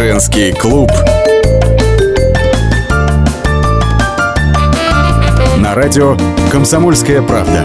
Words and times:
Женский 0.00 0.52
клуб. 0.52 0.90
На 5.58 5.74
радио 5.74 6.16
«Комсомольская 6.50 7.20
правда». 7.20 7.62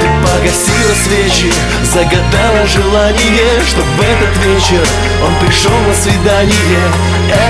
Ты 0.00 0.08
погасила 0.24 0.94
свечи, 1.04 1.52
загадала 1.92 2.66
желание 2.66 3.60
Чтоб 3.66 3.84
в 3.84 4.00
этот 4.00 4.34
вечер 4.46 4.86
он 5.22 5.46
пришел 5.46 5.78
на 5.86 5.94
свидание 5.94 6.88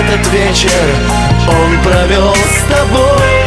Этот 0.00 0.26
вечер 0.32 0.86
он 1.46 1.80
провел 1.84 2.34
с 2.34 2.68
тобой 2.68 3.38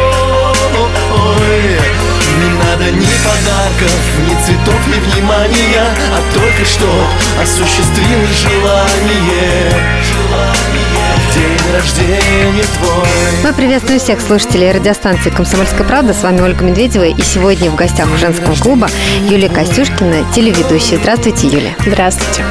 надо 2.81 2.91
ни 2.97 3.05
подарков, 3.05 3.99
ни 4.27 4.45
цветов, 4.45 4.87
ни 4.87 4.99
внимания 5.11 5.85
А 6.11 6.33
только 6.33 6.65
что 6.65 7.07
осуществил 7.41 8.19
желание 8.41 9.71
день 11.33 11.73
рождения 11.73 12.63
твой 12.79 13.43
Мы 13.43 13.53
приветствуем 13.53 13.99
всех 13.99 14.19
слушателей 14.19 14.71
радиостанции 14.71 15.29
«Комсомольская 15.29 15.85
правда». 15.87 16.13
С 16.13 16.23
вами 16.23 16.41
Ольга 16.41 16.63
Медведева. 16.65 17.05
И 17.05 17.21
сегодня 17.21 17.69
в 17.69 17.75
гостях 17.75 18.07
у 18.13 18.17
женского 18.17 18.55
клуба 18.55 18.89
Юлия 19.29 19.49
Костюшкина, 19.49 20.25
телеведущая. 20.35 20.97
Здравствуйте, 20.97 21.47
Юлия. 21.47 21.75
Здравствуйте. 21.85 22.43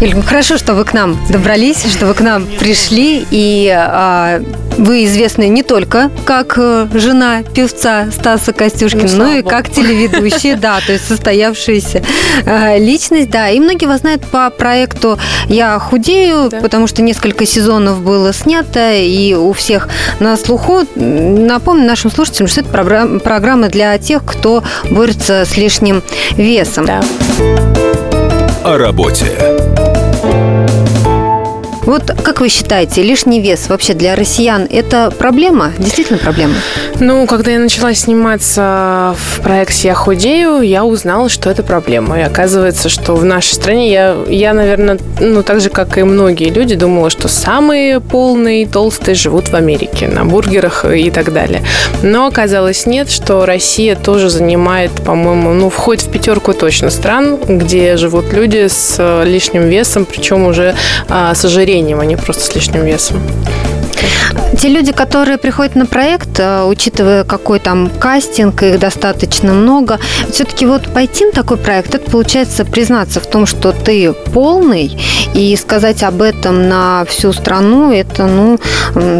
Юлия, 0.00 0.16
ну 0.16 0.22
хорошо, 0.22 0.58
что 0.58 0.74
вы 0.74 0.84
к 0.84 0.92
нам 0.92 1.18
добрались, 1.30 1.84
что 1.84 2.06
вы 2.06 2.14
к 2.14 2.20
нам 2.20 2.46
пришли. 2.46 3.24
И 3.30 3.68
а, 3.72 4.42
вы 4.78 5.04
известны 5.04 5.48
не 5.48 5.62
только 5.62 6.10
как 6.24 6.54
э, 6.56 6.86
жена 6.94 7.42
певца 7.42 8.06
Стаса 8.12 8.52
Костюшкина, 8.52 9.08
Ну, 9.12 9.24
но 9.24 9.32
и 9.34 9.42
как 9.42 9.70
телеведущая, 9.70 10.56
да, 10.56 10.80
то 10.84 10.92
есть 10.92 11.06
состоявшаяся 11.06 12.02
э, 12.44 12.78
личность, 12.78 13.30
да. 13.30 13.48
И 13.50 13.60
многие 13.60 13.86
вас 13.86 14.00
знают 14.00 14.24
по 14.26 14.50
проекту 14.50 15.18
«Я 15.48 15.78
худею», 15.78 16.48
Да. 16.50 16.60
потому 16.60 16.86
что 16.86 17.02
несколько 17.02 17.46
сезонов 17.46 18.00
было 18.02 18.32
снято, 18.32 18.92
и 18.94 19.34
у 19.34 19.52
всех 19.52 19.88
на 20.20 20.36
слуху. 20.36 20.80
Напомню 20.96 21.86
нашим 21.86 22.10
слушателям, 22.10 22.48
что 22.48 22.60
это 22.62 22.70
программа- 22.70 23.20
программа 23.20 23.68
для 23.68 23.96
тех, 23.98 24.24
кто 24.24 24.62
борется 24.90 25.44
с 25.44 25.56
лишним 25.56 26.02
весом. 26.36 26.86
Да. 26.86 27.02
О 28.64 28.78
работе. 28.78 29.26
Вот 31.86 32.10
как 32.22 32.40
вы 32.40 32.48
считаете, 32.48 33.02
лишний 33.02 33.40
вес 33.40 33.68
вообще 33.68 33.92
для 33.92 34.14
россиян– 34.14 34.66
это 34.70 35.12
проблема? 35.16 35.72
Действительно 35.78 36.18
проблема? 36.18 36.54
Ну, 36.98 37.26
когда 37.26 37.50
я 37.50 37.58
начала 37.58 37.92
сниматься 37.92 39.14
в 39.18 39.40
проекте 39.42 39.88
«Я 39.88 39.94
худею», 39.94 40.62
я 40.62 40.84
узнала, 40.84 41.28
что 41.28 41.50
это 41.50 41.62
проблема. 41.62 42.18
И 42.18 42.22
оказывается, 42.22 42.88
что 42.88 43.14
в 43.14 43.24
нашей 43.24 43.52
стране 43.52 43.92
я, 43.92 44.16
я 44.28 44.54
наверное, 44.54 44.98
ну, 45.20 45.42
так 45.42 45.60
же, 45.60 45.68
как 45.68 45.98
и 45.98 46.04
многие 46.04 46.48
люди, 46.48 46.74
думала, 46.74 47.10
что 47.10 47.28
самые 47.28 48.00
полные 48.00 48.62
и 48.62 48.66
толстые 48.66 49.14
живут 49.14 49.48
в 49.48 49.54
Америке, 49.54 50.08
на 50.08 50.24
бургерах 50.24 50.86
и 50.86 51.10
так 51.10 51.34
далее. 51.34 51.62
Но 52.02 52.26
оказалось 52.26 52.86
нет, 52.86 53.10
что 53.10 53.44
Россия 53.44 53.94
тоже 53.94 54.30
занимает, 54.30 54.90
по-моему, 55.04 55.52
ну, 55.52 55.68
входит 55.68 56.04
в 56.04 56.10
пятерку 56.10 56.54
точно 56.54 56.88
стран, 56.88 57.36
где 57.46 57.98
живут 57.98 58.32
люди 58.32 58.68
с 58.68 58.96
э, 58.98 59.24
лишним 59.26 59.68
весом, 59.68 60.06
причем 60.06 60.46
уже 60.46 60.74
а, 61.08 61.34
с 61.34 61.44
ожирением, 61.44 61.73
а 61.98 62.04
не 62.04 62.16
просто 62.16 62.44
с 62.44 62.54
лишним 62.54 62.84
весом. 62.84 63.20
Те 64.58 64.68
люди, 64.68 64.92
которые 64.92 65.38
приходят 65.38 65.74
на 65.74 65.86
проект, 65.86 66.38
э, 66.38 66.64
учитывая 66.64 67.24
какой 67.24 67.58
там 67.58 67.90
кастинг, 67.90 68.62
их 68.62 68.78
достаточно 68.78 69.52
много, 69.52 69.98
все-таки 70.30 70.66
вот 70.66 70.88
пойти 70.92 71.26
на 71.26 71.32
такой 71.32 71.56
проект, 71.56 71.94
это 71.94 72.10
получается 72.10 72.64
признаться 72.64 73.20
в 73.20 73.26
том, 73.26 73.46
что 73.46 73.72
ты 73.72 74.12
полный, 74.12 74.96
и 75.34 75.56
сказать 75.56 76.02
об 76.02 76.22
этом 76.22 76.68
на 76.68 77.04
всю 77.08 77.32
страну, 77.32 77.92
это, 77.92 78.26
ну, 78.26 78.58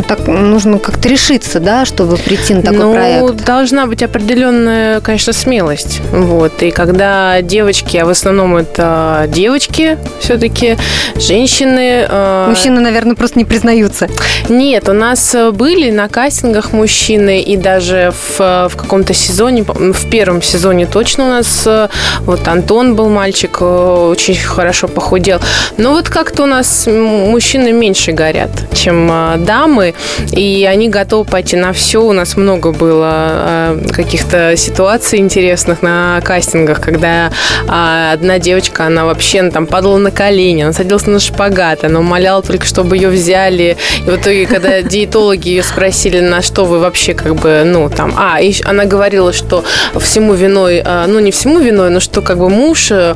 так 0.06 0.26
нужно 0.26 0.78
как-то 0.78 1.08
решиться, 1.08 1.60
да, 1.60 1.84
чтобы 1.84 2.16
прийти 2.16 2.54
на 2.54 2.62
такой 2.62 2.78
ну, 2.78 2.92
проект. 2.94 3.44
должна 3.44 3.86
быть 3.86 4.02
определенная, 4.02 5.00
конечно, 5.00 5.32
смелость. 5.32 6.00
Вот. 6.10 6.62
И 6.62 6.70
когда 6.70 7.42
девочки, 7.42 7.96
а 7.96 8.06
в 8.06 8.08
основном 8.08 8.56
это 8.56 9.26
девочки 9.28 9.98
все-таки, 10.20 10.76
женщины... 11.16 12.06
э, 12.08 12.46
Мужчины, 12.48 12.80
наверное, 12.80 13.14
просто 13.14 13.38
не 13.38 13.44
признаются. 13.44 14.08
Нет, 14.48 14.73
у 14.88 14.92
нас 14.92 15.34
э, 15.34 15.50
были 15.52 15.90
на 15.90 16.08
кастингах 16.08 16.72
мужчины, 16.72 17.40
и 17.40 17.56
даже 17.56 18.12
в, 18.12 18.40
э, 18.40 18.68
в 18.68 18.76
каком-то 18.76 19.14
сезоне, 19.14 19.62
в 19.62 20.10
первом 20.10 20.42
сезоне 20.42 20.86
точно 20.86 21.24
у 21.24 21.28
нас 21.28 21.62
э, 21.66 21.88
вот 22.20 22.48
Антон 22.48 22.96
был 22.96 23.08
мальчик, 23.08 23.62
очень 23.62 24.36
хорошо 24.36 24.88
похудел. 24.88 25.40
Но 25.76 25.90
вот 25.90 26.08
как-то 26.08 26.42
у 26.42 26.46
нас 26.46 26.86
мужчины 26.86 27.72
меньше 27.72 28.12
горят, 28.12 28.50
чем 28.72 29.10
дамы, 29.44 29.94
и 30.32 30.68
они 30.68 30.88
готовы 30.88 31.24
пойти 31.24 31.56
на 31.56 31.72
все. 31.72 32.02
У 32.02 32.12
нас 32.12 32.36
много 32.36 32.72
было 32.72 33.76
каких-то 33.92 34.56
ситуаций 34.56 35.18
интересных 35.18 35.82
на 35.82 36.20
кастингах, 36.22 36.80
когда 36.80 37.30
а, 37.68 38.12
одна 38.12 38.38
девочка, 38.38 38.86
она 38.86 39.04
вообще 39.04 39.42
ну, 39.42 39.50
там 39.50 39.66
падала 39.66 39.98
на 39.98 40.10
колени, 40.10 40.62
она 40.62 40.72
садилась 40.72 41.06
на 41.06 41.20
шпагат, 41.20 41.84
она 41.84 42.00
умоляла 42.00 42.42
только, 42.42 42.66
чтобы 42.66 42.96
ее 42.96 43.08
взяли. 43.08 43.76
И 44.06 44.10
в 44.10 44.16
итоге, 44.16 44.46
когда 44.46 44.63
диетологи 44.82 45.48
ее 45.48 45.62
спросили, 45.62 46.20
на 46.20 46.42
что 46.42 46.64
вы 46.64 46.78
вообще 46.78 47.14
как 47.14 47.34
бы, 47.34 47.62
ну, 47.64 47.88
там, 47.90 48.14
а, 48.16 48.40
и 48.40 48.54
она 48.64 48.84
говорила, 48.84 49.32
что 49.32 49.64
всему 49.98 50.34
виной, 50.34 50.82
э, 50.84 51.04
ну, 51.06 51.20
не 51.20 51.30
всему 51.30 51.58
виной, 51.58 51.90
но 51.90 52.00
что 52.00 52.22
как 52.22 52.38
бы 52.38 52.48
муж 52.48 52.90
э, 52.90 53.14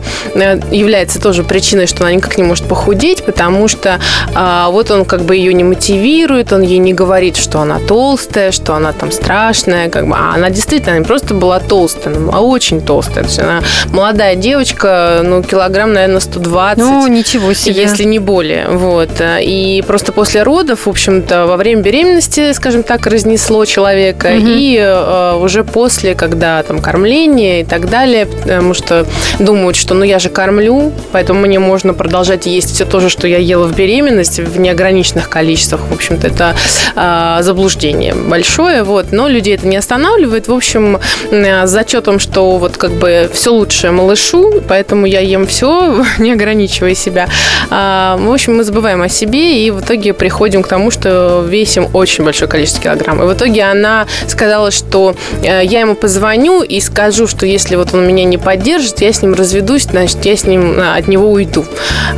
является 0.70 1.20
тоже 1.20 1.42
причиной, 1.44 1.87
что 1.87 2.04
она 2.04 2.12
никак 2.12 2.38
не 2.38 2.44
может 2.44 2.66
похудеть, 2.66 3.25
потому 3.25 3.69
что 3.69 4.00
а, 4.34 4.70
вот 4.70 4.91
он 4.91 5.04
как 5.04 5.22
бы 5.22 5.37
ее 5.37 5.53
не 5.54 5.64
мотивирует, 5.64 6.53
он 6.53 6.62
ей 6.62 6.78
не 6.78 6.92
говорит, 6.92 7.37
что 7.37 7.60
она 7.60 7.78
толстая, 7.78 8.53
что 8.53 8.75
она 8.75 8.92
там 8.92 9.12
страшная, 9.12 9.88
как 9.88 10.06
бы, 10.06 10.14
а 10.14 10.34
она 10.34 10.50
действительно 10.50 10.98
не 10.98 11.04
просто 11.04 11.34
была 11.34 11.60
толстая, 11.60 12.14
она 12.14 12.26
была 12.26 12.41
очень 12.41 12.81
толстая. 12.81 13.25
То 13.25 13.28
есть 13.31 13.38
она 13.38 13.62
молодая 13.92 14.37
девочка, 14.37 15.22
ну, 15.25 15.42
килограмм, 15.42 15.92
наверное, 15.92 16.20
120. 16.20 16.78
Ну, 16.78 17.06
ничего 17.06 17.53
себе. 17.53 17.82
Если 17.82 18.04
не 18.04 18.19
более. 18.19 18.69
Вот. 18.69 19.10
И 19.20 19.82
просто 19.87 20.12
после 20.12 20.42
родов, 20.42 20.81
в 20.81 20.88
общем-то, 21.28 21.46
во 21.46 21.56
время 21.56 21.82
беременности, 21.82 22.52
скажем 22.52 22.82
так, 22.82 23.06
разнесло 23.06 23.64
человека. 23.64 24.28
Мгм. 24.28 24.46
И 24.46 24.76
э, 24.78 25.34
уже 25.40 25.64
после, 25.64 26.14
когда 26.14 26.62
там 26.62 26.80
кормление 26.80 27.62
и 27.62 27.64
так 27.64 27.88
далее, 27.90 28.26
потому 28.26 28.74
что 28.74 29.06
думают, 29.38 29.76
что 29.76 29.94
ну 29.94 30.04
я 30.04 30.18
же 30.18 30.28
кормлю, 30.28 30.92
поэтому 31.12 31.40
мне 31.40 31.58
можно 31.58 31.94
продолжать 31.94 32.46
есть 32.46 32.74
все 32.74 32.84
то 32.84 33.00
же, 33.00 33.08
что 33.08 33.26
я 33.26 33.38
ела 33.38 33.66
в 33.66 33.76
беременности 33.76 34.40
в 34.40 34.58
неограниченных 34.58 35.28
количествах. 35.28 35.80
В 35.90 35.94
общем-то, 35.94 36.26
это 36.26 36.54
э, 36.96 37.42
заблуждение 37.42 38.14
большое. 38.14 38.82
Вот. 38.82 39.12
Но 39.12 39.28
людей 39.28 39.54
это 39.54 39.66
не 39.66 39.76
останавливает. 39.76 40.48
В 40.48 40.52
общем, 40.52 40.98
э, 41.30 41.66
с 41.66 41.70
зачетом, 41.70 42.18
что 42.18 42.56
вот 42.58 42.76
как 42.76 42.90
бы 42.92 43.30
все 43.32 43.52
лучше 43.52 43.90
малышу, 43.90 44.62
поэтому 44.66 45.06
я 45.06 45.20
ем 45.20 45.46
все, 45.46 46.04
не 46.18 46.32
ограничивая 46.32 46.94
себя. 46.94 47.28
А, 47.70 48.16
В 48.16 48.32
общем, 48.32 48.56
мы 48.56 48.64
забываем 48.64 49.02
о 49.02 49.08
себе 49.08 49.64
и 49.64 49.70
в 49.70 49.80
итоге 49.80 50.12
приходим 50.12 50.62
к 50.62 50.68
тому, 50.68 50.90
что 50.90 51.17
весим 51.46 51.88
очень 51.92 52.24
большое 52.24 52.50
количество 52.50 52.82
килограмм. 52.82 53.22
И 53.22 53.26
в 53.26 53.32
итоге 53.32 53.64
она 53.64 54.06
сказала, 54.26 54.70
что 54.70 55.14
э, 55.42 55.64
я 55.64 55.80
ему 55.80 55.94
позвоню 55.94 56.62
и 56.62 56.80
скажу, 56.80 57.26
что 57.26 57.46
если 57.46 57.76
вот 57.76 57.94
он 57.94 58.06
меня 58.06 58.24
не 58.24 58.38
поддержит, 58.38 59.00
я 59.00 59.12
с 59.12 59.22
ним 59.22 59.34
разведусь, 59.34 59.84
значит, 59.84 60.24
я 60.24 60.36
с 60.36 60.44
ним 60.44 60.78
э, 60.78 60.96
от 60.96 61.08
него 61.08 61.30
уйду. 61.30 61.64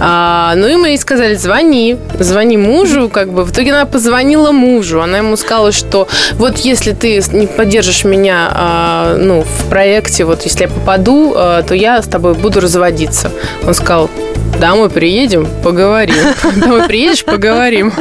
А, 0.01 0.55
Ну 0.57 0.69
и 0.69 0.77
мы 0.77 0.89
ей 0.89 0.99
сказали, 0.99 1.35
звони, 1.35 1.97
звони 2.19 2.57
мужу, 2.57 3.09
как 3.09 3.33
бы. 3.33 3.45
В 3.45 3.53
итоге 3.53 3.73
она 3.73 3.87
позвонила 3.87 4.53
мужу, 4.53 5.01
она 5.01 5.19
ему 5.19 5.37
сказала, 5.37 5.73
что 5.73 6.09
вот 6.35 6.59
если 6.59 6.93
ты 6.93 7.23
не 7.33 7.47
поддержишь 7.47 8.05
меня, 8.05 8.51
а, 8.53 9.17
ну, 9.19 9.43
в 9.43 9.69
проекте, 9.69 10.25
вот 10.25 10.43
если 10.45 10.63
я 10.63 10.69
попаду, 10.69 11.33
то 11.33 11.75
я 11.75 12.03
с 12.03 12.07
тобой 12.07 12.35
буду 12.35 12.61
разводиться. 12.61 13.31
Он 13.67 13.75
сказал, 13.75 14.11
домой 14.61 14.91
приедем, 14.91 15.49
поговорим. 15.65 16.17
Домой 16.57 16.87
приедешь, 16.87 17.25
поговорим. 17.25 17.93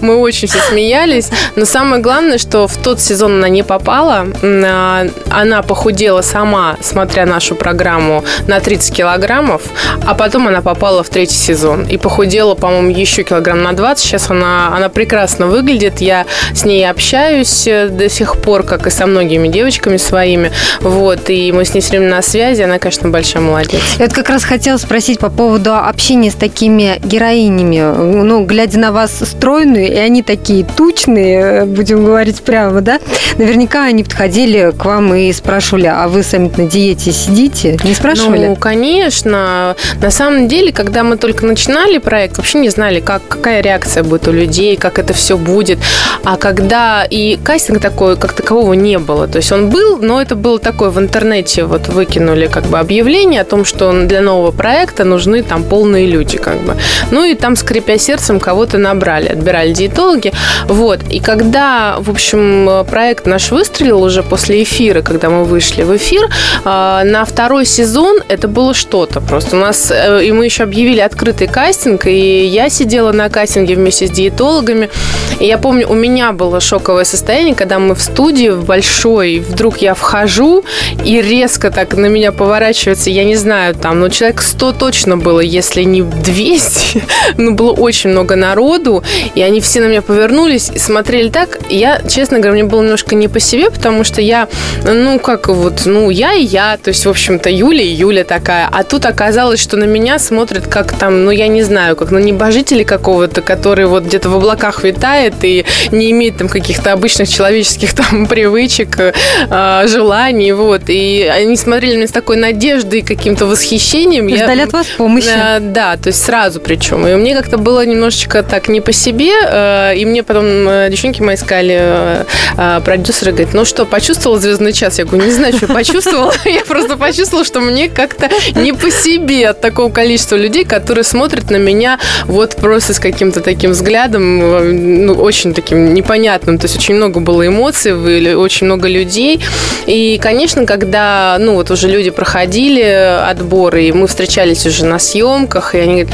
Мы 0.00 0.16
очень 0.16 0.48
все 0.48 0.58
смеялись. 0.58 1.30
Но 1.56 1.64
самое 1.64 2.02
главное, 2.02 2.38
что 2.38 2.66
в 2.66 2.76
тот 2.76 3.00
сезон 3.00 3.36
она 3.36 3.48
не 3.48 3.62
попала. 3.62 4.26
А, 4.42 5.06
Она 5.30 5.62
похудела 5.62 6.22
сама, 6.22 6.76
смотря 6.82 7.24
нашу 7.24 7.54
программу, 7.54 8.24
на 8.46 8.60
30 8.60 8.94
килограммов. 8.94 9.62
А 10.06 10.14
потом 10.14 10.48
она 10.48 10.60
попала 10.60 11.02
в 11.02 11.08
третий 11.08 11.36
сезон. 11.36 11.84
И 11.84 11.96
похудела, 11.96 12.54
по-моему, 12.54 12.90
еще 12.90 13.22
килограмм 13.22 13.62
на 13.62 13.72
20. 13.72 14.04
Сейчас 14.04 14.30
она, 14.30 14.74
она 14.76 14.88
прекрасно 14.88 15.46
выглядит. 15.46 16.00
Я 16.00 16.26
с 16.52 16.64
ней 16.64 16.88
общаюсь 16.88 17.66
э, 17.66 17.88
до 17.88 18.08
сих 18.08 18.40
пор, 18.40 18.64
как 18.64 18.86
и 18.86 18.90
со 18.90 19.06
многими 19.06 19.48
девочками 19.48 19.96
своими. 19.96 20.50
Вот. 20.80 21.30
И 21.30 21.52
мы 21.52 21.64
с 21.64 21.74
ней 21.74 21.80
все 21.80 21.90
время 21.90 22.10
на 22.10 22.22
связи. 22.22 22.62
Она, 22.62 22.78
конечно, 22.78 23.08
большая 23.08 23.42
молодец. 23.42 23.80
Я 23.98 24.06
вот 24.06 24.14
как 24.14 24.28
раз 24.28 24.42
хотела 24.44 24.78
спросить 24.78 25.20
по 25.20 25.30
поводу 25.30 25.74
общение 25.88 26.30
с 26.30 26.34
такими 26.34 27.00
героинями? 27.02 27.80
Ну, 28.24 28.44
глядя 28.44 28.78
на 28.78 28.92
вас 28.92 29.18
стройную, 29.18 29.88
и 29.88 29.96
они 29.96 30.22
такие 30.22 30.64
тучные, 30.64 31.64
будем 31.64 32.04
говорить 32.04 32.42
прямо, 32.42 32.80
да? 32.80 33.00
Наверняка 33.38 33.84
они 33.84 34.04
подходили 34.04 34.72
к 34.76 34.84
вам 34.84 35.14
и 35.14 35.32
спрашивали, 35.32 35.86
а 35.86 36.08
вы 36.08 36.22
сами 36.22 36.50
на 36.56 36.66
диете 36.66 37.12
сидите? 37.12 37.78
Не 37.84 37.94
спрашивали? 37.94 38.48
Ну, 38.48 38.56
конечно. 38.56 39.76
На 40.00 40.10
самом 40.10 40.48
деле, 40.48 40.72
когда 40.72 41.02
мы 41.02 41.16
только 41.16 41.46
начинали 41.46 41.98
проект, 41.98 42.38
вообще 42.38 42.58
не 42.58 42.68
знали, 42.68 43.00
как, 43.00 43.22
какая 43.28 43.62
реакция 43.62 44.02
будет 44.02 44.28
у 44.28 44.32
людей, 44.32 44.76
как 44.76 44.98
это 44.98 45.12
все 45.12 45.36
будет. 45.36 45.78
А 46.24 46.36
когда 46.36 47.06
и 47.08 47.38
кастинг 47.42 47.80
такой, 47.80 48.16
как 48.16 48.32
такового 48.32 48.74
не 48.74 48.98
было. 48.98 49.28
То 49.28 49.38
есть 49.38 49.52
он 49.52 49.70
был, 49.70 49.98
но 49.98 50.20
это 50.20 50.34
было 50.36 50.58
такое 50.58 50.90
в 50.90 50.98
интернете, 50.98 51.64
вот 51.64 51.88
выкинули 51.88 52.46
как 52.46 52.64
бы 52.64 52.78
объявление 52.78 53.40
о 53.40 53.44
том, 53.44 53.64
что 53.64 53.92
для 54.06 54.20
нового 54.20 54.50
проекта 54.50 55.04
нужны 55.04 55.42
там 55.42 55.62
полные 55.78 56.06
люди, 56.06 56.38
как 56.38 56.58
бы. 56.62 56.76
Ну 57.12 57.24
и 57.24 57.34
там, 57.34 57.54
скрипя 57.54 57.98
сердцем, 57.98 58.40
кого-то 58.40 58.78
набрали, 58.78 59.28
отбирали 59.28 59.72
диетологи. 59.72 60.32
Вот. 60.66 61.00
И 61.08 61.20
когда, 61.20 61.98
в 62.00 62.10
общем, 62.10 62.84
проект 62.90 63.26
наш 63.26 63.52
выстрелил 63.52 64.02
уже 64.02 64.24
после 64.24 64.64
эфира, 64.64 65.02
когда 65.02 65.30
мы 65.30 65.44
вышли 65.44 65.84
в 65.84 65.96
эфир, 65.96 66.28
а, 66.64 67.04
на 67.04 67.24
второй 67.24 67.64
сезон 67.64 68.18
это 68.26 68.48
было 68.48 68.74
что-то 68.74 69.20
просто. 69.20 69.56
У 69.56 69.60
нас, 69.60 69.92
э, 69.92 70.24
и 70.24 70.32
мы 70.32 70.46
еще 70.46 70.64
объявили 70.64 70.98
открытый 70.98 71.46
кастинг, 71.46 72.06
и 72.06 72.44
я 72.46 72.70
сидела 72.70 73.12
на 73.12 73.28
кастинге 73.28 73.76
вместе 73.76 74.08
с 74.08 74.10
диетологами. 74.10 74.90
И 75.40 75.46
я 75.46 75.58
помню, 75.58 75.88
у 75.88 75.94
меня 75.94 76.32
было 76.32 76.60
шоковое 76.60 77.04
состояние, 77.04 77.54
когда 77.54 77.78
мы 77.78 77.94
в 77.94 78.02
студии 78.02 78.48
в 78.48 78.64
большой, 78.64 79.38
вдруг 79.38 79.78
я 79.78 79.94
вхожу, 79.94 80.64
и 81.04 81.22
резко 81.22 81.70
так 81.70 81.96
на 81.96 82.06
меня 82.06 82.32
поворачивается, 82.32 83.10
я 83.10 83.24
не 83.24 83.36
знаю, 83.36 83.74
там, 83.74 84.00
ну, 84.00 84.08
человек 84.08 84.42
100 84.42 84.72
точно 84.72 85.16
было, 85.16 85.40
если 85.40 85.82
не 85.84 86.02
200. 86.02 87.02
ну, 87.36 87.54
было 87.54 87.72
очень 87.72 88.10
много 88.10 88.34
народу, 88.36 89.04
и 89.34 89.42
они 89.42 89.60
все 89.60 89.80
на 89.80 89.86
меня 89.86 90.02
повернулись 90.02 90.70
и 90.74 90.78
смотрели 90.78 91.28
так. 91.28 91.58
Я, 91.70 92.02
честно 92.08 92.38
говоря, 92.38 92.54
мне 92.54 92.64
было 92.64 92.82
немножко 92.82 93.14
не 93.14 93.28
по 93.28 93.38
себе, 93.38 93.70
потому 93.70 94.04
что 94.04 94.20
я, 94.20 94.48
ну, 94.84 95.18
как 95.20 95.48
вот, 95.48 95.82
ну, 95.84 96.10
я 96.10 96.34
и 96.34 96.44
я, 96.44 96.76
то 96.82 96.88
есть, 96.88 97.06
в 97.06 97.10
общем-то, 97.10 97.48
Юля 97.48 97.82
и 97.82 97.88
Юля 97.88 98.24
такая. 98.24 98.68
А 98.70 98.82
тут 98.82 99.06
оказалось, 99.06 99.60
что 99.60 99.76
на 99.76 99.84
меня 99.84 100.18
смотрят 100.18 100.66
как 100.66 100.92
там, 100.92 101.24
ну, 101.24 101.30
я 101.30 101.46
не 101.46 101.62
знаю, 101.62 101.94
как 101.94 102.10
на 102.10 102.18
небожителя 102.18 102.84
какого-то, 102.84 103.40
который 103.42 103.86
вот 103.86 104.04
где-то 104.04 104.28
в 104.28 104.34
облаках 104.34 104.82
витает 104.82 105.27
и 105.42 105.64
не 105.90 106.10
имеет 106.10 106.38
там 106.38 106.48
каких-то 106.48 106.92
обычных 106.92 107.28
человеческих 107.28 107.94
там 107.94 108.26
привычек, 108.26 108.98
э, 108.98 109.86
желаний, 109.86 110.52
вот. 110.52 110.82
И 110.88 111.30
они 111.32 111.56
смотрели 111.56 111.94
на 111.94 111.96
меня 111.98 112.08
с 112.08 112.12
такой 112.12 112.36
надеждой 112.36 113.00
и 113.00 113.02
каким-то 113.02 113.46
восхищением. 113.46 114.28
Ждали 114.28 114.58
я, 114.58 114.64
от 114.64 114.72
вас 114.72 114.86
помощи. 114.86 115.28
Э, 115.28 115.60
да, 115.60 115.96
то 115.96 116.08
есть 116.08 116.22
сразу 116.22 116.60
причем. 116.60 117.06
И 117.06 117.14
мне 117.14 117.34
как-то 117.34 117.58
было 117.58 117.84
немножечко 117.84 118.42
так 118.42 118.68
не 118.68 118.80
по 118.80 118.92
себе, 118.92 119.32
э, 119.44 119.96
и 119.96 120.04
мне 120.04 120.22
потом 120.22 120.44
э, 120.44 120.88
девчонки 120.90 121.22
мои 121.22 121.36
сказали, 121.36 121.78
э, 121.80 122.24
э, 122.56 122.80
продюсер 122.84 123.30
говорит, 123.30 123.54
ну 123.54 123.64
что, 123.64 123.84
почувствовала 123.84 124.40
звездный 124.40 124.72
час? 124.72 124.98
Я 124.98 125.04
говорю, 125.04 125.24
не 125.24 125.32
знаю, 125.32 125.56
что 125.56 125.66
я 125.66 125.74
почувствовала. 125.74 126.32
Я 126.44 126.64
просто 126.64 126.96
почувствовала, 126.96 127.44
что 127.44 127.60
мне 127.60 127.88
как-то 127.88 128.30
не 128.54 128.72
по 128.72 128.90
себе 128.90 129.48
от 129.48 129.60
такого 129.60 129.90
количества 129.90 130.36
людей, 130.36 130.64
которые 130.64 131.04
смотрят 131.04 131.50
на 131.50 131.56
меня 131.56 131.98
вот 132.24 132.56
просто 132.56 132.94
с 132.94 132.98
каким-то 132.98 133.40
таким 133.40 133.72
взглядом, 133.72 135.06
ну, 135.06 135.17
очень 135.18 135.54
таким 135.54 135.94
непонятным. 135.94 136.58
То 136.58 136.66
есть 136.66 136.76
очень 136.76 136.94
много 136.94 137.20
было 137.20 137.46
эмоций, 137.46 138.36
очень 138.36 138.66
много 138.66 138.88
людей. 138.88 139.40
И, 139.86 140.18
конечно, 140.22 140.66
когда, 140.66 141.36
ну, 141.40 141.54
вот 141.54 141.70
уже 141.70 141.88
люди 141.88 142.10
проходили 142.10 142.82
отборы, 142.82 143.84
и 143.84 143.92
мы 143.92 144.06
встречались 144.06 144.66
уже 144.66 144.84
на 144.84 144.98
съемках, 144.98 145.74
и 145.74 145.78
они 145.78 146.04
говорят, 146.04 146.12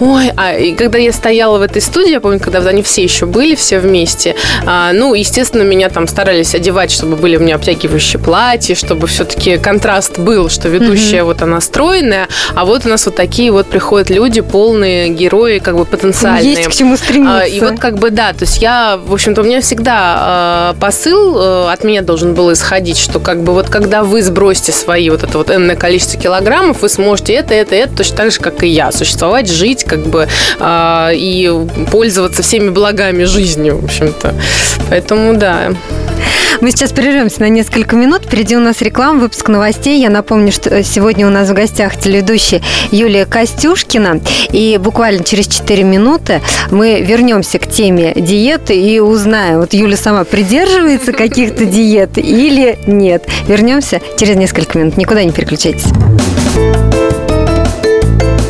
ой, 0.00 0.32
а 0.36 0.56
и 0.56 0.72
когда 0.74 0.98
я 0.98 1.12
стояла 1.12 1.58
в 1.58 1.62
этой 1.62 1.82
студии, 1.82 2.10
я 2.10 2.20
помню, 2.20 2.40
когда 2.40 2.60
они 2.60 2.82
все 2.82 3.02
еще 3.02 3.26
были, 3.26 3.54
все 3.54 3.78
вместе, 3.78 4.34
а, 4.64 4.92
ну, 4.92 5.14
естественно, 5.14 5.62
меня 5.62 5.88
там 5.88 6.08
старались 6.08 6.54
одевать, 6.54 6.90
чтобы 6.90 7.16
были 7.16 7.36
у 7.36 7.40
меня 7.40 7.56
обтягивающие 7.56 8.20
платья, 8.20 8.74
чтобы 8.74 9.06
все-таки 9.06 9.58
контраст 9.58 10.18
был, 10.18 10.48
что 10.48 10.68
ведущая 10.68 11.18
mm-hmm. 11.18 11.24
вот 11.24 11.42
она 11.42 11.60
стройная, 11.60 12.28
а 12.54 12.64
вот 12.64 12.86
у 12.86 12.88
нас 12.88 13.06
вот 13.06 13.16
такие 13.16 13.50
вот 13.50 13.66
приходят 13.66 14.10
люди, 14.10 14.40
полные 14.40 15.08
герои, 15.08 15.58
как 15.58 15.76
бы 15.76 15.84
потенциальные. 15.84 16.54
Есть 16.54 16.68
к 16.68 16.72
чему 16.72 16.96
стремиться. 16.96 17.40
А, 17.40 17.46
и 17.46 17.60
вот 17.60 17.78
как 17.78 17.98
бы, 17.98 18.10
да, 18.10 18.32
то 18.32 18.45
есть 18.46 18.62
я, 18.62 18.96
в 18.96 19.12
общем-то, 19.12 19.42
у 19.42 19.44
меня 19.44 19.60
всегда 19.60 20.72
э, 20.74 20.80
посыл 20.80 21.36
э, 21.38 21.72
от 21.72 21.84
меня 21.84 22.02
должен 22.02 22.34
был 22.34 22.52
исходить, 22.52 22.96
что 22.98 23.18
как 23.18 23.42
бы 23.42 23.52
вот 23.52 23.68
когда 23.68 24.02
вы 24.02 24.22
сбросите 24.22 24.72
свои 24.72 25.10
вот 25.10 25.22
это 25.22 25.38
вот 25.38 25.50
энное 25.50 25.76
количество 25.76 26.20
килограммов, 26.20 26.82
вы 26.82 26.88
сможете 26.88 27.34
это, 27.34 27.54
это, 27.54 27.74
это 27.74 27.96
точно 27.96 28.16
так 28.16 28.30
же, 28.32 28.38
как 28.38 28.62
и 28.62 28.68
я, 28.68 28.92
существовать, 28.92 29.50
жить, 29.50 29.84
как 29.84 30.00
бы 30.06 30.28
э, 30.58 31.10
и 31.14 31.52
пользоваться 31.90 32.42
всеми 32.42 32.70
благами 32.70 33.24
жизни, 33.24 33.70
в 33.70 33.84
общем-то. 33.84 34.34
Поэтому 34.88 35.36
да. 35.36 35.72
Мы 36.60 36.70
сейчас 36.70 36.92
прервемся 36.92 37.40
на 37.40 37.48
несколько 37.48 37.96
минут. 37.96 38.24
Впереди 38.24 38.56
у 38.56 38.60
нас 38.60 38.80
реклама, 38.80 39.20
выпуск 39.20 39.48
новостей. 39.48 40.00
Я 40.00 40.10
напомню, 40.10 40.52
что 40.52 40.82
сегодня 40.82 41.26
у 41.26 41.30
нас 41.30 41.48
в 41.48 41.52
гостях 41.52 41.96
телеведущая 41.96 42.62
Юлия 42.90 43.26
Костюшкина. 43.26 44.20
И 44.52 44.78
буквально 44.82 45.22
через 45.22 45.46
4 45.48 45.82
минуты 45.82 46.40
мы 46.70 47.02
вернемся 47.02 47.58
к 47.58 47.66
теме 47.66 48.12
диеты 48.14 48.78
и 48.78 49.00
узнаем, 49.00 49.60
вот 49.60 49.74
Юля 49.74 49.96
сама 49.96 50.24
придерживается 50.24 51.12
каких-то 51.12 51.64
диет 51.64 52.18
или 52.18 52.78
нет. 52.86 53.26
Вернемся 53.46 54.00
через 54.18 54.36
несколько 54.36 54.78
минут. 54.78 54.96
Никуда 54.96 55.24
не 55.24 55.32
переключайтесь. 55.32 55.86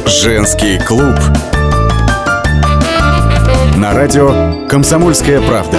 Женский 0.07 0.79
клуб. 0.79 1.15
На 3.77 3.93
радио 3.93 4.67
«Комсомольская 4.69 5.41
правда». 5.41 5.79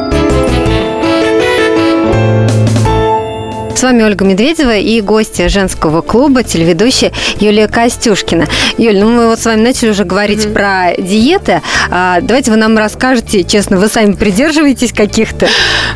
С 3.81 3.83
вами 3.83 4.03
Ольга 4.03 4.23
Медведева 4.23 4.77
и 4.77 5.01
гостья 5.01 5.49
женского 5.49 6.03
клуба, 6.03 6.43
телеведущая 6.43 7.11
Юлия 7.39 7.67
Костюшкина. 7.67 8.45
Юль, 8.77 8.99
ну 8.99 9.09
мы 9.09 9.25
вот 9.25 9.39
с 9.39 9.45
вами 9.45 9.61
начали 9.61 9.89
уже 9.89 10.03
говорить 10.03 10.45
mm-hmm. 10.45 10.53
про 10.53 11.01
диеты. 11.01 11.63
А, 11.89 12.19
давайте 12.21 12.51
вы 12.51 12.57
нам 12.57 12.77
расскажете, 12.77 13.43
честно, 13.43 13.77
вы 13.77 13.87
сами 13.87 14.13
придерживаетесь 14.13 14.93
каких-то? 14.93 15.47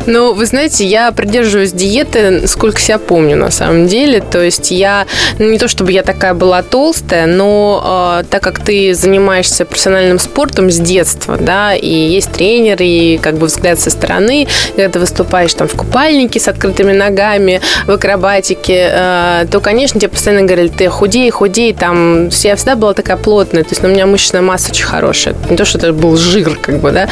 Ну, 0.06 0.34
вы 0.34 0.46
знаете, 0.46 0.84
я 0.84 1.12
придерживаюсь 1.12 1.70
диеты, 1.70 2.48
сколько 2.48 2.80
себя 2.80 2.98
помню 2.98 3.36
на 3.36 3.52
самом 3.52 3.86
деле. 3.86 4.20
То 4.20 4.42
есть 4.42 4.72
я, 4.72 5.06
ну, 5.38 5.48
не 5.48 5.58
то 5.58 5.68
чтобы 5.68 5.92
я 5.92 6.02
такая 6.02 6.34
была 6.34 6.64
толстая, 6.64 7.26
но 7.26 8.20
э, 8.20 8.24
так 8.28 8.42
как 8.42 8.58
ты 8.64 8.94
занимаешься 8.94 9.64
профессиональным 9.64 10.18
спортом 10.18 10.72
с 10.72 10.78
детства, 10.78 11.36
да, 11.36 11.76
и 11.76 11.88
есть 11.88 12.32
тренер, 12.32 12.78
и 12.80 13.18
как 13.18 13.38
бы 13.38 13.46
взгляд 13.46 13.78
со 13.78 13.90
стороны, 13.90 14.48
когда 14.74 14.88
ты 14.88 14.98
выступаешь 14.98 15.54
там 15.54 15.68
в 15.68 15.74
купальнике 15.74 16.40
с 16.40 16.48
открытыми 16.48 16.92
ногами, 16.92 17.60
в 17.86 17.90
акробатике, 17.90 18.90
э, 18.92 19.46
то, 19.50 19.60
конечно, 19.60 20.00
тебе 20.00 20.10
постоянно 20.10 20.46
говорили, 20.46 20.68
ты 20.68 20.88
худей, 20.88 21.30
худей, 21.30 21.72
там, 21.72 22.28
я 22.28 22.56
всегда 22.56 22.76
была 22.76 22.94
такая 22.94 23.16
плотная, 23.16 23.62
то 23.62 23.70
есть 23.70 23.82
ну, 23.82 23.88
у 23.88 23.92
меня 23.92 24.06
мышечная 24.06 24.42
масса 24.42 24.70
очень 24.70 24.84
хорошая, 24.84 25.34
не 25.50 25.56
то, 25.56 25.64
что 25.64 25.78
это 25.78 25.92
был 25.92 26.16
жир, 26.16 26.56
как 26.60 26.80
бы, 26.80 26.92
да. 26.92 27.08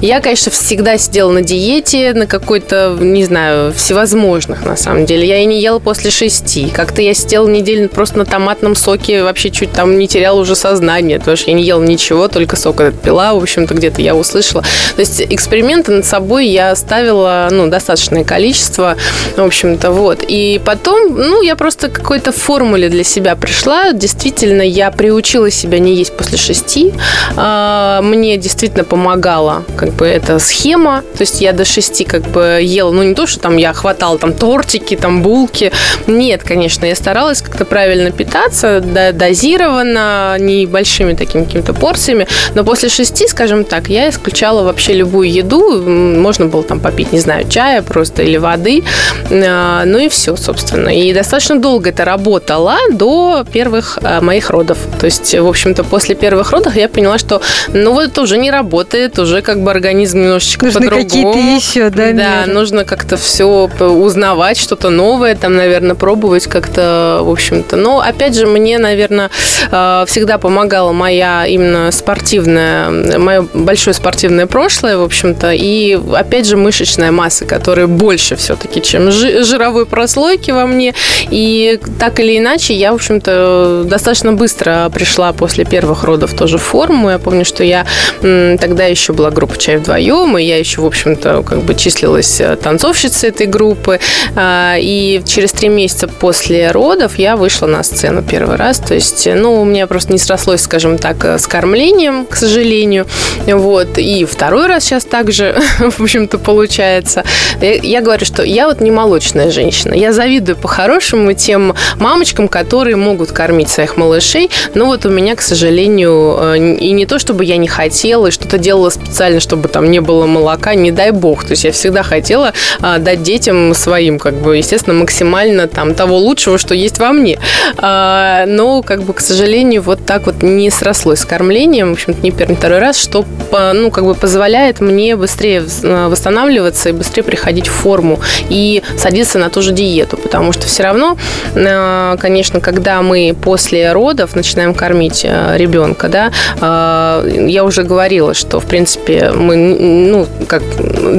Я, 0.00 0.20
конечно, 0.20 0.50
всегда 0.50 0.98
сидела 0.98 1.30
на 1.30 1.42
диете, 1.42 2.12
на 2.14 2.26
какой-то, 2.26 2.96
не 3.00 3.24
знаю, 3.24 3.72
всевозможных, 3.72 4.64
на 4.64 4.76
самом 4.76 5.06
деле. 5.06 5.26
Я 5.26 5.38
и 5.38 5.44
не 5.44 5.60
ела 5.60 5.78
после 5.78 6.10
шести. 6.10 6.68
Как-то 6.68 7.02
я 7.02 7.14
сидела 7.14 7.48
неделю 7.48 7.88
просто 7.88 8.18
на 8.18 8.24
томатном 8.24 8.74
соке, 8.74 9.22
вообще 9.22 9.50
чуть 9.50 9.72
там 9.72 9.98
не 9.98 10.08
теряла 10.08 10.40
уже 10.40 10.54
сознание, 10.56 11.18
потому 11.18 11.36
что 11.36 11.50
я 11.50 11.56
не 11.56 11.62
ела 11.62 11.82
ничего, 11.82 12.28
только 12.28 12.56
сок 12.56 12.80
этот 12.80 13.00
пила, 13.00 13.34
в 13.34 13.42
общем-то, 13.42 13.74
где-то 13.74 14.02
я 14.02 14.14
услышала. 14.14 14.62
То 14.94 15.00
есть 15.00 15.20
эксперименты 15.20 15.92
над 15.92 16.06
собой 16.06 16.46
я 16.46 16.74
ставила, 16.76 17.48
ну, 17.50 17.68
достаточное 17.68 18.24
количество, 18.24 18.96
в 19.36 19.42
общем-то, 19.42 19.90
вот 19.90 20.07
Вот. 20.08 20.24
И 20.26 20.58
потом, 20.64 21.18
ну, 21.18 21.42
я 21.42 21.54
просто 21.54 21.88
к 21.90 21.92
какой-то 21.92 22.32
формуле 22.32 22.88
для 22.88 23.04
себя 23.04 23.36
пришла. 23.36 23.92
Действительно, 23.92 24.62
я 24.62 24.90
приучила 24.90 25.50
себя 25.50 25.78
не 25.80 25.94
есть 25.96 26.16
после 26.16 26.38
шести. 26.38 26.94
А, 27.36 28.00
мне 28.00 28.38
действительно 28.38 28.84
помогала 28.84 29.64
как 29.76 29.92
бы 29.92 30.06
эта 30.06 30.38
схема. 30.38 31.02
То 31.12 31.24
есть 31.24 31.42
я 31.42 31.52
до 31.52 31.66
шести 31.66 32.06
как 32.06 32.22
бы 32.22 32.60
ела, 32.62 32.90
ну, 32.90 33.02
не 33.02 33.14
то, 33.14 33.26
что 33.26 33.40
там 33.40 33.58
я 33.58 33.74
хватала 33.74 34.16
там 34.16 34.32
тортики, 34.32 34.96
там 34.96 35.20
булки. 35.22 35.72
Нет, 36.06 36.42
конечно, 36.42 36.86
я 36.86 36.94
старалась 36.94 37.42
как-то 37.42 37.66
правильно 37.66 38.10
питаться, 38.10 38.80
дозированно, 38.80 40.36
небольшими 40.38 41.12
такими 41.12 41.44
какими-то 41.44 41.74
порциями. 41.74 42.26
Но 42.54 42.64
после 42.64 42.88
шести, 42.88 43.28
скажем 43.28 43.64
так, 43.64 43.90
я 43.90 44.08
исключала 44.08 44.62
вообще 44.62 44.94
любую 44.94 45.30
еду. 45.30 45.82
Можно 45.82 46.46
было 46.46 46.62
там 46.62 46.80
попить, 46.80 47.12
не 47.12 47.20
знаю, 47.20 47.46
чая 47.46 47.82
просто 47.82 48.22
или 48.22 48.38
воды. 48.38 48.84
А, 49.30 49.84
ну 49.98 50.04
и 50.04 50.08
все, 50.08 50.36
собственно. 50.36 50.90
И 50.90 51.12
достаточно 51.12 51.58
долго 51.58 51.90
это 51.90 52.04
работало 52.04 52.76
до 52.92 53.44
первых 53.52 53.98
а, 54.00 54.20
моих 54.20 54.48
родов. 54.50 54.78
То 55.00 55.06
есть, 55.06 55.34
в 55.34 55.44
общем-то, 55.44 55.82
после 55.82 56.14
первых 56.14 56.52
родов 56.52 56.76
я 56.76 56.88
поняла, 56.88 57.18
что 57.18 57.42
ну 57.72 57.92
вот 57.94 58.04
это 58.04 58.22
уже 58.22 58.38
не 58.38 58.52
работает, 58.52 59.18
уже 59.18 59.42
как 59.42 59.60
бы 59.60 59.72
организм 59.72 60.20
немножечко 60.20 60.66
Нужны 60.66 60.82
по-другому. 60.82 61.04
какие-то 61.08 61.38
еще, 61.38 61.90
да? 61.90 62.12
Да, 62.12 62.42
меры. 62.42 62.52
нужно 62.52 62.84
как-то 62.84 63.16
все 63.16 63.68
узнавать, 63.80 64.56
что-то 64.56 64.90
новое, 64.90 65.34
там, 65.34 65.56
наверное, 65.56 65.96
пробовать 65.96 66.46
как-то, 66.46 67.18
в 67.22 67.30
общем-то. 67.30 67.74
Но, 67.74 68.00
опять 68.00 68.36
же, 68.36 68.46
мне, 68.46 68.78
наверное, 68.78 69.30
а, 69.72 70.04
всегда 70.06 70.38
помогала 70.38 70.92
моя 70.92 71.44
именно 71.44 71.90
спортивная, 71.90 73.18
мое 73.18 73.44
большое 73.52 73.94
спортивное 73.94 74.46
прошлое, 74.46 74.96
в 74.96 75.02
общем-то, 75.02 75.50
и, 75.52 75.98
опять 76.14 76.46
же, 76.46 76.56
мышечная 76.56 77.10
масса, 77.10 77.46
которая 77.46 77.88
больше 77.88 78.36
все-таки, 78.36 78.80
чем 78.80 79.10
жировой 79.10 79.77
прослойки 79.86 80.50
во 80.50 80.66
мне. 80.66 80.94
И 81.30 81.78
так 81.98 82.20
или 82.20 82.38
иначе, 82.38 82.74
я, 82.74 82.92
в 82.92 82.96
общем-то, 82.96 83.84
достаточно 83.86 84.32
быстро 84.32 84.90
пришла 84.92 85.32
после 85.32 85.64
первых 85.64 86.04
родов 86.04 86.34
тоже 86.34 86.58
в 86.58 86.62
форму. 86.62 87.10
Я 87.10 87.18
помню, 87.18 87.44
что 87.44 87.64
я 87.64 87.86
тогда 88.20 88.84
еще 88.84 89.12
была 89.12 89.30
группа 89.30 89.56
«Чай 89.58 89.76
вдвоем», 89.76 90.38
и 90.38 90.42
я 90.42 90.58
еще, 90.58 90.80
в 90.80 90.86
общем-то, 90.86 91.42
как 91.42 91.62
бы 91.62 91.74
числилась 91.74 92.40
э, 92.40 92.56
танцовщицей 92.56 93.30
этой 93.30 93.46
группы. 93.46 94.00
А, 94.36 94.76
и 94.78 95.22
через 95.26 95.52
три 95.52 95.68
месяца 95.68 96.08
после 96.08 96.70
родов 96.70 97.18
я 97.18 97.36
вышла 97.36 97.66
на 97.66 97.82
сцену 97.82 98.22
первый 98.22 98.56
раз. 98.56 98.78
То 98.78 98.94
есть, 98.94 99.26
ну, 99.26 99.60
у 99.60 99.64
меня 99.64 99.86
просто 99.86 100.12
не 100.12 100.18
срослось, 100.18 100.62
скажем 100.62 100.98
так, 100.98 101.24
с 101.24 101.46
кормлением, 101.46 102.26
к 102.26 102.36
сожалению. 102.36 103.06
Вот. 103.46 103.98
И 103.98 104.24
второй 104.24 104.66
раз 104.66 104.84
сейчас 104.84 105.04
также, 105.04 105.56
в 105.78 106.02
общем-то, 106.02 106.38
получается. 106.38 107.24
Я 107.60 108.00
говорю, 108.00 108.24
что 108.24 108.42
я 108.42 108.68
вот 108.68 108.80
не 108.80 108.90
молочная 108.90 109.50
женщина. 109.50 109.67
Я 109.94 110.12
завидую 110.12 110.56
по-хорошему 110.56 111.32
тем 111.32 111.74
мамочкам, 111.96 112.48
которые 112.48 112.96
могут 112.96 113.32
кормить 113.32 113.68
своих 113.68 113.96
малышей. 113.96 114.50
Но 114.74 114.86
вот 114.86 115.06
у 115.06 115.10
меня, 115.10 115.36
к 115.36 115.42
сожалению, 115.42 116.36
э, 116.40 116.58
и 116.58 116.90
не 116.92 117.06
то, 117.06 117.18
чтобы 117.18 117.44
я 117.44 117.56
не 117.56 117.68
хотела, 117.68 118.28
и 118.28 118.30
что-то 118.30 118.58
делала 118.58 118.90
специально, 118.90 119.40
чтобы 119.40 119.68
там 119.68 119.90
не 119.90 120.00
было 120.00 120.26
молока, 120.26 120.74
не 120.74 120.90
дай 120.90 121.10
бог. 121.10 121.44
То 121.44 121.52
есть 121.52 121.64
я 121.64 121.72
всегда 121.72 122.02
хотела 122.02 122.52
а, 122.80 122.98
дать 122.98 123.22
детям 123.22 123.74
своим, 123.74 124.18
как 124.18 124.34
бы, 124.34 124.56
естественно, 124.56 124.94
максимально 124.94 125.68
там 125.68 125.94
того 125.94 126.18
лучшего, 126.18 126.58
что 126.58 126.74
есть 126.74 126.98
во 126.98 127.12
мне. 127.12 127.38
А, 127.76 128.46
но, 128.46 128.82
как 128.82 129.02
бы, 129.02 129.12
к 129.12 129.20
сожалению, 129.20 129.82
вот 129.82 130.04
так 130.04 130.26
вот 130.26 130.42
не 130.42 130.70
срослось 130.70 131.20
с 131.20 131.24
кормлением, 131.24 131.90
в 131.90 131.92
общем-то, 131.92 132.22
не 132.22 132.30
первый, 132.30 132.56
второй 132.56 132.78
раз, 132.78 132.98
что, 132.98 133.24
ну, 133.52 133.90
как 133.90 134.04
бы 134.04 134.14
позволяет 134.14 134.80
мне 134.80 135.16
быстрее 135.16 135.64
э, 135.82 136.08
восстанавливаться 136.08 136.88
и 136.88 136.92
быстрее 136.92 137.22
приходить 137.22 137.68
в 137.68 137.72
форму 137.72 138.20
и 138.48 138.82
садиться 138.96 139.38
на 139.38 139.50
ту 139.50 139.57
же 139.62 139.72
диету, 139.72 140.16
потому 140.16 140.52
что 140.52 140.66
все 140.66 140.82
равно, 140.82 141.16
э, 141.54 142.16
конечно, 142.20 142.60
когда 142.60 143.02
мы 143.02 143.34
после 143.40 143.92
родов 143.92 144.34
начинаем 144.34 144.74
кормить 144.74 145.22
э, 145.24 145.56
ребенка, 145.56 146.08
да, 146.08 146.32
я 146.60 147.64
уже 147.64 147.82
говорила, 147.82 148.34
что, 148.34 148.60
в 148.60 148.66
принципе, 148.66 149.32
мы, 149.34 149.56
ну, 149.56 150.26
как 150.46 150.62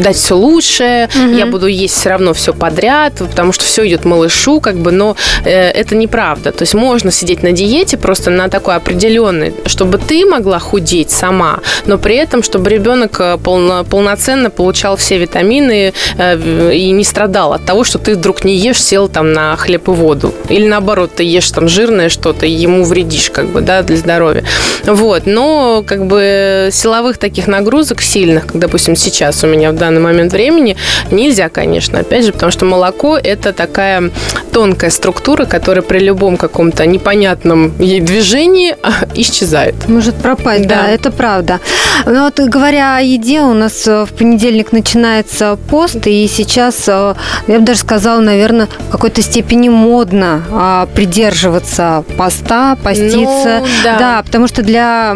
дать 0.01 0.15
все 0.15 0.36
лучшее, 0.36 1.10
угу. 1.13 1.36
я 1.36 1.46
буду 1.46 1.67
есть 1.67 1.96
все 1.96 2.10
равно 2.10 2.34
все 2.34 2.53
подряд, 2.53 3.13
потому 3.17 3.51
что 3.51 3.63
все 3.63 3.88
идет 3.88 4.05
малышу, 4.05 4.60
как 4.60 4.75
бы, 4.75 4.91
но 4.91 5.15
это 5.43 5.96
неправда. 5.96 6.51
То 6.51 6.63
есть 6.63 6.74
можно 6.74 7.12
сидеть 7.12 7.43
на 7.43 7.51
диете 7.51 7.98
просто 7.98 8.29
на 8.29 8.50
такой 8.50 8.75
определенной, 8.75 9.53
чтобы 9.65 9.98
ты 9.98 10.25
могла 10.25 10.60
худеть 10.60 11.12
сама, 11.12 11.60
но 11.86 11.98
при 11.98 12.15
этом, 12.15 12.43
чтобы 12.43 12.69
ребенок 12.69 13.22
полно, 13.43 13.84
полноценно 13.84 14.50
получал 14.50 14.96
все 14.96 15.17
витамины 15.17 15.93
и 16.17 16.91
не 16.91 17.03
страдал 17.03 17.53
от 17.53 17.65
того, 17.65 17.84
что 17.84 18.00
ты 18.00 18.15
вдруг 18.15 18.28
не 18.43 18.55
ешь, 18.55 18.81
сел 18.81 19.07
там 19.07 19.33
на 19.33 19.55
хлеб 19.55 19.88
и 19.89 19.91
воду. 19.91 20.33
Или 20.50 20.67
наоборот, 20.67 21.12
ты 21.15 21.24
ешь 21.24 21.50
там 21.51 21.67
жирное 21.67 22.09
что-то, 22.09 22.45
и 22.45 22.51
ему 22.51 22.83
вредишь, 22.83 23.29
как 23.29 23.48
бы, 23.48 23.62
да, 23.62 23.81
для 23.83 23.98
здоровья. 23.98 24.43
Вот. 24.86 25.25
Но, 25.25 25.83
как 25.86 26.05
бы, 26.05 26.69
силовых 26.71 27.17
таких 27.17 27.48
нагрузок 27.48 28.01
сильных, 28.01 28.48
как, 28.48 28.59
допустим, 28.59 28.95
сейчас 28.95 29.43
у 29.43 29.48
меня 29.48 29.71
в 29.71 29.75
данный 29.75 30.01
момент 30.01 30.33
времени, 30.33 30.77
нельзя, 31.12 31.50
конечно, 31.50 32.00
опять 32.00 32.25
же, 32.25 32.31
потому 32.31 32.51
что 32.51 32.65
молоко– 32.65 33.17
это 33.24 33.53
такая 33.53 34.12
тонкая 34.51 34.89
структура, 34.89 35.45
которая 35.45 35.81
при 35.81 36.00
любом 36.00 36.38
каком-то 36.38 36.86
непонятном 36.86 37.74
ей 37.79 38.01
движении 38.01 38.75
а, 38.81 39.05
исчезает. 39.15 39.75
Может 39.88 40.15
пропасть, 40.15 40.67
да, 40.67 40.83
да 40.83 40.89
это 40.89 41.12
правда. 41.12 41.59
Но 42.05 42.24
вот 42.25 42.39
говоря 42.39 42.98
о 42.98 43.01
еде, 43.01 43.41
у 43.41 43.53
нас 43.53 43.88
э, 43.88 44.05
в 44.05 44.13
понедельник 44.13 44.71
начинается 44.71 45.57
пост, 45.69 46.05
и 46.05 46.27
сейчас 46.27 46.88
э, 46.88 47.15
я 47.48 47.59
бы 47.59 47.65
даже 47.65 47.79
сказала, 47.79 48.18
наверное, 48.21 48.67
в 48.88 48.91
какой-то 48.91 49.21
степени 49.21 49.69
модно 49.69 50.43
а, 50.51 50.88
придерживаться 50.93 52.03
поста, 52.17 52.77
поститься. 52.83 53.59
Ну, 53.61 53.67
да. 53.83 53.99
да, 53.99 54.23
потому 54.23 54.47
что 54.47 54.63
для 54.63 55.15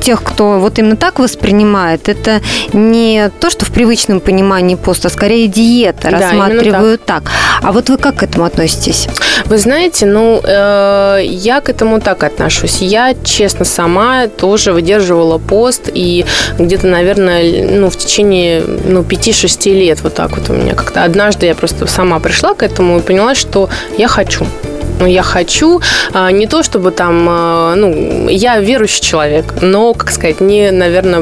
тех, 0.00 0.22
кто 0.22 0.58
вот 0.58 0.78
именно 0.78 0.96
так 0.96 1.18
воспринимает, 1.18 2.08
это 2.08 2.40
не 2.72 3.30
то, 3.40 3.50
что 3.50 3.64
в 3.64 3.70
привычном 3.70 4.20
понимании 4.20 4.74
поста, 4.74 5.08
а 5.08 5.10
скорее 5.10 5.48
диета, 5.48 6.10
да, 6.10 6.18
рассматривают 6.18 7.04
так. 7.04 7.24
так. 7.24 7.32
А 7.62 7.72
вот 7.72 7.88
вы 7.88 7.96
как 7.96 8.16
к 8.16 8.22
этому 8.22 8.44
относитесь? 8.44 9.08
Вы 9.46 9.58
знаете, 9.58 10.06
ну, 10.06 10.40
э, 10.42 11.20
я 11.24 11.60
к 11.60 11.68
этому 11.68 12.00
так 12.00 12.22
отношусь. 12.24 12.78
Я, 12.80 13.14
честно, 13.24 13.64
сама 13.64 14.26
тоже 14.26 14.72
выдерживала 14.72 15.38
пост, 15.38 15.88
и 15.92 16.24
где-то, 16.58 16.86
наверное, 16.86 17.68
ну, 17.70 17.90
в 17.90 17.96
течение 17.96 18.62
ну, 18.62 19.02
5-6 19.02 19.72
лет 19.72 20.02
вот 20.02 20.14
так 20.14 20.36
вот 20.36 20.50
у 20.50 20.52
меня 20.52 20.74
как-то. 20.74 21.04
Однажды 21.04 21.46
я 21.46 21.54
просто 21.54 21.86
сама 21.86 22.18
пришла 22.28 22.52
к 22.52 22.62
этому 22.62 22.98
и 22.98 23.00
поняла, 23.00 23.34
что 23.34 23.70
я 23.96 24.06
хочу 24.06 24.46
я 25.06 25.22
хочу 25.22 25.80
а, 26.12 26.30
не 26.30 26.46
то, 26.46 26.62
чтобы 26.62 26.90
там, 26.90 27.26
а, 27.28 27.74
ну, 27.74 28.28
я 28.28 28.58
верующий 28.58 29.02
человек, 29.02 29.54
но, 29.60 29.94
как 29.94 30.10
сказать, 30.10 30.40
не, 30.40 30.70
наверное, 30.70 31.20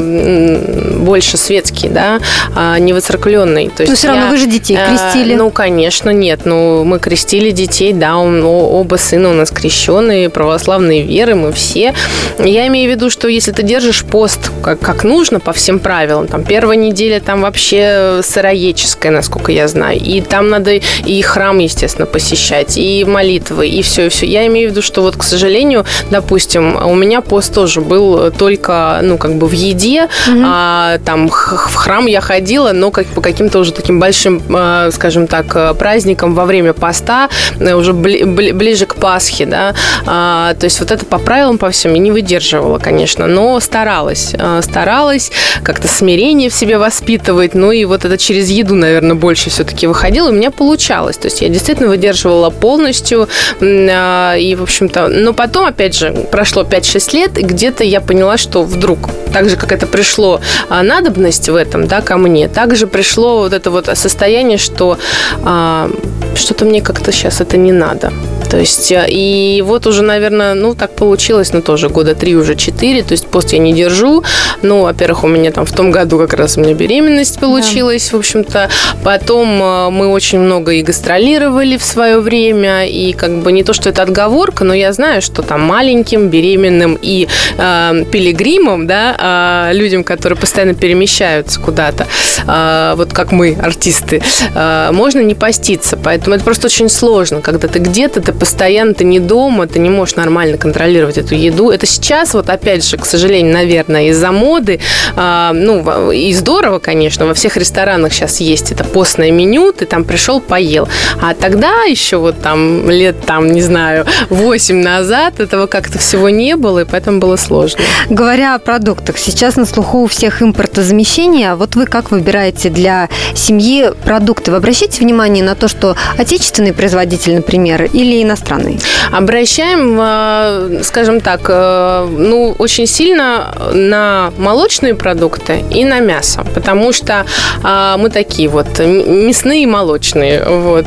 больше 0.99 1.37
светский, 1.37 1.89
да, 1.89 2.21
а 2.55 2.79
не 2.79 2.93
воцеркленный. 2.93 3.69
То 3.69 3.83
есть 3.83 3.91
но 3.91 3.97
все 3.97 4.09
равно 4.09 4.29
вы 4.29 4.39
же 4.39 4.47
детей 4.47 4.77
э, 4.77 4.87
крестили. 4.89 5.35
Ну, 5.35 5.51
конечно, 5.51 6.11
нет. 6.11 6.41
Ну, 6.45 6.85
мы 6.85 6.99
крестили 6.99 7.51
детей, 7.51 7.93
да, 7.93 8.17
оба 8.17 8.97
сына 8.97 9.31
у 9.31 9.35
нас 9.35 9.51
крещенные, 9.51 10.31
православные 10.31 11.03
веры, 11.03 11.35
мы 11.35 11.53
все. 11.53 11.95
Я 12.39 12.67
имею 12.69 12.91
в 12.91 12.95
виду, 12.95 13.11
что 13.11 13.29
если 13.29 13.53
ты 13.53 13.63
держишь 13.63 14.05
пост 14.05 14.51
как, 14.63 14.81
как 14.81 15.05
нужно 15.05 15.41
по 15.41 15.53
всем 15.53 15.79
правилам, 15.79 16.27
там 16.27 16.45
первая 16.45 16.77
неделя 16.77 17.21
там 17.21 17.43
вообще 17.43 18.21
сыроедческая, 18.23 19.13
насколько 19.13 19.53
я 19.53 19.69
знаю, 19.69 19.99
и 19.99 20.21
там 20.21 20.49
надо 20.49 20.73
и 20.73 21.23
храм, 21.23 21.59
естественно, 21.59 22.07
посещать, 22.07 22.77
и 22.77 23.05
молитвы, 23.05 23.66
и 23.69 23.83
все, 23.83 24.07
и 24.07 24.09
все. 24.09 24.27
Я 24.27 24.47
имею 24.47 24.69
в 24.69 24.73
виду, 24.73 24.83
что 24.83 25.03
вот, 25.03 25.17
к 25.17 25.23
сожалению, 25.23 25.85
допустим, 26.11 26.77
у 26.85 26.95
меня 26.95 27.21
пост 27.21 27.55
тоже 27.55 27.81
был 27.81 28.31
только, 28.31 29.01
ну, 29.03 29.19
как 29.19 29.35
бы 29.35 29.47
в 29.47 29.53
еде, 29.53 30.05
угу. 30.05 30.43
а 30.45 30.99
там 31.05 31.29
в 31.29 31.75
храм 31.75 32.07
я 32.07 32.21
ходила, 32.21 32.73
но 32.73 32.91
как 32.91 33.07
по 33.07 33.21
каким-то 33.21 33.59
уже 33.59 33.73
таким 33.73 34.01
большим, 34.01 34.43
а, 34.51 34.91
скажем 34.91 35.27
так, 35.27 35.77
праздникам 35.79 36.35
во 36.35 36.45
время 36.45 36.73
поста, 36.73 37.29
э, 37.59 37.75
уже 37.75 37.93
ближе 37.93 38.87
к 38.87 38.95
Пасхе, 38.97 39.47
да, 39.47 39.75
а, 40.07 40.55
то 40.55 40.65
есть 40.65 40.81
вот 40.81 40.91
это 40.91 41.05
по 41.05 41.19
правилам 41.19 41.59
по 41.59 41.71
всем 41.71 41.95
я 41.95 41.99
не 41.99 42.11
выдерживала, 42.11 42.79
конечно, 42.79 43.27
но 43.27 43.59
старалась, 43.61 44.35
а, 44.39 44.63
старалась 44.63 45.31
как-то 45.63 45.89
смирение 45.89 46.51
в 46.51 46.55
себе 46.55 46.79
воспитывать, 46.79 47.55
ну 47.55 47.73
и 47.73 47.85
вот 47.85 48.05
это 48.05 48.19
через 48.19 48.49
еду, 48.51 48.75
наверное, 48.75 49.15
больше 49.15 49.51
все-таки 49.51 49.87
выходило, 49.87 50.29
и 50.29 50.33
у 50.33 50.35
меня 50.35 50.51
получалось, 50.51 51.17
то 51.17 51.27
есть 51.27 51.43
я 51.43 51.49
действительно 51.49 51.89
выдерживала 51.89 52.51
полностью, 52.51 53.29
и, 53.61 54.57
в 54.59 54.63
общем-то, 54.63 55.09
но 55.09 55.33
потом, 55.33 55.67
опять 55.67 55.95
же, 55.95 56.13
прошло 56.31 56.63
5-6 56.63 57.15
лет, 57.15 57.39
и 57.39 57.43
где-то 57.43 57.85
я 57.85 58.01
поняла, 58.01 58.37
что 58.37 58.63
вдруг, 58.63 59.11
так 59.33 59.49
же, 59.49 59.57
как 59.57 59.73
это 59.73 59.87
пришло 59.87 60.41
а, 60.69 60.83
надобность 60.83 61.49
в 61.49 61.55
этом, 61.55 61.87
да, 61.87 62.01
ко 62.01 62.17
мне, 62.17 62.49
также 62.49 62.87
пришло 62.87 63.39
вот 63.39 63.53
это 63.53 63.71
вот 63.71 63.89
состояние, 63.95 64.59
что 64.59 64.99
а, 65.45 65.91
что-то 66.37 66.65
мне 66.65 66.83
как-то 66.83 67.13
сейчас 67.13 67.41
это 67.41 67.57
не 67.57 67.73
надо. 67.73 68.13
То 68.51 68.59
есть, 68.59 68.93
э, 68.93 69.07
и 69.09 69.63
вот 69.67 69.87
уже, 69.87 70.03
наверное, 70.03 70.55
ну, 70.55 70.75
так 70.75 70.93
получилось, 70.93 71.53
ну, 71.53 71.63
тоже 71.63 71.89
года 71.89 72.15
три, 72.15 72.37
уже 72.37 72.55
четыре, 72.55 73.03
то 73.03 73.13
есть 73.13 73.27
пост 73.27 73.53
я 73.53 73.59
не 73.59 73.73
держу. 73.73 74.23
Ну, 74.63 74.83
во-первых, 74.83 75.25
у 75.25 75.29
меня 75.29 75.51
там 75.51 75.67
в 75.67 75.73
том 75.73 75.91
году 75.91 76.19
как 76.19 76.35
раз 76.35 76.57
у 76.57 76.61
меня 76.61 76.75
беременность 76.75 77.41
получилась, 77.41 78.09
да. 78.11 78.17
в 78.17 78.21
общем-то. 78.21 78.71
Потом 79.03 79.61
э, 79.63 79.91
мы 79.91 80.09
очень 80.09 80.39
много 80.39 80.73
и 80.73 80.83
гастролировали 80.83 81.77
в 81.77 81.85
свое 81.85 82.21
время, 82.21 82.87
и 82.87 83.13
как 83.13 83.39
бы 83.39 83.46
не 83.53 83.65
то, 83.65 83.73
что 83.73 83.89
это 83.89 84.03
отговорка, 84.03 84.65
но 84.65 84.75
я 84.75 84.93
знаю, 84.93 85.23
что 85.23 85.43
там 85.43 85.63
маленьким, 85.63 86.29
беременным 86.29 86.99
и 87.01 87.29
э, 87.59 88.05
пилигримам, 88.11 88.87
да, 88.87 89.69
э, 89.71 89.75
людям, 89.75 90.05
которые 90.05 90.39
постоянно 90.39 90.75
перемещаются 90.75 91.61
куда-то, 91.61 92.07
э, 92.47 92.95
вот 92.97 93.13
как 93.13 93.33
мы, 93.33 93.57
артисты, 93.61 94.23
э, 94.55 94.91
можно 94.93 95.21
не 95.21 95.35
поститься. 95.35 95.97
Поэтому 95.97 96.37
это 96.37 96.45
просто 96.45 96.67
очень 96.67 96.89
сложно, 96.89 97.41
когда 97.41 97.69
ты 97.69 97.79
где-то, 97.79 98.21
ты 98.21 98.33
постоянно, 98.33 98.95
ты 98.95 99.05
не 99.05 99.21
дома, 99.21 99.67
ты 99.67 99.79
не 99.79 99.91
можешь 99.91 100.17
нормально 100.17 100.57
контролировать 100.57 101.19
эту 101.19 101.35
еду. 101.35 101.71
Это 101.71 101.87
сейчас, 101.87 102.35
вот 102.35 102.51
опять 102.51 102.85
же, 102.89 102.97
к 102.97 103.07
сожалению, 103.07 103.53
наверное, 103.53 104.09
из-за 104.09 104.33
моды, 104.33 104.81
э, 105.17 105.51
ну, 105.53 106.11
и 106.11 106.33
здорово, 106.33 106.79
конечно, 106.79 107.27
во 107.27 107.35
всех 107.35 107.57
ресторанах 107.57 108.13
сейчас 108.13 108.41
есть 108.41 108.73
это 108.73 108.85
постное 108.85 109.31
меню, 109.31 109.73
ты 109.73 109.87
там 109.87 110.05
пришел, 110.05 110.41
поел. 110.41 110.89
А 111.21 111.35
тогда 111.35 111.85
еще 111.85 112.17
вот 112.17 112.41
там 112.41 112.91
лет, 112.91 113.17
там, 113.27 113.36
не 113.45 113.63
знаю, 113.63 114.07
8 114.31 114.83
назад 114.83 115.41
этого 115.41 115.67
как-то 115.67 115.99
всего 115.99 116.31
не 116.31 116.57
было, 116.57 116.81
и 116.81 116.85
поэтому 116.85 117.19
было 117.19 117.37
сложно. 117.37 117.81
Говоря 118.09 118.55
о 118.55 118.59
продуктах, 118.59 119.19
сейчас 119.19 119.57
на 119.57 119.67
слуху 119.67 120.03
у 120.03 120.07
всех 120.07 120.43
импортозамещения. 120.43 121.55
Вот 121.55 121.77
вы 121.77 121.87
как 121.87 122.11
выбираете 122.11 122.71
для 122.71 123.09
семьи 123.35 123.91
продукты? 124.05 124.51
Вы 124.51 124.59
обращаете 124.59 125.01
внимание 125.01 125.45
на 125.45 125.55
то, 125.55 125.69
что 125.69 125.97
отечественный 126.17 126.73
производитель, 126.73 127.37
например, 127.37 127.85
или 127.85 128.23
иностранный? 128.23 128.81
Обращаем, 129.13 129.99
э, 130.01 130.83
скажем 130.83 131.21
так, 131.21 131.41
э, 131.49 132.09
ну, 132.11 132.55
очень 132.59 132.87
сильно 132.87 133.55
на 133.73 134.33
молочные 134.39 134.95
продукты 134.95 135.65
и 135.71 135.85
на 135.85 136.01
мясо, 136.01 136.45
потому 136.55 136.93
что 136.93 137.27
э, 137.63 137.95
мы 137.99 138.11
такие 138.11 138.49
вот 138.49 138.79
мясные 138.79 139.63
и 139.63 139.67
молочные. 139.67 140.45
Вот. 140.45 140.87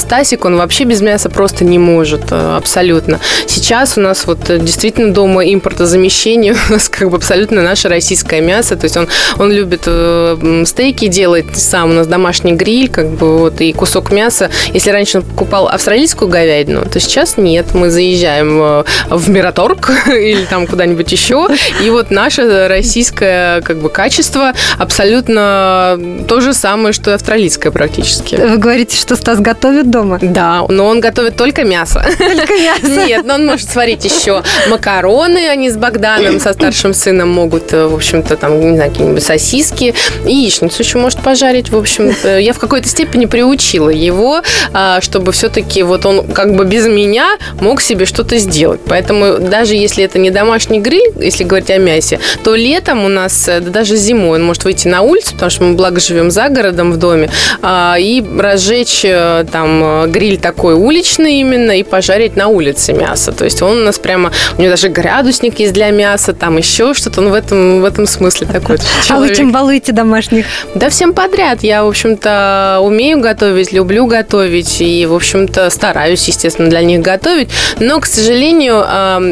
Стасик, 0.00 0.44
он 0.44 0.56
вообще 0.56 0.84
без 0.84 1.00
мяса 1.00 1.28
просто 1.28 1.59
не 1.64 1.78
может 1.78 2.32
абсолютно. 2.32 3.20
Сейчас 3.46 3.96
у 3.96 4.00
нас 4.00 4.26
вот 4.26 4.40
действительно 4.46 5.12
дома 5.12 5.44
импортозамещение, 5.44 6.54
у 6.68 6.72
нас 6.72 6.88
как 6.88 7.10
бы 7.10 7.16
абсолютно 7.16 7.62
наше 7.62 7.88
российское 7.88 8.40
мясо, 8.40 8.76
то 8.76 8.84
есть 8.84 8.96
он, 8.96 9.08
он 9.38 9.50
любит 9.52 9.88
стейки 10.66 11.08
делать 11.08 11.56
сам, 11.56 11.90
у 11.90 11.94
нас 11.94 12.06
домашний 12.06 12.52
гриль, 12.52 12.88
как 12.88 13.08
бы 13.10 13.38
вот, 13.38 13.60
и 13.60 13.72
кусок 13.72 14.12
мяса. 14.12 14.50
Если 14.72 14.90
раньше 14.90 15.18
он 15.18 15.24
покупал 15.24 15.68
австралийскую 15.68 16.30
говядину, 16.30 16.84
то 16.84 17.00
сейчас 17.00 17.36
нет. 17.36 17.74
Мы 17.74 17.90
заезжаем 17.90 18.60
э, 18.60 18.84
в 19.10 19.30
Мираторг 19.30 19.90
или 20.06 20.44
там 20.44 20.66
куда-нибудь 20.66 21.10
еще, 21.10 21.48
и 21.84 21.90
вот 21.90 22.10
наше 22.10 22.68
российское 22.68 23.60
как 23.62 23.78
бы 23.78 23.88
качество 23.88 24.52
абсолютно 24.78 25.98
то 26.28 26.40
же 26.40 26.54
самое, 26.54 26.92
что 26.92 27.10
и 27.10 27.14
австралийское 27.14 27.72
практически. 27.72 28.36
Вы 28.36 28.58
говорите, 28.58 28.96
что 28.96 29.16
Стас 29.16 29.40
готовит 29.40 29.90
дома? 29.90 30.18
Да, 30.20 30.64
но 30.68 30.86
он 30.86 31.00
готовит 31.00 31.36
только 31.36 31.49
мясо. 31.64 32.04
Только 32.18 32.54
мясо? 32.54 33.06
Нет, 33.06 33.24
но 33.24 33.34
он 33.34 33.46
может 33.46 33.70
сварить 33.70 34.04
еще 34.04 34.42
макароны, 34.68 35.48
они 35.48 35.70
с 35.70 35.76
Богданом, 35.76 36.40
со 36.40 36.52
старшим 36.52 36.94
сыном 36.94 37.28
могут, 37.28 37.72
э, 37.72 37.86
в 37.86 37.94
общем-то, 37.94 38.36
там, 38.36 38.60
не 38.60 38.76
знаю, 38.76 38.90
какие-нибудь 38.90 39.22
сосиски, 39.22 39.94
яичницу 40.24 40.82
еще 40.82 40.98
может 40.98 41.20
пожарить, 41.20 41.70
в 41.70 41.76
общем. 41.76 42.12
Я 42.24 42.52
в 42.52 42.58
какой-то 42.58 42.88
степени 42.88 43.26
приучила 43.26 43.90
его, 43.90 44.42
а, 44.72 45.00
чтобы 45.00 45.32
все-таки 45.32 45.82
вот 45.82 46.06
он 46.06 46.26
как 46.32 46.54
бы 46.54 46.64
без 46.64 46.86
меня 46.86 47.36
мог 47.60 47.80
себе 47.80 48.06
что-то 48.06 48.38
сделать. 48.38 48.80
Поэтому 48.86 49.38
даже 49.38 49.74
если 49.74 50.04
это 50.04 50.18
не 50.18 50.30
домашний 50.30 50.80
гриль, 50.80 51.12
если 51.20 51.44
говорить 51.44 51.70
о 51.70 51.78
мясе, 51.78 52.20
то 52.44 52.54
летом 52.54 53.04
у 53.04 53.08
нас, 53.08 53.48
э, 53.48 53.60
да 53.60 53.70
даже 53.70 53.96
зимой 53.96 54.38
он 54.38 54.44
может 54.44 54.64
выйти 54.64 54.88
на 54.88 55.02
улицу, 55.02 55.32
потому 55.32 55.50
что 55.50 55.64
мы, 55.64 55.74
благо, 55.74 56.00
живем 56.00 56.30
за 56.30 56.48
городом 56.48 56.92
в 56.92 56.96
доме, 56.96 57.30
а, 57.62 57.96
и 57.98 58.22
разжечь 58.38 59.02
э, 59.04 59.44
там 59.50 60.10
гриль 60.10 60.38
такой 60.38 60.74
уличный 60.74 61.39
именно 61.40 61.72
и 61.72 61.82
пожарить 61.82 62.36
на 62.36 62.48
улице 62.48 62.92
мясо. 62.92 63.32
То 63.32 63.44
есть 63.44 63.62
он 63.62 63.78
у 63.78 63.84
нас 63.84 63.98
прямо, 63.98 64.32
у 64.56 64.60
него 64.60 64.70
даже 64.70 64.88
градусник 64.88 65.58
есть 65.58 65.72
для 65.72 65.90
мяса, 65.90 66.32
там 66.32 66.56
еще 66.56 66.94
что-то, 66.94 67.20
он 67.20 67.30
в 67.30 67.34
этом, 67.34 67.80
в 67.80 67.84
этом 67.84 68.06
смысле 68.06 68.46
такой. 68.46 68.78
А 69.08 69.18
вы 69.18 69.34
чем 69.34 69.52
балуете 69.52 69.92
домашних? 69.92 70.46
Да 70.74 70.88
всем 70.90 71.12
подряд. 71.12 71.62
Я, 71.62 71.84
в 71.84 71.88
общем-то, 71.88 72.80
умею 72.82 73.20
готовить, 73.20 73.72
люблю 73.72 74.06
готовить 74.06 74.80
и, 74.80 75.06
в 75.06 75.14
общем-то, 75.14 75.70
стараюсь, 75.70 76.26
естественно, 76.28 76.68
для 76.68 76.82
них 76.82 77.00
готовить. 77.00 77.48
Но, 77.78 78.00
к 78.00 78.06
сожалению, 78.06 78.80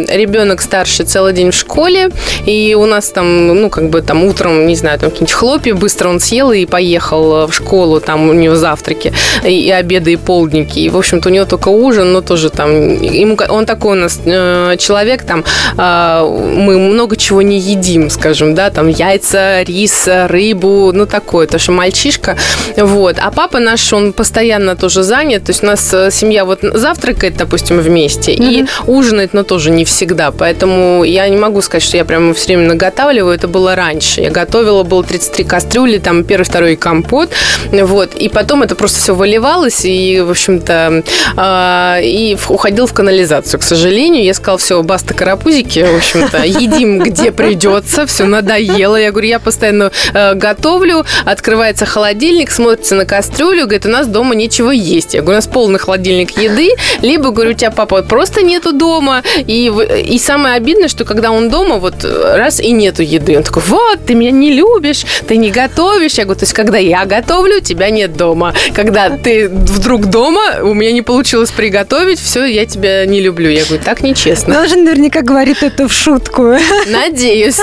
ребенок 0.08 0.60
старший 0.60 1.04
целый 1.04 1.32
день 1.32 1.50
в 1.50 1.54
школе, 1.54 2.10
и 2.46 2.74
у 2.78 2.86
нас 2.86 3.08
там, 3.10 3.48
ну, 3.48 3.70
как 3.70 3.90
бы 3.90 4.02
там 4.02 4.24
утром, 4.24 4.66
не 4.66 4.76
знаю, 4.76 4.98
там 4.98 5.10
какие-нибудь 5.10 5.34
хлопья 5.34 5.74
быстро 5.74 6.08
он 6.08 6.20
съел 6.20 6.52
и 6.52 6.66
поехал 6.66 7.46
в 7.46 7.52
школу, 7.52 8.00
там 8.00 8.28
у 8.28 8.32
него 8.32 8.54
завтраки, 8.54 9.12
и, 9.44 9.66
и 9.66 9.70
обеды, 9.70 10.12
и 10.12 10.16
полдники. 10.16 10.78
И, 10.78 10.88
в 10.88 10.96
общем-то, 10.96 11.28
у 11.28 11.32
него 11.32 11.44
только 11.44 11.68
ужин, 11.68 11.97
но 12.04 12.20
тоже 12.20 12.50
там, 12.50 13.00
ему, 13.02 13.36
он 13.48 13.66
такой 13.66 13.92
у 13.92 14.00
нас 14.00 14.20
э, 14.24 14.76
человек, 14.78 15.22
там, 15.22 15.44
э, 15.76 16.22
мы 16.56 16.78
много 16.78 17.16
чего 17.16 17.42
не 17.42 17.58
едим, 17.58 18.10
скажем, 18.10 18.54
да, 18.54 18.70
там 18.70 18.88
яйца, 18.88 19.62
рис, 19.62 20.04
рыбу, 20.06 20.92
ну, 20.92 21.06
такое, 21.06 21.46
то 21.46 21.58
что 21.58 21.72
мальчишка, 21.72 22.36
вот. 22.76 23.16
А 23.20 23.30
папа 23.30 23.58
наш, 23.58 23.92
он 23.92 24.12
постоянно 24.12 24.76
тоже 24.76 25.02
занят, 25.02 25.44
то 25.44 25.50
есть 25.50 25.62
у 25.62 25.66
нас 25.66 25.92
э, 25.92 26.10
семья 26.10 26.44
вот 26.44 26.60
завтракает, 26.62 27.36
допустим, 27.36 27.80
вместе, 27.80 28.34
mm-hmm. 28.34 28.50
и 28.50 28.66
ужинает, 28.86 29.34
но 29.34 29.42
тоже 29.42 29.70
не 29.70 29.84
всегда, 29.84 30.30
поэтому 30.30 31.04
я 31.04 31.28
не 31.28 31.36
могу 31.36 31.62
сказать, 31.62 31.82
что 31.82 31.96
я 31.96 32.04
прямо 32.04 32.34
все 32.34 32.46
время 32.48 32.68
наготавливаю, 32.68 33.34
это 33.34 33.48
было 33.48 33.74
раньше. 33.74 34.20
Я 34.20 34.30
готовила, 34.30 34.82
было 34.82 35.04
33 35.04 35.44
кастрюли, 35.44 35.98
там 35.98 36.24
первый, 36.24 36.44
второй 36.44 36.76
компот, 36.76 37.30
вот, 37.72 38.14
и 38.14 38.28
потом 38.28 38.62
это 38.62 38.74
просто 38.74 39.00
все 39.00 39.14
выливалось, 39.14 39.84
и, 39.84 40.20
в 40.20 40.30
общем-то, 40.30 41.02
э, 41.36 41.87
и 41.96 42.36
уходил 42.48 42.86
в 42.86 42.92
канализацию, 42.92 43.60
к 43.60 43.62
сожалению. 43.62 44.24
Я 44.24 44.34
сказала, 44.34 44.58
все, 44.58 44.82
баста 44.82 45.14
карапузики, 45.14 45.80
в 45.80 45.96
общем-то, 45.96 46.44
едим 46.44 46.98
где 46.98 47.32
придется, 47.32 48.06
все 48.06 48.24
надоело. 48.24 48.96
Я 48.96 49.10
говорю, 49.10 49.28
я 49.28 49.38
постоянно 49.38 49.90
э, 50.12 50.34
готовлю, 50.34 51.04
открывается 51.24 51.86
холодильник, 51.86 52.50
смотрится 52.50 52.94
на 52.94 53.04
кастрюлю, 53.04 53.62
говорит, 53.62 53.86
у 53.86 53.90
нас 53.90 54.06
дома 54.06 54.34
нечего 54.34 54.70
есть. 54.70 55.14
Я 55.14 55.22
говорю, 55.22 55.36
у 55.36 55.38
нас 55.38 55.46
полный 55.46 55.78
холодильник 55.78 56.38
еды, 56.38 56.70
либо, 57.02 57.30
говорю, 57.30 57.50
у 57.50 57.54
тебя 57.54 57.70
папа 57.70 58.02
просто 58.02 58.42
нету 58.42 58.72
дома, 58.72 59.22
и, 59.36 59.72
и 60.04 60.18
самое 60.18 60.56
обидное, 60.56 60.88
что 60.88 61.04
когда 61.04 61.30
он 61.30 61.50
дома, 61.50 61.76
вот 61.76 62.04
раз 62.04 62.60
и 62.60 62.70
нету 62.72 63.02
еды, 63.02 63.36
он 63.36 63.42
такой, 63.42 63.62
вот, 63.66 64.00
ты 64.06 64.14
меня 64.14 64.30
не 64.30 64.52
любишь, 64.52 65.04
ты 65.26 65.36
не 65.36 65.50
готовишь. 65.50 66.14
Я 66.14 66.24
говорю, 66.24 66.40
то 66.40 66.44
есть, 66.44 66.54
когда 66.54 66.78
я 66.78 67.04
готовлю, 67.04 67.60
тебя 67.60 67.90
нет 67.90 68.16
дома. 68.16 68.54
Когда 68.74 69.10
ты 69.10 69.48
вдруг 69.48 70.06
дома, 70.06 70.58
у 70.62 70.74
меня 70.74 70.92
не 70.92 71.02
получилось 71.02 71.50
приготовить, 71.50 71.77
все, 72.20 72.44
я 72.44 72.66
тебя 72.66 73.04
не 73.06 73.20
люблю. 73.20 73.50
Я 73.50 73.64
говорю, 73.64 73.82
так 73.84 74.02
нечестно. 74.02 74.60
Он 74.60 74.68
же 74.68 74.76
наверняка 74.76 75.22
говорит 75.22 75.62
это 75.62 75.88
в 75.88 75.92
шутку. 75.92 76.54
Надеюсь. 76.86 77.60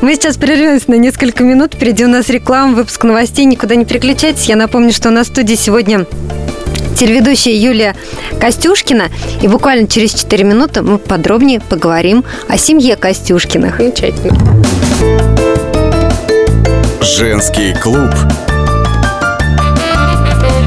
Мы 0.00 0.14
сейчас 0.14 0.36
прервемся 0.36 0.90
на 0.90 0.96
несколько 0.96 1.44
минут. 1.44 1.74
Впереди 1.74 2.04
у 2.04 2.08
нас 2.08 2.28
реклама, 2.28 2.74
выпуск 2.74 3.04
новостей. 3.04 3.44
Никуда 3.44 3.74
не 3.74 3.84
переключайтесь. 3.84 4.44
Я 4.44 4.56
напомню, 4.56 4.92
что 4.92 5.08
у 5.08 5.12
нас 5.12 5.28
в 5.28 5.30
студии 5.30 5.54
сегодня 5.54 6.06
телеведущая 6.98 7.54
Юлия 7.54 7.94
Костюшкина. 8.40 9.10
И 9.42 9.48
буквально 9.48 9.88
через 9.88 10.14
4 10.14 10.44
минуты 10.44 10.82
мы 10.82 10.98
подробнее 10.98 11.60
поговорим 11.60 12.24
о 12.48 12.56
семье 12.56 12.96
Костюшкиных. 12.96 13.78
Замечательно. 13.78 14.36
Женский 17.00 17.74
клуб. 17.74 18.10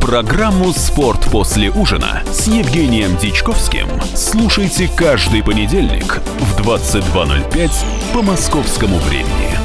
Программу 0.00 0.72
«Спорт 0.72 1.26
после 1.30 1.70
ужина» 1.70 2.22
с 2.32 2.48
Евгением 2.48 3.16
Дичковским 3.16 3.86
слушайте 4.14 4.88
каждый 4.96 5.42
понедельник 5.42 6.20
в 6.40 6.60
22.05 6.60 7.70
по 8.12 8.22
московскому 8.22 8.98
времени. 8.98 9.58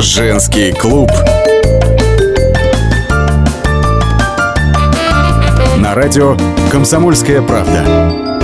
Женский 0.00 0.72
клуб. 0.72 1.10
На 5.78 5.94
радио 5.94 6.36
«Комсомольская 6.70 7.40
правда». 7.40 8.39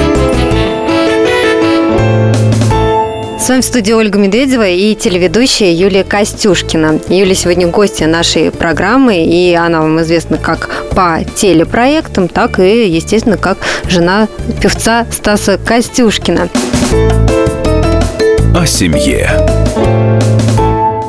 С 3.38 3.48
вами 3.48 3.60
в 3.60 3.64
студии 3.64 3.92
Ольга 3.92 4.18
Медведева 4.18 4.66
и 4.66 4.94
телеведущая 4.94 5.72
Юлия 5.72 6.04
Костюшкина. 6.04 7.00
Юлия 7.08 7.34
сегодня 7.34 7.68
гостья 7.68 8.06
нашей 8.06 8.50
программы, 8.50 9.24
и 9.24 9.54
она 9.54 9.82
вам 9.82 10.00
известна 10.00 10.38
как 10.38 10.68
по 10.90 11.20
телепроектам, 11.36 12.28
так 12.28 12.58
и, 12.58 12.88
естественно, 12.88 13.36
как 13.36 13.58
жена 13.88 14.26
певца 14.60 15.06
Стаса 15.12 15.58
Костюшкина. 15.58 16.48
О 18.54 18.66
семье. 18.66 19.55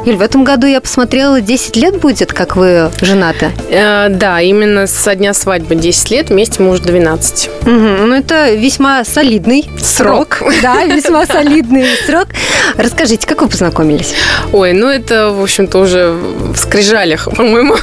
Юль, 0.07 0.15
в 0.15 0.21
этом 0.21 0.45
году 0.45 0.67
я 0.67 0.79
посмотрела, 0.79 1.41
10 1.41 1.75
лет 1.75 1.99
будет, 1.99 2.31
как 2.31 2.55
вы 2.55 2.89
женаты. 3.01 3.51
Э, 3.69 4.07
да, 4.09 4.39
именно 4.39 4.87
со 4.87 5.15
дня 5.15 5.33
свадьбы 5.33 5.75
10 5.75 6.11
лет, 6.11 6.29
вместе 6.29 6.63
мы 6.63 6.69
уже 6.69 6.81
12. 6.81 7.49
Угу, 7.63 7.69
ну, 7.69 8.15
это 8.15 8.53
весьма 8.53 9.03
солидный 9.03 9.69
срок. 9.81 10.37
срок. 10.37 10.53
Да, 10.61 10.85
весьма 10.85 11.25
солидный 11.25 11.87
срок. 12.05 12.27
Расскажите, 12.77 13.27
как 13.27 13.41
вы 13.41 13.49
познакомились? 13.49 14.13
Ой, 14.53 14.71
ну 14.71 14.87
это, 14.87 15.31
в 15.31 15.43
общем-то, 15.43 15.77
уже 15.77 16.11
в 16.11 16.55
скрижалях, 16.55 17.27
по-моему, 17.35 17.75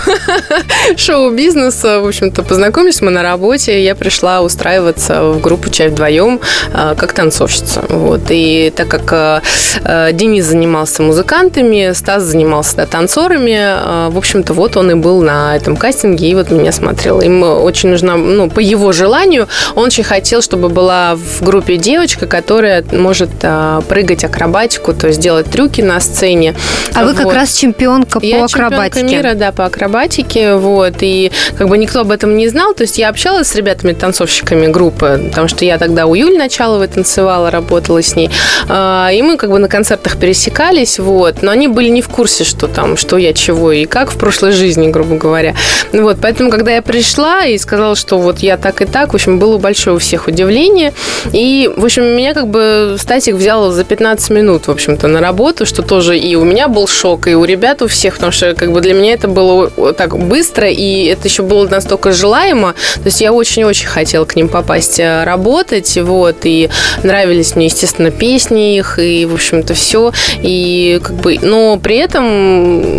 шоу-бизнеса. 0.97 2.01
В 2.01 2.07
общем-то, 2.07 2.43
познакомились 2.43 3.03
мы 3.03 3.11
на 3.11 3.23
работе. 3.23 3.85
Я 3.85 3.95
пришла 3.95 4.41
устраиваться 4.41 5.25
в 5.25 5.43
группу 5.43 5.69
«Чай 5.69 5.89
вдвоем» 5.89 6.41
э, 6.73 6.95
как 6.97 7.13
танцовщица. 7.13 7.85
Вот. 7.91 8.23
И 8.31 8.73
так 8.75 8.89
как 8.89 9.43
э, 9.85 10.13
Денис 10.15 10.47
занимался 10.47 11.03
музыкантами, 11.03 11.93
Стас 11.93 12.14
Стас 12.15 12.23
занимался 12.25 12.77
да, 12.77 12.87
танцорами. 12.87 13.57
А, 13.59 14.09
в 14.09 14.17
общем-то, 14.17 14.55
вот 14.55 14.77
он 14.77 14.89
и 14.93 14.95
был 14.95 15.21
на 15.21 15.57
этом 15.57 15.77
кастинге, 15.77 16.31
и 16.31 16.35
вот 16.37 16.49
меня 16.53 16.71
смотрел. 16.71 17.21
Им 17.21 17.43
очень 17.43 17.89
нужна, 17.89 18.15
ну, 18.15 18.49
по 18.49 18.61
его 18.61 18.93
желанию, 18.93 19.49
он 19.75 19.87
очень 19.87 20.05
хотел, 20.05 20.41
чтобы 20.41 20.69
была 20.69 21.17
в 21.17 21.43
группе 21.43 21.77
девочка, 21.77 22.29
которая 22.29 22.85
может 22.93 23.31
а, 23.43 23.81
прыгать 23.81 24.23
акробатику, 24.23 24.93
то 24.93 25.09
есть 25.09 25.19
делать 25.19 25.47
трюки 25.47 25.81
на 25.81 25.99
сцене. 25.99 26.55
А 26.95 27.05
вот. 27.05 27.17
вы 27.17 27.25
как 27.25 27.35
раз 27.35 27.57
чемпионка 27.57 28.21
по 28.21 28.25
я 28.25 28.45
акробатике. 28.45 29.01
Я 29.01 29.17
мира, 29.17 29.35
да, 29.35 29.51
по 29.51 29.65
акробатике, 29.65 30.55
вот, 30.55 30.95
и 31.01 31.33
как 31.59 31.69
бы 31.69 31.77
никто 31.79 32.01
об 32.01 32.13
этом 32.13 32.37
не 32.37 32.47
знал, 32.47 32.75
то 32.75 32.83
есть 32.83 32.97
я 32.97 33.09
общалась 33.09 33.49
с 33.49 33.57
ребятами-танцовщиками 33.57 34.69
группы, 34.69 35.21
потому 35.31 35.49
что 35.49 35.65
я 35.65 35.79
тогда 35.79 36.07
у 36.07 36.15
Юль 36.15 36.39
Началовой 36.39 36.87
танцевала, 36.87 37.51
работала 37.51 38.01
с 38.01 38.15
ней, 38.15 38.31
а, 38.69 39.11
и 39.13 39.21
мы 39.21 39.37
как 39.37 39.51
бы 39.51 39.59
на 39.59 39.69
концертах 39.69 40.17
пересекались, 40.17 41.01
вот, 41.01 41.43
но 41.43 41.51
они 41.51 41.67
были 41.67 41.89
не 41.89 42.04
в 42.05 42.09
курсе, 42.09 42.45
что 42.45 42.69
там, 42.69 42.97
что 42.97 43.17
я, 43.17 43.33
чего 43.33 43.73
и 43.73 43.87
как 43.87 44.11
в 44.11 44.19
прошлой 44.19 44.53
жизни, 44.53 44.89
грубо 44.89 45.17
говоря. 45.17 45.55
Вот, 45.93 46.19
поэтому, 46.21 46.51
когда 46.51 46.73
я 46.73 46.83
пришла 46.83 47.47
и 47.47 47.57
сказала, 47.59 47.97
что 47.97 48.19
вот 48.19 48.41
я 48.41 48.57
так 48.57 48.83
и 48.83 48.85
так, 48.85 49.13
в 49.13 49.15
общем, 49.15 49.39
было 49.39 49.59
большое 49.59 49.97
у 49.97 49.99
всех 49.99 50.29
удивление. 50.29 50.93
И, 51.33 51.71
в 51.75 51.85
общем, 51.85 52.05
меня 52.05 52.35
как 52.35 52.49
бы 52.49 52.97
Стасик 52.99 53.35
взял 53.37 53.71
за 53.71 53.85
15 53.85 54.31
минут, 54.31 54.67
в 54.67 54.71
общем-то, 54.71 55.09
на 55.09 55.21
работу, 55.21 55.67
что 55.67 55.83
тоже 55.83 56.19
и 56.19 56.35
у 56.37 56.45
меня 56.45 56.69
был 56.69 56.87
шок, 56.87 57.27
и 57.27 57.35
у 57.35 57.45
ребят 57.45 57.83
у 57.83 57.89
всех, 57.89 58.15
потому 58.15 58.33
что 58.33 58.55
как 58.55 58.73
бы 58.73 58.81
для 58.81 58.95
меня 58.95 59.15
это 59.15 59.29
было 59.29 59.71
так 59.95 60.19
быстро, 60.19 60.69
и 60.69 61.07
это 61.07 61.29
еще 61.29 61.43
было 61.43 61.67
настолько 61.67 62.13
желаемо. 62.13 62.75
То 62.95 63.07
есть 63.07 63.21
я 63.21 63.33
очень-очень 63.33 63.87
хотела 63.87 64.25
к 64.25 64.37
ним 64.37 64.49
попасть 64.49 65.01
э, 65.01 65.25
работать, 65.25 65.97
вот, 65.99 66.37
и 66.45 66.69
нравились 67.03 67.57
мне, 67.57 67.67
естественно, 67.67 68.11
песни 68.11 68.77
их, 68.77 68.99
и, 68.99 69.25
в 69.25 69.35
общем-то, 69.35 69.75
все. 69.75 70.13
И 70.43 71.01
как 71.03 71.17
бы, 71.17 71.39
но 71.41 71.79
при 71.79 71.94
этом 71.97 72.25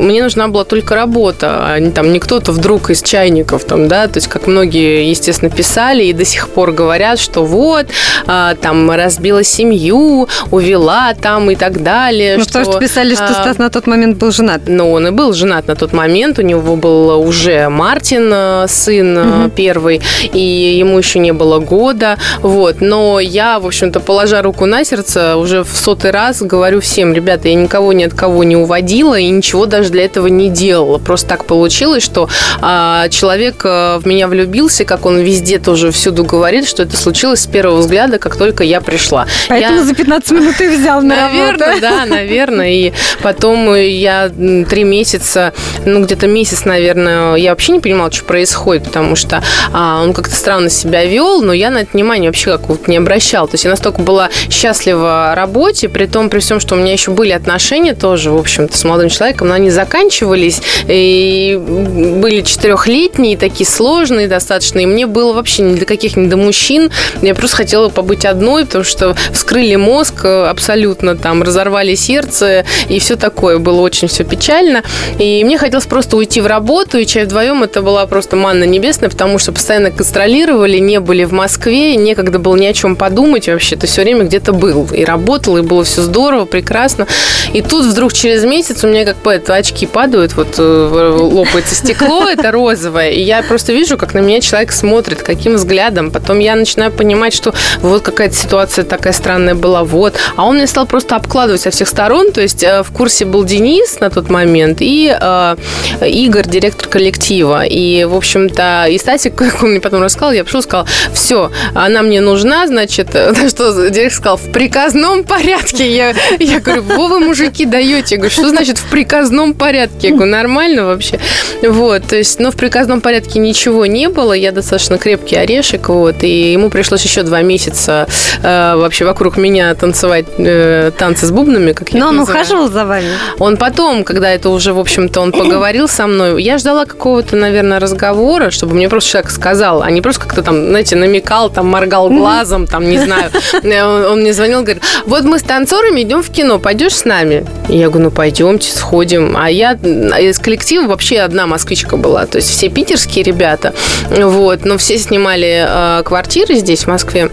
мне 0.05 0.23
нужна 0.23 0.47
была 0.47 0.63
только 0.63 0.95
работа, 0.95 1.59
а 1.61 1.79
не 1.79 1.91
там 1.91 2.11
не 2.11 2.19
кто-то 2.19 2.51
вдруг 2.51 2.89
из 2.89 3.01
чайников, 3.01 3.63
там, 3.63 3.87
да, 3.87 4.07
то 4.07 4.17
есть 4.17 4.27
как 4.27 4.47
многие, 4.47 5.09
естественно, 5.09 5.49
писали 5.49 6.03
и 6.03 6.13
до 6.13 6.25
сих 6.25 6.49
пор 6.49 6.71
говорят, 6.71 7.19
что 7.19 7.45
вот, 7.45 7.87
а, 8.27 8.55
там 8.55 8.89
разбила 8.91 9.43
семью, 9.43 10.27
увела 10.51 11.13
там 11.19 11.51
и 11.51 11.55
так 11.55 11.83
далее. 11.83 12.37
Ну, 12.37 12.43
что, 12.43 12.63
что 12.63 12.79
писали, 12.79 13.15
что 13.15 13.25
а, 13.25 13.33
Стас 13.33 13.57
на 13.57 13.69
тот 13.69 13.87
момент 13.87 14.17
был 14.17 14.31
женат. 14.31 14.63
Ну, 14.67 14.91
он 14.91 15.07
и 15.07 15.11
был 15.11 15.33
женат 15.33 15.67
на 15.67 15.75
тот 15.75 15.93
момент, 15.93 16.39
у 16.39 16.41
него 16.41 16.75
был 16.75 17.19
уже 17.21 17.69
Мартин, 17.69 18.29
э, 18.31 18.65
сын 18.67 19.17
угу. 19.17 19.49
первый, 19.49 20.01
и 20.33 20.75
ему 20.79 20.97
еще 20.97 21.19
не 21.19 21.33
было 21.33 21.59
года, 21.59 22.17
вот, 22.41 22.81
но 22.81 23.19
я, 23.19 23.59
в 23.59 23.65
общем-то, 23.65 23.99
положа 23.99 24.41
руку 24.41 24.65
на 24.65 24.83
сердце, 24.83 25.37
уже 25.37 25.63
в 25.63 25.75
сотый 25.75 26.11
раз 26.11 26.41
говорю 26.41 26.81
всем, 26.81 27.13
ребята, 27.13 27.47
я 27.47 27.55
никого 27.55 27.93
ни 27.93 28.03
от 28.03 28.13
кого 28.13 28.43
не 28.43 28.55
уводила, 28.55 28.74
водила 28.75 29.17
и 29.17 29.29
ничего 29.29 29.67
даже 29.67 29.89
для 29.89 30.03
этого 30.03 30.27
не 30.27 30.49
делала. 30.49 30.97
Просто 30.97 31.29
так 31.29 31.45
получилось, 31.45 32.03
что 32.03 32.27
а, 32.59 33.07
человек 33.07 33.61
а, 33.63 33.99
в 33.99 34.05
меня 34.05 34.27
влюбился, 34.27 34.83
как 34.83 35.05
он 35.05 35.19
везде 35.19 35.59
тоже 35.59 35.91
всюду 35.91 36.25
говорит, 36.25 36.67
что 36.67 36.83
это 36.83 36.97
случилось 36.97 37.39
с 37.39 37.47
первого 37.47 37.77
взгляда, 37.77 38.19
как 38.19 38.35
только 38.35 38.65
я 38.65 38.81
пришла. 38.81 39.27
Поэтому 39.47 39.77
я... 39.77 39.85
за 39.85 39.95
15 39.95 40.31
минут 40.31 40.59
и 40.59 40.67
взял 40.67 41.01
на 41.01 41.29
Наверное, 41.29 41.57
работу. 41.57 41.81
да, 41.81 42.05
наверное. 42.05 42.69
И 42.69 42.93
потом 43.23 43.73
я 43.75 44.29
три 44.69 44.83
месяца, 44.83 45.53
ну, 45.85 46.03
где-то 46.03 46.27
месяц, 46.27 46.65
наверное, 46.65 47.35
я 47.35 47.51
вообще 47.51 47.71
не 47.71 47.79
понимала, 47.79 48.11
что 48.11 48.25
происходит, 48.25 48.83
потому 48.83 49.15
что 49.15 49.41
а, 49.71 50.03
он 50.03 50.11
как-то 50.11 50.35
странно 50.35 50.69
себя 50.69 51.05
вел, 51.05 51.41
но 51.41 51.53
я 51.53 51.69
на 51.69 51.79
это 51.79 51.91
внимание 51.93 52.29
вообще 52.29 52.51
как 52.51 52.67
вот 52.67 52.89
не 52.89 52.97
обращала. 52.97 53.47
То 53.47 53.53
есть 53.53 53.63
я 53.63 53.69
настолько 53.69 54.01
была 54.01 54.29
счастлива 54.49 55.33
работе, 55.33 55.87
при 55.87 56.07
том, 56.07 56.29
при 56.29 56.39
всем, 56.39 56.59
что 56.59 56.75
у 56.75 56.77
меня 56.77 56.91
еще 56.91 57.11
были 57.11 57.31
отношения 57.31 57.93
тоже, 57.93 58.31
в 58.31 58.37
общем 58.37 58.64
с 58.71 58.83
молодым 58.83 59.09
человеком, 59.09 59.47
но 59.49 59.53
они 59.53 59.69
заканчивались 59.69 60.61
и 60.87 61.59
были 61.59 62.41
четырехлетние, 62.41 63.37
такие 63.37 63.67
сложные 63.67 64.27
достаточно, 64.27 64.79
и 64.79 64.85
мне 64.85 65.05
было 65.05 65.33
вообще 65.33 65.63
ни 65.63 65.75
до 65.75 65.85
каких, 65.85 66.17
ни 66.17 66.27
до 66.27 66.37
мужчин. 66.37 66.91
Я 67.21 67.35
просто 67.35 67.57
хотела 67.57 67.89
побыть 67.89 68.25
одной, 68.25 68.65
потому 68.65 68.83
что 68.83 69.15
вскрыли 69.31 69.75
мозг 69.75 70.25
абсолютно, 70.25 71.15
там, 71.15 71.43
разорвали 71.43 71.95
сердце 71.95 72.65
и 72.89 72.99
все 72.99 73.15
такое. 73.15 73.57
Было 73.59 73.81
очень 73.81 74.07
все 74.07 74.23
печально. 74.23 74.83
И 75.19 75.43
мне 75.43 75.57
хотелось 75.57 75.85
просто 75.85 76.17
уйти 76.17 76.41
в 76.41 76.47
работу, 76.47 76.97
и 76.97 77.05
чай 77.05 77.25
вдвоем 77.25 77.63
это 77.63 77.81
была 77.81 78.05
просто 78.05 78.35
манна 78.35 78.63
небесная, 78.63 79.09
потому 79.09 79.39
что 79.39 79.51
постоянно 79.51 79.89
гастролировали, 79.91 80.77
не 80.77 80.99
были 80.99 81.23
в 81.23 81.31
Москве, 81.31 81.95
некогда 81.95 82.39
было 82.39 82.55
ни 82.55 82.65
о 82.65 82.73
чем 82.73 82.95
подумать 82.95 83.47
вообще. 83.47 83.75
Ты 83.75 83.87
все 83.87 84.01
время 84.01 84.23
где-то 84.25 84.53
был 84.53 84.87
и 84.91 85.03
работал, 85.03 85.57
и 85.57 85.61
было 85.61 85.83
все 85.83 86.01
здорово, 86.01 86.45
прекрасно. 86.45 87.07
И 87.53 87.61
тут 87.61 87.85
вдруг 87.85 88.13
через 88.13 88.43
месяц 88.43 88.54
месяц 88.55 88.83
у 88.83 88.87
меня 88.87 89.05
как 89.05 89.17
бы 89.17 89.31
это, 89.33 89.55
очки 89.55 89.85
падают, 89.85 90.33
вот 90.33 90.55
э, 90.57 91.17
лопается 91.19 91.75
стекло, 91.75 92.29
это 92.29 92.51
розовое, 92.51 93.09
и 93.09 93.21
я 93.21 93.43
просто 93.43 93.73
вижу, 93.73 93.97
как 93.97 94.13
на 94.13 94.19
меня 94.19 94.39
человек 94.39 94.71
смотрит, 94.71 95.23
каким 95.23 95.55
взглядом. 95.55 96.11
Потом 96.11 96.39
я 96.39 96.55
начинаю 96.55 96.91
понимать, 96.91 97.33
что 97.33 97.53
вот 97.81 98.01
какая-то 98.01 98.35
ситуация 98.35 98.85
такая 98.85 99.13
странная 99.13 99.55
была, 99.55 99.83
вот. 99.83 100.15
А 100.37 100.45
он 100.45 100.55
мне 100.55 100.67
стал 100.67 100.85
просто 100.85 101.15
обкладывать 101.15 101.61
со 101.61 101.69
всех 101.69 101.87
сторон, 101.87 102.31
то 102.31 102.41
есть 102.41 102.63
э, 102.63 102.83
в 102.83 102.91
курсе 102.91 103.25
был 103.25 103.43
Денис 103.43 103.99
на 103.99 104.09
тот 104.09 104.29
момент 104.29 104.77
и 104.79 105.15
э, 105.19 105.55
Игорь, 106.01 106.47
директор 106.47 106.87
коллектива. 106.87 107.65
И, 107.65 108.05
в 108.05 108.15
общем-то, 108.15 108.85
и 108.89 108.97
Стасик, 108.97 109.35
как 109.45 109.63
он 109.63 109.71
мне 109.71 109.81
потом 109.81 110.01
рассказал, 110.01 110.31
я 110.31 110.43
пришел 110.43 110.61
сказал, 110.61 110.87
все, 111.13 111.51
она 111.73 112.01
мне 112.01 112.21
нужна, 112.21 112.67
значит, 112.67 113.09
что 113.49 113.89
директор 113.89 114.17
сказал, 114.17 114.37
в 114.37 114.51
приказном 114.51 115.23
порядке. 115.23 115.93
Я, 115.93 116.13
я 116.39 116.59
говорю, 116.59 116.83
во 116.83 117.07
вы, 117.07 117.19
мужики, 117.19 117.65
даете? 117.65 118.15
Я 118.15 118.17
говорю, 118.17 118.31
что 118.31 118.44
что 118.45 118.51
значит 118.51 118.77
в 118.77 118.85
приказном 118.91 119.55
порядке? 119.55 120.09
Я 120.09 120.15
говорю, 120.15 120.31
нормально 120.31 120.85
вообще? 120.85 121.19
Вот, 121.63 122.03
то 122.03 122.15
есть, 122.15 122.39
но 122.39 122.51
в 122.51 122.55
приказном 122.55 123.01
порядке 123.01 123.39
ничего 123.39 123.87
не 123.87 124.07
было. 124.07 124.33
Я 124.33 124.51
достаточно 124.51 124.99
крепкий 124.99 125.35
орешек, 125.35 125.89
вот, 125.89 126.23
и 126.23 126.51
ему 126.51 126.69
пришлось 126.69 127.03
еще 127.03 127.23
два 127.23 127.41
месяца 127.41 128.07
э, 128.43 128.75
вообще 128.75 129.05
вокруг 129.05 129.37
меня 129.37 129.73
танцевать 129.73 130.25
э, 130.37 130.91
танцы 130.95 131.25
с 131.25 131.31
бубнами, 131.31 131.71
как 131.71 131.89
я 131.89 131.99
Но 131.99 132.09
он 132.09 132.19
ухаживал 132.19 132.69
за 132.69 132.85
вами? 132.85 133.07
Он 133.39 133.57
потом, 133.57 134.03
когда 134.03 134.29
это 134.29 134.49
уже, 134.49 134.73
в 134.73 134.79
общем-то, 134.79 135.21
он 135.21 135.31
поговорил 135.31 135.87
со 135.87 136.05
мной, 136.05 136.43
я 136.43 136.59
ждала 136.59 136.85
какого-то, 136.85 137.35
наверное, 137.35 137.79
разговора, 137.79 138.51
чтобы 138.51 138.75
мне 138.75 138.89
просто 138.89 139.09
человек 139.09 139.31
сказал, 139.31 139.81
а 139.81 139.89
не 139.89 140.01
просто 140.01 140.21
как-то 140.21 140.43
там, 140.43 140.67
знаете, 140.67 140.95
намекал, 140.95 141.49
там, 141.49 141.65
моргал 141.65 142.09
глазом, 142.09 142.67
там, 142.67 142.87
не 142.87 142.99
знаю. 142.99 143.31
Э, 143.63 143.83
он, 143.83 144.05
он 144.05 144.19
мне 144.19 144.33
звонил, 144.33 144.61
говорит, 144.61 144.83
вот 145.07 145.23
мы 145.23 145.39
с 145.39 145.43
танцорами 145.43 146.01
идем 146.01 146.21
в 146.21 146.29
кино, 146.29 146.59
пойдешь 146.59 146.93
с 146.93 147.05
нами? 147.05 147.45
И 147.67 147.77
я 147.77 147.89
говорю, 147.89 148.05
ну, 148.05 148.11
пойдем 148.11 148.34
пойдемте, 148.35 148.69
сходим. 148.69 149.37
А 149.37 149.49
я 149.49 149.73
из 149.73 150.39
коллектива 150.39 150.87
вообще 150.87 151.19
одна 151.19 151.47
москвичка 151.47 151.95
была, 151.95 152.25
то 152.25 152.37
есть 152.37 152.49
все 152.49 152.69
питерские 152.69 153.23
ребята, 153.23 153.73
вот, 154.09 154.65
но 154.65 154.77
все 154.77 154.97
снимали 154.97 155.65
э, 155.65 156.03
квартиры 156.03 156.55
здесь, 156.55 156.83
в 156.83 156.87
Москве. 156.87 157.31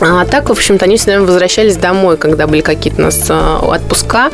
А 0.00 0.24
так, 0.24 0.48
в 0.48 0.52
общем-то, 0.52 0.86
они 0.86 0.96
всегда 0.96 1.20
возвращались 1.20 1.76
домой, 1.76 2.16
когда 2.16 2.46
были 2.46 2.62
какие-то 2.62 3.02
у 3.02 3.04
нас 3.04 3.26
а, 3.28 3.58
отпуска. 3.58 4.30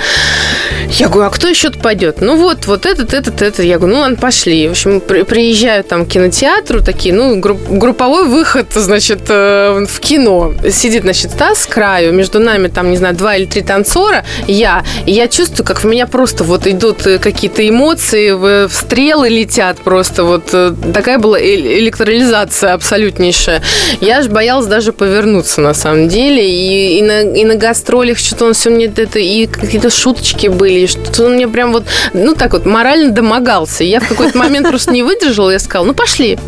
Я 0.90 1.08
говорю, 1.08 1.26
а 1.28 1.30
кто 1.30 1.48
еще 1.48 1.70
пойдет? 1.70 2.20
Ну 2.20 2.36
вот, 2.36 2.66
вот 2.66 2.86
этот, 2.86 3.12
этот, 3.12 3.42
этот. 3.42 3.64
Я 3.64 3.78
говорю, 3.78 3.96
ну 3.96 4.00
ладно, 4.02 4.16
пошли. 4.16 4.68
В 4.68 4.72
общем, 4.72 5.00
при, 5.00 5.22
приезжаю 5.22 5.82
там 5.82 6.06
к 6.06 6.08
кинотеатру, 6.10 6.82
такие, 6.82 7.12
ну, 7.12 7.40
групп, 7.40 7.60
групповой 7.68 8.26
выход, 8.26 8.68
значит, 8.74 9.22
э, 9.28 9.84
в 9.88 10.00
кино. 10.00 10.54
Сидит, 10.70 11.02
значит, 11.02 11.32
Стас 11.32 11.62
с 11.62 11.66
краю, 11.66 12.12
между 12.12 12.38
нами 12.38 12.68
там, 12.68 12.90
не 12.90 12.96
знаю, 12.96 13.16
два 13.16 13.34
или 13.36 13.46
три 13.46 13.62
танцора, 13.62 14.24
я. 14.46 14.84
И 15.04 15.12
я 15.12 15.26
чувствую, 15.26 15.66
как 15.66 15.82
в 15.82 15.84
меня 15.84 16.06
просто 16.06 16.44
вот 16.44 16.66
идут 16.66 17.06
э, 17.06 17.18
какие-то 17.18 17.68
эмоции, 17.68 18.68
стрелы 18.68 19.28
летят 19.28 19.78
просто. 19.78 20.22
Вот 20.22 20.50
э, 20.52 20.72
такая 20.94 21.18
была 21.18 21.40
электролизация 21.40 22.74
абсолютнейшая. 22.74 23.62
Я 24.00 24.18
аж 24.18 24.28
боялась 24.28 24.66
даже 24.66 24.92
повернуться 24.92 25.55
на 25.60 25.74
самом 25.74 26.08
деле. 26.08 26.48
И, 26.48 26.98
и, 26.98 27.02
на, 27.02 27.22
и 27.22 27.44
на 27.44 27.54
гастролях 27.54 28.18
что-то 28.18 28.46
он 28.46 28.54
все 28.54 28.70
мне 28.70 28.86
это, 28.86 29.18
и 29.18 29.46
какие-то 29.46 29.90
шуточки 29.90 30.48
были, 30.48 30.80
и 30.80 30.86
что-то 30.86 31.24
он 31.26 31.34
мне 31.34 31.48
прям 31.48 31.72
вот, 31.72 31.84
ну 32.12 32.34
так 32.34 32.52
вот, 32.52 32.66
морально 32.66 33.10
домогался. 33.10 33.84
Я 33.84 34.00
в 34.00 34.08
какой-то 34.08 34.36
момент 34.38 34.68
просто 34.68 34.92
не 34.92 35.02
выдержала, 35.02 35.50
я 35.50 35.58
сказала, 35.58 35.86
ну 35.86 35.94
пошли. 35.94 36.38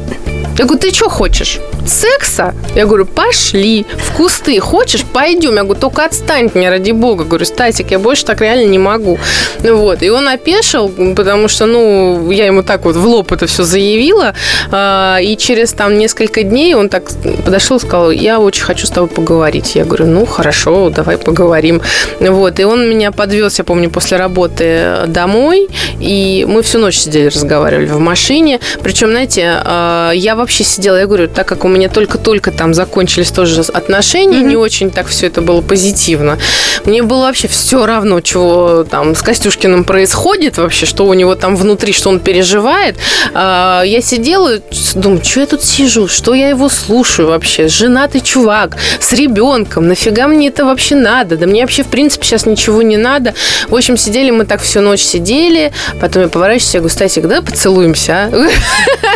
Я 0.59 0.65
говорю, 0.65 0.81
ты 0.81 0.93
что 0.93 1.09
хочешь? 1.09 1.61
Секса? 1.87 2.53
Я 2.75 2.87
говорю, 2.87 3.07
пошли. 3.07 3.87
В 3.97 4.17
кусты. 4.17 4.59
Хочешь? 4.59 5.05
Пойдем. 5.05 5.55
Я 5.55 5.63
говорю, 5.63 5.81
только 5.81 6.05
отстань 6.05 6.47
от 6.47 6.57
меня, 6.57 6.71
ради 6.71 6.91
бога. 6.91 7.25
Говорю, 7.25 7.45
Стасик, 7.45 7.93
я 7.93 8.01
больше 8.01 8.25
так 8.25 8.41
реально 8.41 8.69
не 8.69 8.79
могу. 8.79 9.19
Вот. 9.61 10.03
И 10.03 10.11
он 10.11 10.27
опешил, 10.27 10.89
потому 10.89 11.47
что, 11.47 11.67
ну, 11.67 12.31
я 12.33 12.47
ему 12.47 12.65
так 12.65 12.85
вот 12.85 12.97
в 12.97 13.07
лоб 13.07 13.31
это 13.31 13.47
все 13.47 13.63
заявила. 13.63 14.35
А, 14.73 15.19
и 15.21 15.37
через 15.37 15.73
там 15.73 15.97
несколько 15.97 16.43
дней 16.43 16.75
он 16.75 16.89
так 16.89 17.05
подошел 17.45 17.77
и 17.77 17.81
сказал, 17.81 18.11
я 18.11 18.41
очень 18.41 18.65
хочу 18.65 18.87
с 18.87 18.91
тобой 18.91 19.09
поговорить. 19.09 19.77
Я 19.77 19.85
говорю, 19.85 20.07
ну, 20.07 20.27
хорошо, 20.27 20.91
давай 20.91 21.19
поговорим. 21.19 21.81
Вот. 22.19 22.59
И 22.59 22.65
он 22.65 22.91
меня 22.91 23.13
подвез, 23.13 23.59
я 23.59 23.65
помню, 23.65 23.91
после 23.91 24.17
работы 24.17 25.05
домой. 25.07 25.69
И 26.01 26.45
мы 26.49 26.63
всю 26.63 26.81
ночь 26.81 26.97
сидели, 26.97 27.29
разговаривали 27.29 27.87
в 27.87 28.01
машине. 28.01 28.59
Причем, 28.83 29.11
знаете, 29.11 29.63
а, 29.65 30.11
я 30.11 30.35
вообще 30.39 30.65
сидела, 30.65 30.97
я 30.97 31.07
говорю, 31.07 31.29
так 31.29 31.47
как 31.47 31.65
у 31.65 31.69
меня 31.69 31.89
только-только 31.89 32.51
там 32.51 32.75
закончились 32.75 33.31
тоже 33.31 33.61
отношения, 33.61 34.39
mm-hmm. 34.39 34.49
не 34.49 34.57
очень 34.57 34.91
так 34.91 35.07
все 35.07 35.27
это 35.27 35.43
было 35.43 35.61
позитивно. 35.61 36.39
Мне 36.85 37.03
было 37.03 37.23
вообще 37.23 37.49
все 37.49 37.85
равно, 37.87 38.21
чего 38.21 38.85
там 38.85 39.15
с 39.15 39.23
Костюшкиным 39.23 39.85
происходит 39.85 40.59
вообще, 40.59 40.87
что 40.87 41.07
у 41.07 41.15
него 41.15 41.35
там 41.35 41.57
внутри, 41.57 41.93
что 41.93 42.09
он 42.09 42.21
переживает. 42.21 42.97
А, 43.35 43.83
я 43.83 44.01
сидела, 44.01 44.61
думаю, 44.95 45.23
что 45.25 45.41
я 45.41 45.47
тут 45.47 45.63
сижу, 45.63 46.09
что 46.09 46.35
я 46.35 46.49
его 46.49 46.69
слушаю 46.69 47.29
вообще? 47.29 47.69
Женатый 47.69 48.21
чувак 48.21 48.77
с 49.01 49.13
ребенком, 49.13 49.89
нафига 49.89 50.29
мне 50.29 50.49
это 50.49 50.65
вообще 50.65 50.95
надо? 50.95 51.37
Да 51.37 51.47
мне 51.47 51.63
вообще, 51.63 51.83
в 51.83 51.89
принципе, 51.89 52.25
сейчас 52.25 52.47
ничего 52.47 52.83
не 52.83 52.97
надо. 52.97 53.35
В 53.69 53.75
общем, 53.75 53.97
сидели 53.97 54.31
мы 54.31 54.45
так 54.45 54.63
всю 54.63 54.81
ночь 54.81 55.03
сидели, 55.03 55.73
потом 56.01 56.23
я 56.23 56.29
поворачиваюсь, 56.29 56.75
я 56.75 56.81
говорю, 56.81 56.95
Стасик, 56.95 57.27
да 57.27 57.43
поцелуемся, 57.43 58.31
а? 58.33 58.49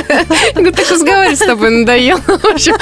Я 0.08 0.52
говорю, 0.54 0.72
так 0.72 0.86
разговаривать 1.02 1.38
с 1.38 1.44
тобой 1.44 1.70
надоело. 1.70 2.20
В 2.26 2.44
общем, 2.46 2.74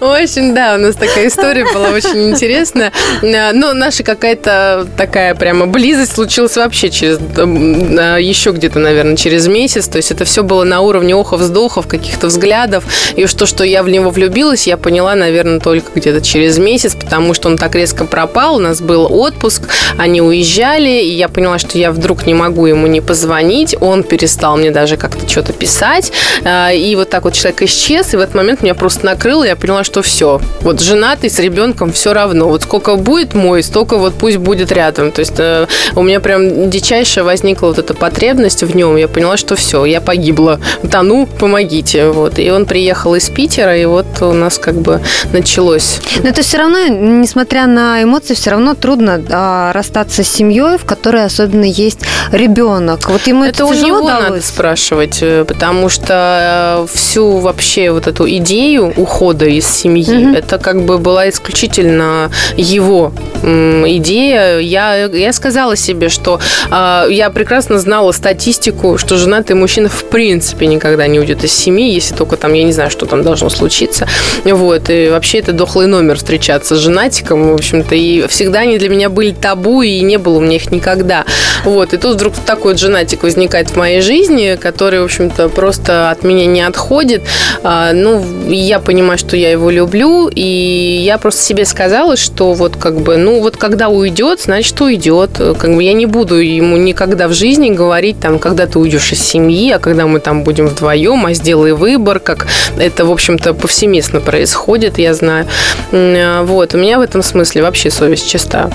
в 0.00 0.22
общем, 0.22 0.54
да, 0.54 0.74
у 0.74 0.78
нас 0.78 0.96
такая 0.96 1.28
история 1.28 1.64
была 1.72 1.90
очень 1.90 2.30
интересная. 2.30 2.92
Но 3.22 3.72
наша 3.72 4.02
какая-то 4.02 4.86
такая 4.96 5.34
прямо 5.34 5.66
близость 5.66 6.14
случилась 6.14 6.56
вообще 6.56 6.90
через 6.90 7.18
еще 7.18 8.50
где-то, 8.50 8.78
наверное, 8.78 9.16
через 9.16 9.46
месяц. 9.46 9.88
То 9.88 9.96
есть 9.96 10.10
это 10.10 10.24
все 10.24 10.42
было 10.42 10.64
на 10.64 10.80
уровне 10.80 11.14
охов-вздохов, 11.14 11.86
каких-то 11.86 12.26
взглядов. 12.26 12.84
И 13.16 13.24
то, 13.26 13.46
что 13.46 13.62
я 13.62 13.82
в 13.82 13.88
него 13.88 14.10
влюбилась, 14.10 14.66
я 14.66 14.76
поняла, 14.76 15.14
наверное, 15.14 15.60
только 15.60 15.92
где-то 15.94 16.20
через 16.20 16.58
месяц, 16.58 16.94
потому 16.94 17.34
что 17.34 17.48
он 17.48 17.56
так 17.56 17.74
резко 17.74 18.04
пропал. 18.04 18.56
У 18.56 18.58
нас 18.58 18.80
был 18.80 19.06
отпуск, 19.10 19.62
они 19.96 20.20
уезжали, 20.20 21.02
и 21.02 21.10
я 21.10 21.28
поняла, 21.28 21.58
что 21.58 21.78
я 21.78 21.92
вдруг 21.92 22.26
не 22.26 22.34
могу 22.34 22.66
ему 22.66 22.86
не 22.86 23.00
позвонить. 23.00 23.76
Он 23.80 24.02
перестал 24.02 24.56
мне 24.56 24.70
даже 24.70 24.96
как-то 24.96 25.28
что-то 25.28 25.52
писать. 25.52 26.12
А, 26.44 26.72
и 26.72 26.96
вот 26.96 27.10
так 27.10 27.24
вот 27.24 27.34
человек 27.34 27.62
исчез 27.68 28.14
и 28.14 28.16
в 28.16 28.20
этот 28.20 28.34
момент 28.34 28.62
меня 28.62 28.74
просто 28.74 29.06
накрыло, 29.06 29.44
и 29.44 29.48
я 29.48 29.56
поняла, 29.56 29.84
что 29.84 30.02
все. 30.02 30.40
Вот 30.62 30.80
женатый 30.80 31.30
с 31.30 31.38
ребенком 31.38 31.92
все 31.92 32.12
равно. 32.12 32.48
Вот 32.48 32.62
сколько 32.62 32.96
будет 32.96 33.34
мой, 33.34 33.62
столько 33.62 33.96
вот 33.96 34.14
пусть 34.14 34.38
будет 34.38 34.72
рядом. 34.72 35.12
То 35.12 35.20
есть 35.20 35.34
э, 35.38 35.66
у 35.94 36.02
меня 36.02 36.20
прям 36.20 36.70
дичайшая 36.70 37.24
возникла 37.24 37.68
вот 37.68 37.78
эта 37.78 37.94
потребность 37.94 38.62
в 38.62 38.74
нем. 38.74 38.96
Я 38.96 39.08
поняла, 39.08 39.36
что 39.36 39.54
все, 39.54 39.84
я 39.84 40.00
погибла. 40.00 40.60
Тону, 40.90 41.26
помогите. 41.26 42.08
Вот. 42.08 42.38
И 42.38 42.50
он 42.50 42.66
приехал 42.66 43.14
из 43.14 43.28
Питера, 43.28 43.76
и 43.76 43.84
вот 43.84 44.06
у 44.20 44.32
нас 44.32 44.58
как 44.58 44.74
бы 44.74 45.00
началось. 45.32 46.00
Но 46.22 46.28
это 46.28 46.42
все 46.42 46.58
равно, 46.58 46.88
несмотря 46.88 47.66
на 47.66 48.02
эмоции, 48.02 48.34
все 48.34 48.50
равно 48.50 48.74
трудно 48.74 49.22
а, 49.30 49.72
расстаться 49.72 50.24
с 50.24 50.28
семьей, 50.28 50.78
в 50.78 50.84
которой 50.84 51.24
особенно 51.24 51.64
есть 51.64 52.00
ребенок. 52.32 53.08
Вот 53.08 53.26
ему 53.26 53.44
это, 53.44 53.64
это 53.64 53.66
у 53.66 53.72
него 53.72 53.98
удалось? 53.98 54.28
надо 54.30 54.42
спрашивать, 54.42 55.18
э, 55.20 55.44
потому 55.44 55.88
что 55.88 56.86
э, 56.90 56.96
всю 56.96 57.38
вообще 57.58 57.90
вот 57.90 58.06
эту 58.06 58.28
идею 58.36 58.92
ухода 58.96 59.46
из 59.46 59.66
семьи, 59.66 60.28
угу. 60.28 60.36
это 60.36 60.58
как 60.58 60.84
бы 60.84 60.98
была 60.98 61.28
исключительно 61.28 62.30
его 62.56 63.12
идея. 63.42 64.60
Я, 64.60 65.06
я 65.06 65.32
сказала 65.32 65.74
себе, 65.74 66.08
что 66.08 66.38
э, 66.70 67.06
я 67.10 67.30
прекрасно 67.30 67.80
знала 67.80 68.12
статистику, 68.12 68.96
что 68.96 69.16
женатый 69.16 69.56
мужчина 69.56 69.88
в 69.88 70.04
принципе 70.04 70.66
никогда 70.66 71.08
не 71.08 71.18
уйдет 71.18 71.42
из 71.42 71.52
семьи, 71.52 71.92
если 71.92 72.14
только 72.14 72.36
там, 72.36 72.52
я 72.52 72.62
не 72.62 72.72
знаю, 72.72 72.90
что 72.90 73.06
там 73.06 73.24
должно 73.24 73.48
случиться. 73.50 74.06
Вот. 74.44 74.88
И 74.88 75.08
вообще 75.10 75.38
это 75.38 75.52
дохлый 75.52 75.88
номер 75.88 76.16
встречаться 76.16 76.76
с 76.76 76.78
женатиком, 76.78 77.50
в 77.50 77.54
общем-то. 77.54 77.96
И 77.96 78.28
всегда 78.28 78.60
они 78.60 78.78
для 78.78 78.88
меня 78.88 79.08
были 79.08 79.32
табу, 79.32 79.82
и 79.82 80.00
не 80.00 80.16
было 80.16 80.38
у 80.38 80.40
меня 80.40 80.56
их 80.56 80.70
никогда. 80.70 81.24
Вот. 81.64 81.92
И 81.92 81.96
тут 81.96 82.14
вдруг 82.14 82.34
такой 82.46 82.72
вот 82.72 82.80
женатик 82.80 83.24
возникает 83.24 83.70
в 83.70 83.76
моей 83.76 84.00
жизни, 84.00 84.56
который, 84.60 85.00
в 85.00 85.04
общем-то, 85.04 85.48
просто 85.48 86.10
от 86.10 86.22
меня 86.22 86.46
не 86.46 86.60
отходит. 86.60 87.22
А, 87.62 87.92
ну, 87.92 88.24
я 88.48 88.78
понимаю, 88.78 89.18
что 89.18 89.36
я 89.36 89.50
его 89.50 89.70
люблю, 89.70 90.30
и 90.34 91.02
я 91.04 91.18
просто 91.18 91.42
себе 91.42 91.64
сказала, 91.64 92.16
что 92.16 92.52
вот 92.52 92.76
как 92.76 93.00
бы, 93.00 93.16
ну, 93.16 93.40
вот 93.40 93.56
когда 93.56 93.88
уйдет, 93.88 94.40
значит, 94.40 94.80
уйдет. 94.80 95.30
Как 95.58 95.74
бы 95.74 95.82
я 95.82 95.92
не 95.92 96.06
буду 96.06 96.36
ему 96.36 96.76
никогда 96.76 97.28
в 97.28 97.32
жизни 97.32 97.70
говорить, 97.70 98.20
там, 98.20 98.38
когда 98.38 98.66
ты 98.66 98.78
уйдешь 98.78 99.12
из 99.12 99.22
семьи, 99.22 99.70
а 99.72 99.78
когда 99.78 100.06
мы 100.06 100.20
там 100.20 100.44
будем 100.44 100.68
вдвоем, 100.68 101.26
а 101.26 101.32
сделай 101.34 101.72
выбор, 101.72 102.20
как 102.20 102.46
это, 102.78 103.04
в 103.04 103.10
общем-то, 103.12 103.54
повсеместно 103.54 104.20
происходит, 104.20 104.98
я 104.98 105.14
знаю. 105.14 105.46
Вот, 105.90 106.74
у 106.74 106.78
меня 106.78 106.98
в 106.98 107.02
этом 107.02 107.22
смысле 107.22 107.62
вообще 107.62 107.90
совесть 107.90 108.28
чиста. 108.28 108.70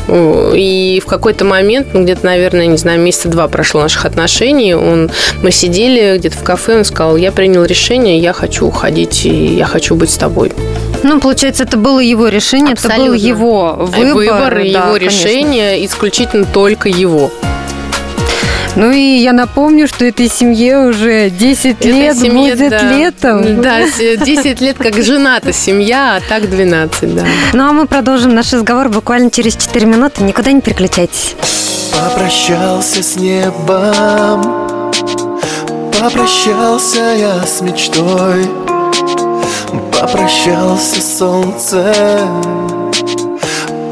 И 0.53 1.01
в 1.03 1.07
какой-то 1.07 1.45
момент, 1.45 1.87
ну, 1.93 2.03
где-то, 2.03 2.25
наверное, 2.25 2.65
не 2.65 2.77
знаю, 2.77 2.99
месяца 2.99 3.29
два 3.29 3.47
прошло 3.47 3.81
наших 3.81 4.05
отношений, 4.05 4.73
он, 4.73 5.11
мы 5.41 5.51
сидели 5.51 6.17
где-то 6.17 6.37
в 6.37 6.43
кафе, 6.43 6.77
он 6.77 6.85
сказал, 6.85 7.17
я 7.17 7.31
принял 7.31 7.63
решение, 7.63 8.19
я 8.19 8.33
хочу 8.33 8.62
уходить 8.63 8.93
уходить, 8.93 9.25
и 9.25 9.55
я 9.55 9.65
хочу 9.65 9.95
быть 9.95 10.09
с 10.09 10.17
тобой. 10.17 10.51
Ну, 11.03 11.19
получается, 11.19 11.63
это 11.63 11.77
было 11.77 11.99
его 11.99 12.27
решение, 12.27 12.73
Абсолютно. 12.73 13.01
это 13.01 13.11
был 13.11 13.13
его 13.13 13.75
выбор. 13.77 14.13
Выбор, 14.13 14.53
да, 14.55 14.61
его 14.61 14.93
конечно. 14.93 15.05
решение, 15.05 15.85
исключительно 15.85 16.45
только 16.45 16.89
его. 16.89 17.31
Ну 18.75 18.89
и 18.91 19.17
я 19.17 19.33
напомню, 19.33 19.87
что 19.87 20.03
этой 20.03 20.27
семье 20.29 20.79
уже 20.79 21.29
10 21.29 21.65
этой 21.65 21.91
лет 21.91 22.17
семье, 22.17 22.55
будет 22.55 22.69
да. 22.71 22.91
летом. 22.91 23.61
Да, 23.61 23.81
10 23.85 24.61
лет 24.61 24.77
как 24.79 24.95
жена-то 24.95 25.53
семья, 25.53 26.15
а 26.17 26.21
так 26.27 26.49
12, 26.49 27.15
да. 27.15 27.23
Ну 27.53 27.69
а 27.69 27.71
мы 27.71 27.85
продолжим 27.85 28.33
наш 28.33 28.51
разговор 28.51 28.89
буквально 28.89 29.29
через 29.29 29.55
4 29.55 29.85
минуты. 29.85 30.23
Никуда 30.23 30.51
не 30.51 30.61
переключайтесь. 30.61 31.35
Попрощался 31.91 33.03
с 33.03 33.15
небом, 33.15 34.41
попрощался 35.99 37.15
я 37.15 37.45
с 37.45 37.61
мечтой. 37.61 38.45
Попрощался 40.03 41.01
солнце 41.01 42.27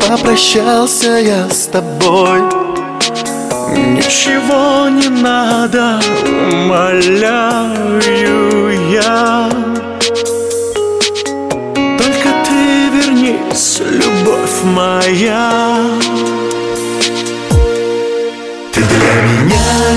Попрощался 0.09 1.07
я 1.19 1.49
с 1.49 1.67
тобой 1.67 2.41
Ничего 3.77 4.89
не 4.89 5.07
надо, 5.07 6.01
умоляю 6.51 7.91
я 8.91 9.49
Только 11.97 12.29
ты 12.45 12.89
вернись, 12.89 13.79
любовь 13.79 14.63
моя 14.63 15.49
Ты 18.73 18.81
для 18.81 19.21
меня 19.21 19.40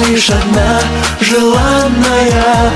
лишь 0.09 0.31
одна 0.31 0.81
желанная. 1.21 2.73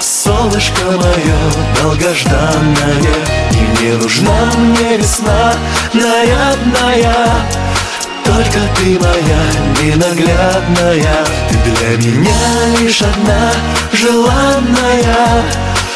Солнышко 0.00 0.84
мое 0.84 1.36
долгожданное 1.80 3.14
И 3.52 3.82
не 3.82 3.92
нужна 3.92 4.50
мне 4.56 4.96
весна 4.96 5.54
нарядная. 5.92 7.26
Только 8.24 8.58
ты 8.76 8.98
моя 8.98 9.42
ненаглядная 9.80 11.24
Ты 11.48 11.70
для 11.70 12.10
меня 12.10 12.34
лишь 12.80 13.02
одна 13.02 13.52
желанная. 13.92 15.44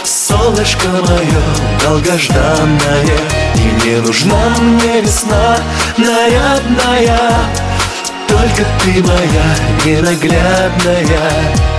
Солнышко 0.05 0.89
мое 0.89 1.43
долгожданное 1.83 3.19
И 3.57 3.87
не 3.87 3.97
нужна 3.97 4.55
мне 4.61 5.01
весна 5.03 5.57
нарядная 5.97 7.21
Только 8.31 8.65
ты 8.83 9.03
моя 9.03 9.57
ненаглядная. 9.85 11.71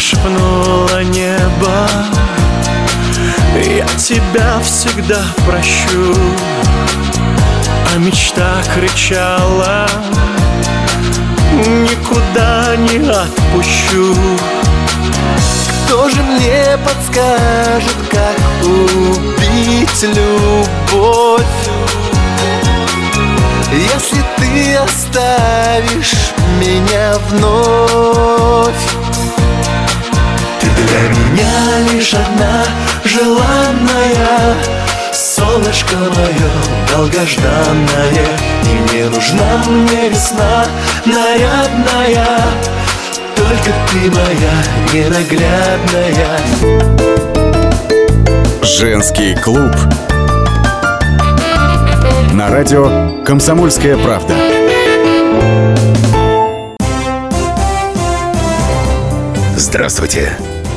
Шепнуло 0.00 1.02
небо 1.02 1.86
Я 3.56 3.84
тебя 3.98 4.58
всегда 4.62 5.22
прощу. 5.44 6.14
А 7.92 7.98
мечта 7.98 8.62
кричала 8.74 9.86
Никуда 11.52 12.76
не 12.76 13.06
отпущу 13.10 14.14
Кто 15.88 16.06
же 16.10 16.22
мне 16.22 16.76
подскажет, 16.84 17.96
как 18.10 18.36
убить 18.62 20.02
любовь? 20.02 21.42
Если 23.72 24.22
ты 24.36 24.76
оставишь 24.76 26.34
меня 26.60 27.14
вновь? 27.30 28.74
Для 30.60 31.08
меня 31.08 31.90
лишь 31.90 32.12
одна 32.12 32.64
желанная 33.06 34.56
Солнышко 35.10 35.96
мое 35.96 36.50
долгожданное. 36.92 38.28
И 38.64 38.94
не 38.94 39.04
нужна 39.04 39.62
мне 39.66 40.10
весна 40.10 40.66
нарядная 41.06 42.42
Только 43.48 43.72
ты 43.90 44.10
моя 44.10 44.52
ненаглядная 44.92 46.38
Женский 48.62 49.34
клуб 49.36 49.74
На 52.34 52.50
радио 52.50 53.24
«Комсомольская 53.24 53.96
правда» 53.96 54.34
Здравствуйте! 59.56 60.30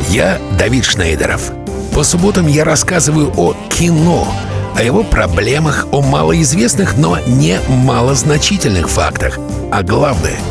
Я 0.07 0.37
Давид 0.57 0.85
Шнейдеров. 0.85 1.51
По 1.93 2.03
субботам 2.03 2.47
я 2.47 2.63
рассказываю 2.63 3.33
о 3.35 3.53
кино, 3.69 4.25
о 4.77 4.81
его 4.81 5.03
проблемах, 5.03 5.87
о 5.91 6.01
малоизвестных, 6.01 6.95
но 6.97 7.19
не 7.27 7.59
малозначительных 7.67 8.89
фактах. 8.89 9.39
А 9.73 9.83
главное— 9.83 10.37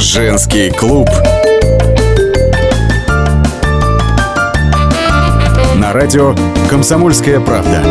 Женский 0.00 0.70
клуб 0.70 1.10
на 5.74 5.92
радио 5.92 6.34
«Комсомольская 6.70 7.38
правда». 7.38 7.82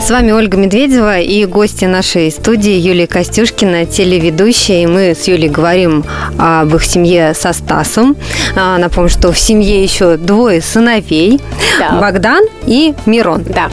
С 0.00 0.10
вами 0.10 0.30
Ольга 0.32 0.56
Медведева 0.56 1.18
и 1.18 1.44
гости 1.44 1.84
нашей 1.84 2.30
студии 2.30 2.72
Юлия 2.72 3.06
Костюшкина, 3.06 3.84
телеведущая. 3.84 4.84
И 4.84 4.86
мы 4.86 5.14
с 5.14 5.28
Юлей 5.28 5.50
говорим 5.50 6.02
об 6.38 6.74
их 6.74 6.84
семье 6.84 7.34
со 7.34 7.52
Стасом. 7.52 8.16
А, 8.56 8.78
напомню, 8.78 9.10
что 9.10 9.30
в 9.30 9.38
семье 9.38 9.82
еще 9.82 10.16
двое 10.16 10.62
сыновей. 10.62 11.38
Да. 11.78 12.00
Богдан 12.00 12.44
и 12.66 12.94
Мирон. 13.04 13.44
Да. 13.44 13.68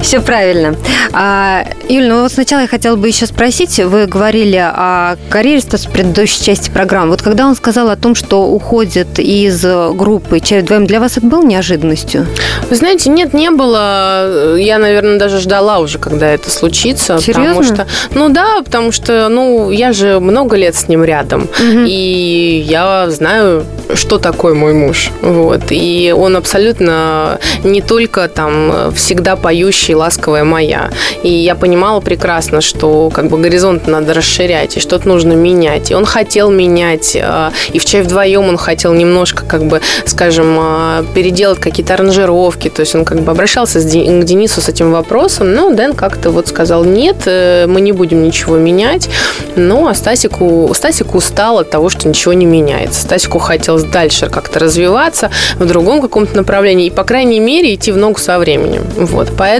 Все 0.00 0.20
правильно. 0.20 0.76
А, 1.12 1.64
Юль, 1.88 2.08
ну 2.08 2.22
вот 2.22 2.32
сначала 2.32 2.62
я 2.62 2.66
хотела 2.68 2.96
бы 2.96 3.08
еще 3.08 3.26
спросить, 3.26 3.78
вы 3.78 4.06
говорили 4.06 4.56
о 4.56 5.16
карьере 5.28 5.60
с 5.60 5.86
предыдущей 5.86 6.44
части 6.44 6.70
программы. 6.70 7.10
Вот 7.10 7.22
когда 7.22 7.46
он 7.46 7.54
сказал 7.54 7.90
о 7.90 7.96
том, 7.96 8.14
что 8.14 8.46
уходит 8.46 9.18
из 9.18 9.64
группы 9.64 10.40
«Чай 10.40 10.62
вдвоем», 10.62 10.86
для 10.86 11.00
вас 11.00 11.16
это 11.16 11.26
было 11.26 11.44
неожиданностью? 11.44 12.26
Вы 12.68 12.76
знаете, 12.76 13.10
нет, 13.10 13.34
не 13.34 13.50
было. 13.50 14.56
Я, 14.56 14.78
наверное, 14.78 15.18
даже 15.18 15.40
ждала 15.40 15.78
уже, 15.78 15.98
когда 15.98 16.28
это 16.28 16.50
случится. 16.50 17.18
Серьезно? 17.18 17.54
Потому 17.54 17.62
что, 17.62 17.86
ну 18.14 18.28
да, 18.28 18.62
потому 18.64 18.92
что, 18.92 19.28
ну, 19.28 19.70
я 19.70 19.92
же 19.92 20.20
много 20.20 20.56
лет 20.56 20.74
с 20.74 20.88
ним 20.88 21.04
рядом. 21.04 21.42
Угу. 21.42 21.84
И 21.86 22.64
я 22.66 23.10
знаю, 23.10 23.64
что 23.94 24.18
такое 24.18 24.54
мой 24.54 24.74
муж. 24.74 25.10
Вот. 25.22 25.62
И 25.70 26.14
он 26.16 26.36
абсолютно 26.36 27.38
не 27.64 27.80
только 27.80 28.28
там 28.28 28.92
всегда 28.94 29.36
поющий 29.36 29.69
ласковая 29.94 30.44
моя. 30.44 30.90
И 31.22 31.30
я 31.30 31.54
понимала 31.54 32.00
прекрасно, 32.00 32.60
что 32.60 33.10
как 33.10 33.28
бы 33.28 33.38
горизонт 33.38 33.86
надо 33.86 34.14
расширять, 34.14 34.76
и 34.76 34.80
что-то 34.80 35.08
нужно 35.08 35.32
менять. 35.32 35.90
И 35.90 35.94
он 35.94 36.04
хотел 36.04 36.50
менять. 36.50 37.16
Э, 37.16 37.50
и 37.72 37.78
в 37.78 37.84
чай 37.84 38.02
вдвоем 38.02 38.48
он 38.48 38.56
хотел 38.56 38.92
немножко, 38.92 39.44
как 39.44 39.64
бы, 39.64 39.80
скажем, 40.06 40.56
э, 40.58 41.04
переделать 41.14 41.58
какие-то 41.58 41.94
аранжировки. 41.94 42.68
То 42.68 42.80
есть 42.80 42.94
он 42.94 43.04
как 43.04 43.20
бы 43.20 43.30
обращался 43.30 43.80
к 43.80 43.84
Денису 43.84 44.60
с 44.60 44.68
этим 44.68 44.92
вопросом. 44.92 45.54
Но 45.54 45.70
Дэн 45.70 45.94
как-то 45.94 46.30
вот 46.30 46.48
сказал, 46.48 46.84
нет, 46.84 47.22
э, 47.26 47.66
мы 47.66 47.80
не 47.80 47.92
будем 47.92 48.22
ничего 48.22 48.56
менять. 48.56 49.08
Ну, 49.56 49.88
а 49.88 49.94
Стасику, 49.94 50.72
Стасику 50.74 51.18
устал 51.18 51.58
от 51.58 51.70
того, 51.70 51.88
что 51.88 52.08
ничего 52.08 52.32
не 52.32 52.46
меняется. 52.46 53.00
Стасику 53.02 53.38
хотелось 53.38 53.84
дальше 53.84 54.28
как-то 54.28 54.58
развиваться 54.58 55.30
в 55.56 55.66
другом 55.66 56.00
каком-то 56.00 56.36
направлении. 56.36 56.86
И, 56.86 56.90
по 56.90 57.04
крайней 57.04 57.40
мере, 57.40 57.74
идти 57.74 57.92
в 57.92 57.96
ногу 57.96 58.18
со 58.18 58.38
временем. 58.38 58.82
Вот. 58.96 59.28
Поэтому 59.36 59.59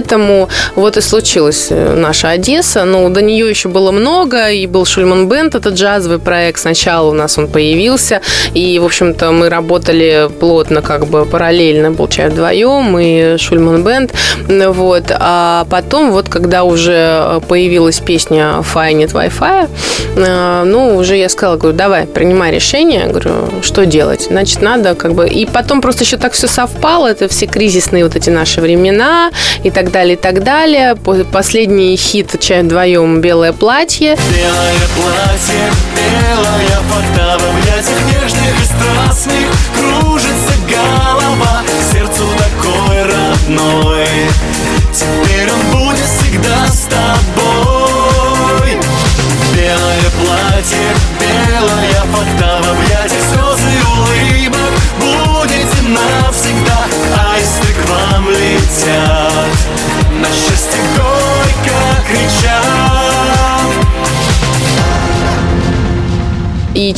вот 0.75 0.97
и 0.97 1.01
случилась 1.01 1.67
э, 1.69 1.95
наша 1.95 2.29
Одесса. 2.29 2.85
Ну, 2.85 3.09
до 3.09 3.21
нее 3.21 3.49
еще 3.49 3.69
было 3.69 3.91
много, 3.91 4.49
и 4.49 4.67
был 4.67 4.85
Шульман 4.85 5.27
Бенд, 5.27 5.55
это 5.55 5.69
джазовый 5.69 6.19
проект. 6.19 6.59
Сначала 6.59 7.09
у 7.09 7.13
нас 7.13 7.37
он 7.37 7.47
появился, 7.47 8.21
и, 8.53 8.79
в 8.79 8.85
общем-то, 8.85 9.31
мы 9.31 9.49
работали 9.49 10.29
плотно, 10.39 10.81
как 10.81 11.07
бы 11.07 11.25
параллельно, 11.25 11.93
получается, 11.93 12.35
вдвоем, 12.35 12.97
и 12.99 13.37
Шульман 13.37 13.83
Бенд. 13.83 14.13
Вот. 14.47 15.05
А 15.09 15.65
потом, 15.69 16.11
вот, 16.11 16.29
когда 16.29 16.63
уже 16.63 17.41
появилась 17.47 17.99
песня 17.99 18.61
«Фай 18.61 18.93
нет 18.93 19.11
Wi-Fi», 19.11 19.69
э, 20.15 20.63
ну, 20.65 20.95
уже 20.97 21.17
я 21.17 21.29
сказала, 21.29 21.57
говорю, 21.57 21.77
давай, 21.77 22.05
принимай 22.05 22.51
решение. 22.51 23.07
Говорю, 23.07 23.31
что 23.61 23.85
делать? 23.85 24.27
Значит, 24.29 24.61
надо 24.61 24.95
как 24.95 25.13
бы... 25.13 25.27
И 25.27 25.45
потом 25.45 25.81
просто 25.81 26.03
еще 26.03 26.17
так 26.17 26.33
все 26.33 26.47
совпало, 26.47 27.07
это 27.07 27.27
все 27.27 27.47
кризисные 27.47 28.03
вот 28.03 28.15
эти 28.15 28.29
наши 28.29 28.61
времена 28.61 29.31
и 29.63 29.71
так 29.71 29.80
далее, 29.89 30.15
и 30.15 30.19
так 30.19 30.43
далее. 30.43 30.95
Последний 31.31 31.95
хит 31.95 32.39
«Чай 32.39 32.61
вдвоем» 32.63 33.21
«Белое 33.21 33.53
платье». 33.53 34.15
Белое 34.15 34.87
платье, 34.95 35.71
белая 35.95 36.79
фата 36.89 37.39
в 37.39 37.49
объятиях 37.49 38.01
нежных 38.05 38.61
и 38.61 38.65
страстных 38.65 39.47
Кружится 39.75 40.53
голова, 40.69 41.63
сердцу 41.91 42.27
такой 42.37 43.03
родной 43.03 43.80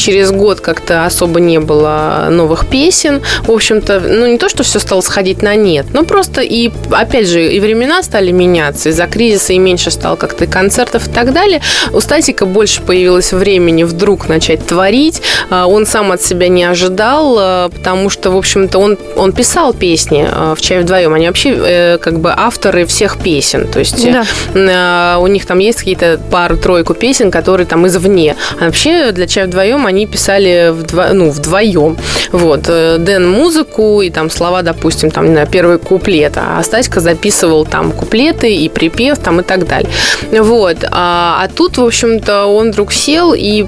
через 0.04 0.32
год 0.32 0.60
как-то 0.60 1.06
особо 1.06 1.40
не 1.40 1.60
было 1.60 2.28
новых 2.30 2.68
песен. 2.68 3.22
В 3.44 3.52
общем-то, 3.52 4.02
ну 4.02 4.28
не 4.28 4.38
то, 4.38 4.50
что 4.50 4.64
все 4.64 4.80
стало 4.80 5.00
сходить 5.02 5.42
на 5.42 5.56
нет, 5.56 5.86
но 5.94 6.04
просто 6.04 6.42
и, 6.42 6.72
опять 6.92 7.28
же, 7.28 7.54
и 7.54 7.60
времена 7.62 8.04
стали 8.04 8.32
меняться, 8.32 8.90
из-за 8.90 9.08
кризиса 9.08 9.54
и 9.54 9.60
меньше 9.60 9.92
стало 9.92 10.18
как-то 10.18 10.46
концертов 10.46 11.08
и 11.08 11.12
так 11.12 11.32
далее. 11.32 11.62
У 11.94 12.02
Стасика 12.02 12.46
больше 12.46 12.82
появилось 12.82 13.32
времени 13.32 13.84
вдруг 13.84 14.28
начать 14.28 14.66
творить. 14.66 15.22
А, 15.50 15.68
он 15.68 15.86
сам 15.86 16.12
от 16.12 16.22
себя 16.22 16.50
не 16.50 16.64
ожидал, 16.64 17.38
а, 17.40 17.70
потому 17.70 18.10
что, 18.10 18.32
в 18.32 18.38
общем-то, 18.38 18.80
он, 18.80 18.98
он 19.16 19.32
писал 19.32 19.74
песни 19.74 20.28
а, 20.30 20.56
в 20.56 20.62
«Чай 20.62 20.82
вдвоем». 20.82 21.14
Они 21.14 21.28
вообще 21.28 21.56
э, 21.56 21.98
как 22.00 22.20
бы 22.20 22.34
авторы 22.36 22.86
всех 22.86 23.18
песен. 23.18 23.68
То 23.68 23.80
есть 23.80 24.06
да. 24.54 25.18
у 25.20 25.28
них 25.28 25.46
там 25.46 25.60
есть 25.60 25.80
какие-то 25.80 26.20
пару-тройку 26.32 26.94
песен, 26.94 27.32
которые 27.32 27.68
там 27.68 27.88
извне. 27.88 28.36
А 28.60 28.66
вообще 28.66 29.12
для 29.12 29.28
«Чай 29.28 29.46
вдвоем» 29.46 29.86
они 29.86 29.93
писали 30.06 30.72
вдво, 30.72 31.06
ну, 31.14 31.30
вдвоем. 31.30 31.98
Вот. 32.32 32.66
Э, 32.68 32.98
Дэн 33.00 33.30
музыку 33.30 34.02
и 34.02 34.10
там 34.10 34.30
слова, 34.30 34.62
допустим, 34.62 35.12
там, 35.12 35.26
не 35.26 35.32
знаю, 35.32 35.48
первый 35.48 35.78
куплет, 35.78 36.34
а 36.36 36.62
Стаська 36.64 37.00
записывал 37.00 37.66
там 37.66 37.92
куплеты 37.92 38.54
и 38.56 38.70
припев 38.70 39.20
там 39.20 39.42
и 39.42 39.44
так 39.44 39.68
далее. 39.68 39.90
Вот. 40.32 40.78
А, 40.92 41.40
а 41.42 41.48
тут, 41.48 41.78
в 41.78 41.84
общем-то, 41.84 42.46
он 42.46 42.72
вдруг 42.72 42.92
сел 42.92 43.34
и 43.34 43.66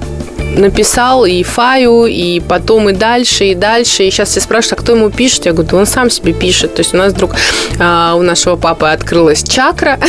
написал 0.58 1.24
и 1.24 1.42
Фаю, 1.42 2.06
и 2.06 2.40
потом 2.40 2.88
и 2.88 2.92
дальше, 2.92 3.46
и 3.46 3.54
дальше. 3.54 4.04
И 4.04 4.10
сейчас 4.10 4.30
все 4.30 4.40
спрашивают, 4.40 4.80
а 4.80 4.82
кто 4.82 4.92
ему 4.94 5.10
пишет? 5.10 5.46
Я 5.46 5.52
говорю, 5.52 5.68
да 5.70 5.76
он 5.78 5.86
сам 5.86 6.10
себе 6.10 6.32
пишет. 6.32 6.74
То 6.74 6.80
есть 6.80 6.94
у 6.94 6.96
нас 6.96 7.12
вдруг 7.12 7.32
а, 7.78 8.14
у 8.16 8.22
нашего 8.22 8.56
папы 8.56 8.86
открылась 8.86 9.42
чакра. 9.42 9.98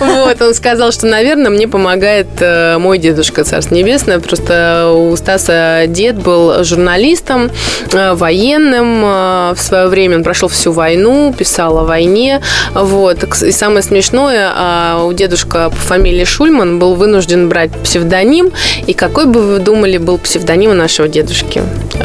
Вот, 0.00 0.40
он 0.40 0.54
сказал, 0.54 0.92
что, 0.92 1.06
наверное, 1.06 1.50
мне 1.50 1.68
помогает 1.68 2.26
э, 2.40 2.78
мой 2.78 2.98
дедушка, 2.98 3.44
Царство 3.44 3.74
Небесное. 3.74 4.20
Просто 4.20 4.92
у 4.94 5.14
Стаса 5.16 5.51
дед 5.88 6.16
был 6.16 6.64
журналистом, 6.64 7.50
э, 7.92 8.14
военным. 8.14 9.02
Э, 9.04 9.54
в 9.54 9.60
свое 9.60 9.88
время 9.88 10.16
он 10.16 10.24
прошел 10.24 10.48
всю 10.48 10.72
войну, 10.72 11.34
писал 11.36 11.78
о 11.78 11.84
войне. 11.84 12.40
Вот. 12.74 13.24
И 13.42 13.52
самое 13.52 13.82
смешное, 13.82 14.50
а, 14.54 15.04
у 15.04 15.12
дедушка 15.12 15.70
по 15.70 15.76
фамилии 15.76 16.24
Шульман 16.24 16.78
был 16.78 16.94
вынужден 16.94 17.48
брать 17.48 17.70
псевдоним. 17.82 18.52
И 18.86 18.92
какой 18.92 19.26
бы 19.26 19.40
вы 19.40 19.58
думали, 19.58 19.98
был 19.98 20.18
псевдоним 20.18 20.70
у 20.70 20.74
нашего 20.74 21.08
дедушки. 21.08 21.62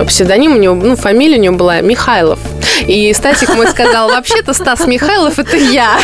Псевдоним 0.08 0.54
у 0.54 0.58
него, 0.58 0.76
ну, 0.76 0.96
фамилия 0.96 1.38
у 1.38 1.42
него 1.42 1.56
была 1.56 1.82
Михайлов. 1.82 2.40
И 2.86 3.12
Стасик 3.14 3.56
мой 3.56 3.68
сказал, 3.68 4.10
вообще-то 4.10 4.54
Стас 4.54 4.86
Михайлов 4.86 5.40
это 5.40 5.58
я. 5.58 5.98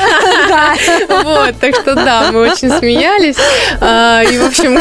Вот, 1.24 1.56
так 1.60 1.76
что 1.76 1.96
да, 1.96 2.32
мы 2.32 2.42
очень 2.42 2.72
смеялись. 2.72 3.36
А, 3.80 4.24
и, 4.24 4.38
в 4.38 4.46
общем, 4.46 4.80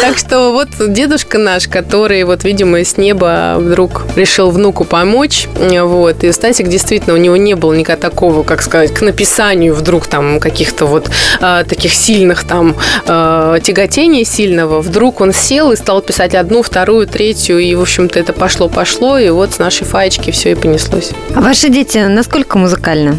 так 0.00 0.18
что 0.18 0.52
вот 0.52 0.68
дедушка 0.92 1.38
наш, 1.38 1.66
который 1.66 2.22
вот, 2.24 2.44
видимо, 2.44 2.84
с 2.84 2.96
неба 2.96 3.56
вдруг 3.58 4.02
решил 4.16 4.50
внуку 4.50 4.84
помочь. 4.84 5.48
Вот, 5.56 6.22
и 6.24 6.32
Стасик 6.32 6.68
действительно, 6.68 7.14
у 7.14 7.18
него 7.18 7.36
не 7.36 7.54
было 7.54 7.72
никакого 7.72 8.04
такого, 8.14 8.42
как 8.42 8.62
сказать, 8.62 8.92
к 8.92 9.00
написанию 9.02 9.74
вдруг 9.74 10.06
там 10.06 10.40
каких-то 10.40 10.86
вот 10.86 11.10
а, 11.40 11.64
таких 11.64 11.92
сильных 11.94 12.44
там 12.44 12.76
а, 13.06 13.58
тяготений 13.60 14.24
сильного. 14.24 14.80
Вдруг 14.80 15.20
он 15.20 15.32
сел 15.32 15.72
и 15.72 15.76
стал 15.76 16.02
писать 16.02 16.34
одну, 16.34 16.62
вторую, 16.62 17.06
третью, 17.06 17.58
и, 17.58 17.74
в 17.74 17.80
общем-то, 17.80 18.18
это 18.24 18.32
пошло-пошло, 18.32 19.18
и 19.18 19.28
вот 19.28 19.52
с 19.52 19.58
нашей 19.58 19.84
фаечки 19.84 20.30
все 20.30 20.52
и 20.52 20.54
понеслось. 20.54 21.10
А 21.34 21.40
ваши 21.40 21.68
дети 21.68 21.98
насколько 21.98 22.58
музыкальны? 22.58 23.18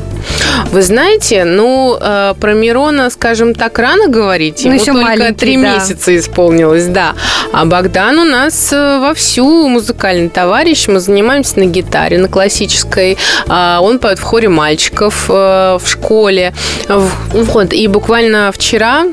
Вы 0.71 0.81
знаете, 0.81 1.45
ну, 1.45 1.97
э, 1.99 2.33
про 2.39 2.53
Мирона, 2.53 3.09
скажем 3.09 3.53
так, 3.53 3.77
рано 3.77 4.07
говорить. 4.07 4.61
Ну, 4.65 4.71
Ему 4.71 4.81
еще 4.81 4.93
только 4.93 5.33
три 5.33 5.57
да. 5.57 5.75
месяца 5.75 6.15
исполнилось, 6.17 6.87
да. 6.87 7.13
А 7.53 7.65
Богдан 7.65 8.17
у 8.19 8.23
нас 8.23 8.73
э, 8.73 8.99
вовсю 8.99 9.67
музыкальный 9.67 10.29
товарищ. 10.29 10.87
Мы 10.87 10.99
занимаемся 10.99 11.59
на 11.59 11.65
гитаре, 11.65 12.17
на 12.17 12.27
классической. 12.27 13.17
Э, 13.47 13.77
он 13.79 13.99
поет 13.99 14.19
в 14.19 14.23
хоре 14.23 14.49
мальчиков 14.49 15.25
э, 15.29 15.77
в 15.79 15.83
школе. 15.85 16.53
Вот. 16.87 17.73
И 17.73 17.87
буквально 17.87 18.51
вчера 18.51 19.03
а, 19.03 19.11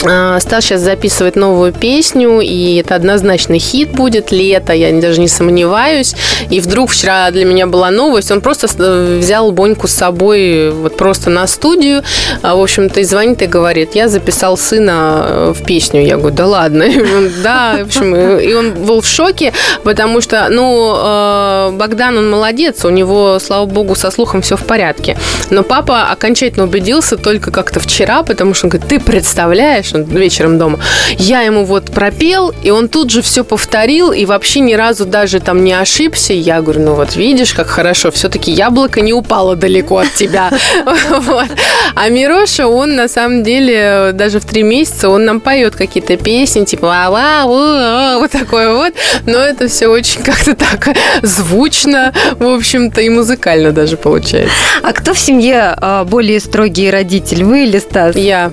Стас 0.00 0.64
сейчас 0.64 0.80
записывает 0.80 1.36
новую 1.36 1.72
песню, 1.72 2.40
и 2.40 2.76
это 2.76 2.94
однозначно 2.94 3.58
хит 3.58 3.90
будет, 3.90 4.32
лето, 4.32 4.72
я 4.72 4.98
даже 4.98 5.20
не 5.20 5.28
сомневаюсь. 5.28 6.14
И 6.48 6.60
вдруг 6.60 6.90
вчера 6.90 7.30
для 7.30 7.44
меня 7.44 7.66
была 7.66 7.90
новость, 7.90 8.30
он 8.30 8.40
просто 8.40 8.66
взял 9.18 9.52
Боньку 9.52 9.88
с 9.88 9.92
собой 9.92 10.70
вот 10.70 10.96
просто 10.96 11.28
на 11.28 11.46
студию, 11.46 12.02
а, 12.42 12.56
в 12.56 12.62
общем-то, 12.62 13.00
и 13.00 13.04
звонит 13.04 13.42
и 13.42 13.46
говорит, 13.46 13.94
я 13.94 14.08
записал 14.08 14.56
сына 14.56 15.26
э, 15.26 15.54
в 15.54 15.64
песню. 15.64 16.02
Я 16.02 16.16
говорю, 16.16 16.34
да 16.34 16.46
ладно. 16.46 16.84
Да, 17.42 17.78
в 17.82 17.86
общем, 17.86 18.14
и 18.14 18.52
он 18.54 18.72
был 18.72 19.00
в 19.00 19.06
шоке, 19.06 19.52
потому 19.82 20.20
что, 20.20 20.48
ну, 20.50 20.94
э, 20.96 21.70
Богдан, 21.72 22.18
он 22.18 22.30
молодец, 22.30 22.84
у 22.84 22.90
него, 22.90 23.38
слава 23.38 23.66
богу, 23.66 23.94
со 23.94 24.10
слухом 24.10 24.42
все 24.42 24.56
в 24.56 24.64
порядке. 24.64 25.16
Но 25.50 25.62
папа 25.62 26.10
окончательно 26.10 26.64
убедился 26.64 27.16
только 27.16 27.50
как-то 27.50 27.80
вчера, 27.80 28.22
потому 28.22 28.54
что 28.54 28.66
он 28.66 28.70
говорит, 28.70 28.88
ты 28.88 29.00
представляешь, 29.00 29.89
он 29.94 30.04
вечером 30.04 30.58
дома. 30.58 30.78
Я 31.18 31.42
ему 31.42 31.64
вот 31.64 31.90
пропел, 31.90 32.52
и 32.62 32.70
он 32.70 32.88
тут 32.88 33.10
же 33.10 33.22
все 33.22 33.44
повторил, 33.44 34.12
и 34.12 34.24
вообще 34.24 34.60
ни 34.60 34.74
разу 34.74 35.04
даже 35.04 35.40
там 35.40 35.64
не 35.64 35.72
ошибся. 35.72 36.32
Я 36.32 36.60
говорю, 36.62 36.80
ну 36.80 36.94
вот 36.94 37.16
видишь, 37.16 37.54
как 37.54 37.68
хорошо, 37.68 38.10
все-таки 38.10 38.50
яблоко 38.50 39.00
не 39.00 39.12
упало 39.12 39.56
далеко 39.56 39.98
от 39.98 40.14
тебя. 40.14 40.50
А 41.94 42.08
Мироша, 42.08 42.68
он 42.68 42.94
на 42.94 43.08
самом 43.08 43.42
деле 43.42 44.10
даже 44.14 44.40
в 44.40 44.44
три 44.44 44.62
месяца, 44.62 45.08
он 45.08 45.24
нам 45.24 45.40
поет 45.40 45.74
какие-то 45.74 46.16
песни, 46.16 46.64
типа 46.64 47.06
вот 48.18 48.30
такое 48.30 48.74
вот, 48.74 48.94
но 49.26 49.38
это 49.38 49.68
все 49.68 49.88
очень 49.88 50.22
как-то 50.22 50.54
так 50.54 50.96
звучно, 51.22 52.12
в 52.38 52.46
общем-то, 52.46 53.00
и 53.00 53.08
музыкально 53.08 53.72
даже 53.72 53.96
получается. 53.96 54.54
А 54.82 54.92
кто 54.92 55.14
в 55.14 55.18
семье 55.18 55.74
а, 55.76 56.04
более 56.04 56.40
строгий 56.40 56.90
родитель, 56.90 57.44
вы 57.44 57.64
или 57.64 57.78
Стас? 57.78 58.16
Я. 58.16 58.52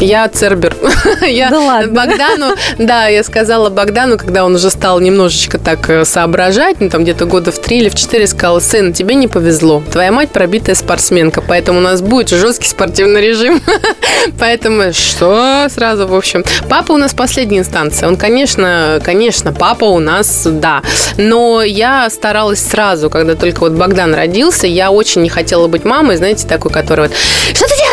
Я 0.00 0.28
Цербер. 0.28 0.76
я 1.26 1.50
да 1.50 1.58
ладно. 1.58 1.92
Богдану, 1.92 2.54
да, 2.78 3.08
я 3.08 3.24
сказала 3.24 3.68
Богдану, 3.68 4.16
когда 4.16 4.44
он 4.44 4.54
уже 4.54 4.70
стал 4.70 5.00
немножечко 5.00 5.58
так 5.58 5.90
э, 5.90 6.04
соображать, 6.04 6.80
ну, 6.80 6.88
там 6.88 7.02
где-то 7.02 7.24
года 7.24 7.50
в 7.50 7.58
три 7.58 7.78
или 7.78 7.88
в 7.88 7.96
четыре, 7.96 8.28
сказала, 8.28 8.60
сын, 8.60 8.92
тебе 8.92 9.16
не 9.16 9.26
повезло. 9.26 9.82
Твоя 9.90 10.12
мать 10.12 10.30
пробитая 10.30 10.76
спортсменка, 10.76 11.42
поэтому 11.42 11.78
у 11.78 11.82
нас 11.82 12.00
будет 12.00 12.28
жесткий 12.28 12.68
спортивный 12.68 13.20
режим. 13.20 13.60
поэтому 14.38 14.92
что? 14.92 15.66
Сразу, 15.68 16.06
в 16.06 16.14
общем. 16.14 16.44
Папа 16.68 16.92
у 16.92 16.96
нас 16.96 17.12
последняя 17.12 17.58
инстанция. 17.58 18.08
Он, 18.08 18.16
конечно, 18.16 19.00
конечно, 19.02 19.52
папа 19.52 19.86
у 19.86 19.98
нас, 19.98 20.46
да. 20.46 20.82
Но 21.16 21.62
я 21.62 22.08
старалась 22.10 22.60
сразу, 22.64 23.10
когда 23.10 23.34
только 23.34 23.60
вот 23.60 23.72
Богдан 23.72 24.14
родился, 24.14 24.68
я 24.68 24.92
очень 24.92 25.22
не 25.22 25.28
хотела 25.28 25.66
быть 25.66 25.84
мамой, 25.84 26.16
знаете, 26.16 26.46
такой, 26.46 26.70
который 26.70 27.08
вот, 27.08 27.16
что 27.52 27.66
ты 27.66 27.74
делаешь? 27.76 27.87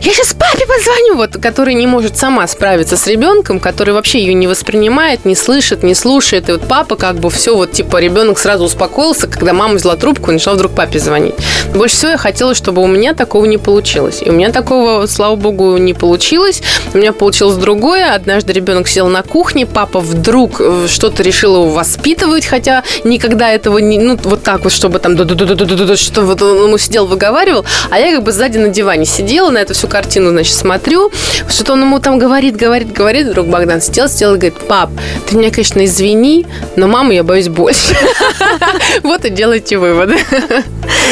Я 0.00 0.12
сейчас 0.12 0.34
папе 0.34 0.66
позвоню. 0.66 1.16
Вот 1.16 1.36
который 1.40 1.74
не 1.74 1.86
может 1.86 2.16
сама 2.16 2.46
справиться 2.46 2.96
с 2.96 3.06
ребенком, 3.06 3.60
который 3.60 3.94
вообще 3.94 4.20
ее 4.20 4.34
не 4.34 4.46
воспринимает, 4.46 5.24
не 5.24 5.34
слышит, 5.34 5.82
не 5.82 5.94
слушает. 5.94 6.48
И 6.48 6.52
вот 6.52 6.62
папа 6.68 6.96
как 6.96 7.16
бы 7.16 7.30
все 7.30 7.54
вот 7.54 7.72
типа 7.72 7.98
ребенок 7.98 8.38
сразу 8.38 8.64
успокоился, 8.64 9.26
когда 9.26 9.52
мама 9.52 9.74
взяла 9.74 9.96
трубку 9.96 10.30
и 10.30 10.34
начала 10.34 10.54
вдруг 10.54 10.72
папе 10.72 10.98
звонить. 10.98 11.34
Больше 11.74 11.96
всего 11.96 12.12
я 12.12 12.18
хотела, 12.18 12.54
чтобы 12.54 12.82
у 12.82 12.86
меня 12.86 13.14
такого 13.14 13.44
не 13.46 13.58
получилось. 13.58 14.22
И 14.24 14.30
у 14.30 14.32
меня 14.32 14.50
такого, 14.50 15.06
слава 15.06 15.36
богу, 15.36 15.76
не 15.76 15.94
получилось. 15.94 16.62
У 16.94 16.98
меня 16.98 17.12
получилось 17.12 17.56
другое. 17.56 18.14
Однажды 18.14 18.52
ребенок 18.52 18.88
сидел 18.88 19.08
на 19.08 19.22
кухне, 19.22 19.66
папа 19.66 20.00
вдруг 20.00 20.60
э, 20.60 20.86
что-то 20.88 21.22
решил 21.22 21.54
его 21.54 21.68
воспитывать, 21.70 22.46
хотя 22.46 22.82
никогда 23.04 23.50
этого 23.50 23.78
не, 23.78 23.98
ну, 23.98 24.18
вот 24.22 24.42
так 24.42 24.64
вот, 24.64 24.72
чтобы 24.72 24.98
там, 24.98 25.16
что 25.16 26.22
вот 26.22 26.42
он 26.42 26.66
ему 26.66 26.78
сидел, 26.78 27.06
выговаривал, 27.06 27.64
а 27.90 27.98
я 27.98 28.14
как 28.14 28.24
бы 28.24 28.32
сзади 28.32 28.58
на 28.58 28.68
диване 28.68 29.04
сидела, 29.04 29.49
на 29.50 29.58
эту 29.58 29.74
всю 29.74 29.88
картину, 29.88 30.30
значит, 30.30 30.54
смотрю, 30.54 31.10
что-то 31.48 31.74
он 31.74 31.82
ему 31.82 31.98
там 31.98 32.18
говорит, 32.18 32.56
говорит, 32.56 32.92
говорит. 32.92 33.28
Вдруг 33.28 33.48
Богдан 33.48 33.80
сидел, 33.80 34.08
сидел 34.08 34.34
и 34.34 34.38
говорит, 34.38 34.58
пап, 34.68 34.90
ты 35.28 35.36
меня, 35.36 35.50
конечно, 35.50 35.84
извини, 35.84 36.46
но 36.76 36.88
маму 36.88 37.12
я 37.12 37.22
боюсь 37.22 37.48
больше. 37.48 37.96
Вот 39.02 39.24
и 39.24 39.30
делайте 39.30 39.78
выводы. 39.78 40.18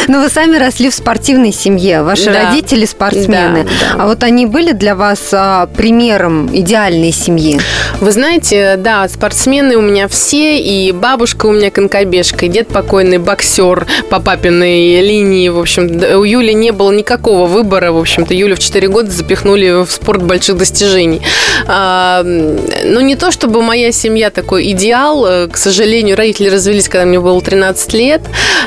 Но 0.08 0.20
вы 0.20 0.28
сами 0.28 0.56
росли 0.56 0.90
в 0.90 0.94
спортивной 0.94 1.52
семье. 1.52 2.02
Ваши 2.02 2.32
родители 2.32 2.84
спортсмены. 2.84 3.66
А 3.96 4.06
вот 4.06 4.22
они 4.22 4.46
были 4.46 4.72
для 4.72 4.94
вас 4.94 5.20
а, 5.32 5.66
примером 5.66 6.48
идеальной 6.52 7.12
семьи? 7.12 7.60
Вы 8.00 8.12
знаете, 8.12 8.76
да, 8.78 9.06
спортсмены 9.08 9.76
у 9.76 9.80
меня 9.80 10.08
все, 10.08 10.60
и 10.60 10.92
бабушка 10.92 11.46
у 11.46 11.52
меня 11.52 11.70
конкобежка, 11.70 12.46
и 12.46 12.48
дед 12.48 12.68
покойный 12.68 13.18
боксер 13.18 13.86
по 14.10 14.20
папиной 14.20 15.00
линии. 15.00 15.48
В 15.48 15.58
общем, 15.58 15.86
у 16.18 16.24
Юли 16.24 16.54
не 16.54 16.70
было 16.70 16.92
никакого 16.92 17.46
выбора. 17.46 17.92
В 17.92 17.98
общем-то, 18.28 18.34
Юлю 18.34 18.56
в 18.56 18.58
4 18.58 18.88
года 18.88 19.10
запихнули 19.10 19.84
в 19.84 19.90
спорт 19.90 20.22
больших 20.22 20.56
достижений. 20.56 21.22
А, 21.66 22.22
ну, 22.22 23.00
не 23.00 23.16
то 23.16 23.30
чтобы 23.30 23.62
моя 23.62 23.92
семья 23.92 24.30
такой 24.30 24.70
идеал. 24.72 25.48
К 25.50 25.56
сожалению, 25.56 26.16
родители 26.16 26.48
развелись, 26.48 26.88
когда 26.88 27.06
мне 27.06 27.20
было 27.20 27.40
13 27.40 27.94
лет. 27.94 28.22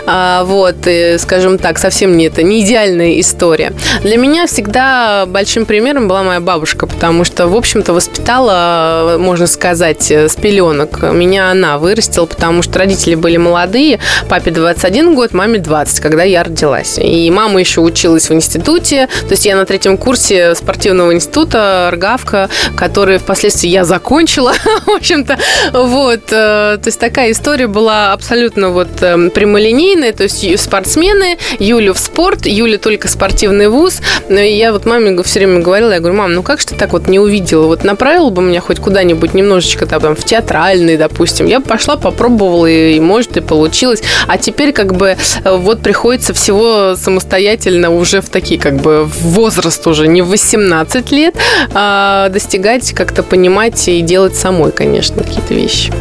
А, 0.06 0.44
вот. 0.44 0.88
это, 0.88 1.20
скажем 1.20 1.58
так, 1.58 1.78
совсем 1.78 2.18
не 2.18 2.26
это, 2.26 2.44
не 2.44 2.62
идеальная 2.62 3.20
история. 3.20 3.74
Для 4.04 4.18
меня 4.18 4.48
всегда 4.48 5.26
большим 5.28 5.66
примером 5.66 6.08
была 6.08 6.24
моя 6.24 6.40
бабушка, 6.40 6.88
потому 6.88 7.24
что, 7.24 7.48
в 7.48 7.56
общем-то, 7.56 7.94
воспитала, 7.94 9.18
можно 9.20 9.48
сказать, 9.48 10.12
с 10.12 10.36
пеленок. 10.36 11.02
Меня 11.02 11.52
она 11.52 11.78
вырастила, 11.78 12.26
потому 12.26 12.62
что 12.62 12.80
родители 12.80 13.16
были 13.16 13.38
молодые, 13.38 14.00
папе 14.30 14.52
21 14.52 15.16
год, 15.16 15.34
маме 15.34 15.60
20, 15.60 16.00
когда 16.00 16.24
я 16.24 16.44
родилась. 16.44 16.98
И 16.98 17.30
мама 17.32 17.60
еще 17.60 17.82
училась 17.82 18.30
в 18.30 18.34
институте, 18.34 19.08
то 19.22 19.32
есть 19.32 19.41
я 19.46 19.56
на 19.56 19.66
третьем 19.66 19.98
курсе 19.98 20.56
спортивного 20.56 21.14
института, 21.14 21.90
РГАВКа, 21.92 22.50
который 22.76 23.18
впоследствии 23.18 23.70
я 23.70 23.86
закончила, 23.86 24.54
в 24.86 24.90
общем-то, 24.90 25.38
вот. 25.74 26.22
Э, 26.32 26.78
то 26.78 26.84
есть 26.86 27.00
такая 27.00 27.32
история 27.32 27.68
была 27.68 28.14
абсолютно 28.14 28.70
вот 28.70 28.90
эм, 29.02 29.30
прямолинейная, 29.30 30.14
то 30.14 30.24
есть 30.24 30.60
спортсмены, 30.60 31.38
Юля 31.60 31.94
в 31.94 32.00
спорт, 32.00 32.46
Юля 32.46 32.78
только 32.78 33.08
спортивный 33.08 33.68
вуз. 33.68 34.02
И 34.30 34.34
я 34.34 34.72
вот 34.72 34.86
маме 34.86 35.22
все 35.24 35.40
время 35.40 35.60
говорила, 35.60 35.92
я 35.92 36.00
говорю, 36.00 36.18
мам, 36.18 36.34
ну 36.34 36.44
как 36.44 36.60
же 36.60 36.68
ты 36.68 36.76
так 36.76 36.94
вот 36.94 37.08
не 37.08 37.20
увидела? 37.20 37.68
Вот 37.68 37.84
направила 37.84 38.30
бы 38.30 38.42
меня 38.42 38.62
хоть 38.62 38.80
куда-нибудь 38.80 39.34
немножечко 39.34 39.86
там 39.86 40.16
в 40.16 40.24
театральный, 40.24 40.98
допустим. 40.98 41.46
Я 41.46 41.60
пошла, 41.60 41.98
попробовала, 41.98 42.66
и, 42.66 43.00
может, 43.00 43.38
и 43.38 43.42
получилось. 43.42 44.02
А 44.28 44.38
теперь 44.38 44.74
как 44.74 44.96
бы 44.96 45.18
э, 45.44 45.56
вот 45.56 45.82
приходится 45.82 46.34
всего 46.34 46.96
самостоятельно 46.96 47.92
уже 47.92 48.22
в 48.22 48.30
такие 48.30 48.60
как 48.60 48.78
бы 48.78 49.10
возраст 49.32 49.86
уже 49.88 50.08
не 50.08 50.22
в 50.22 50.28
18 50.28 51.12
лет, 51.12 51.36
а 51.74 52.30
достигать, 52.30 52.92
как-то 52.94 53.24
понимать 53.24 53.88
и 53.88 54.02
делать 54.02 54.36
самой, 54.36 54.72
конечно, 54.72 55.24
какие-то 55.24 55.54
вещи. 55.54 55.92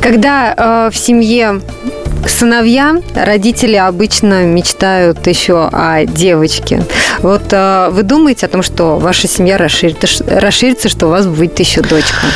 Когда 0.00 0.54
э, 0.56 0.90
в 0.90 0.96
семье 0.96 1.60
сыновья, 2.26 2.96
родители 3.14 3.76
обычно 3.76 4.44
мечтают 4.44 5.26
еще 5.26 5.68
о 5.72 6.04
девочке. 6.04 6.84
Вот 7.18 7.42
э, 7.50 7.88
вы 7.90 8.02
думаете 8.02 8.46
о 8.46 8.48
том, 8.48 8.62
что 8.62 8.98
ваша 8.98 9.28
семья 9.28 9.58
расширится, 9.58 10.24
расширится, 10.26 10.88
что 10.88 11.06
у 11.06 11.10
вас 11.10 11.26
будет 11.26 11.58
еще 11.58 11.82
дочка? 11.82 12.26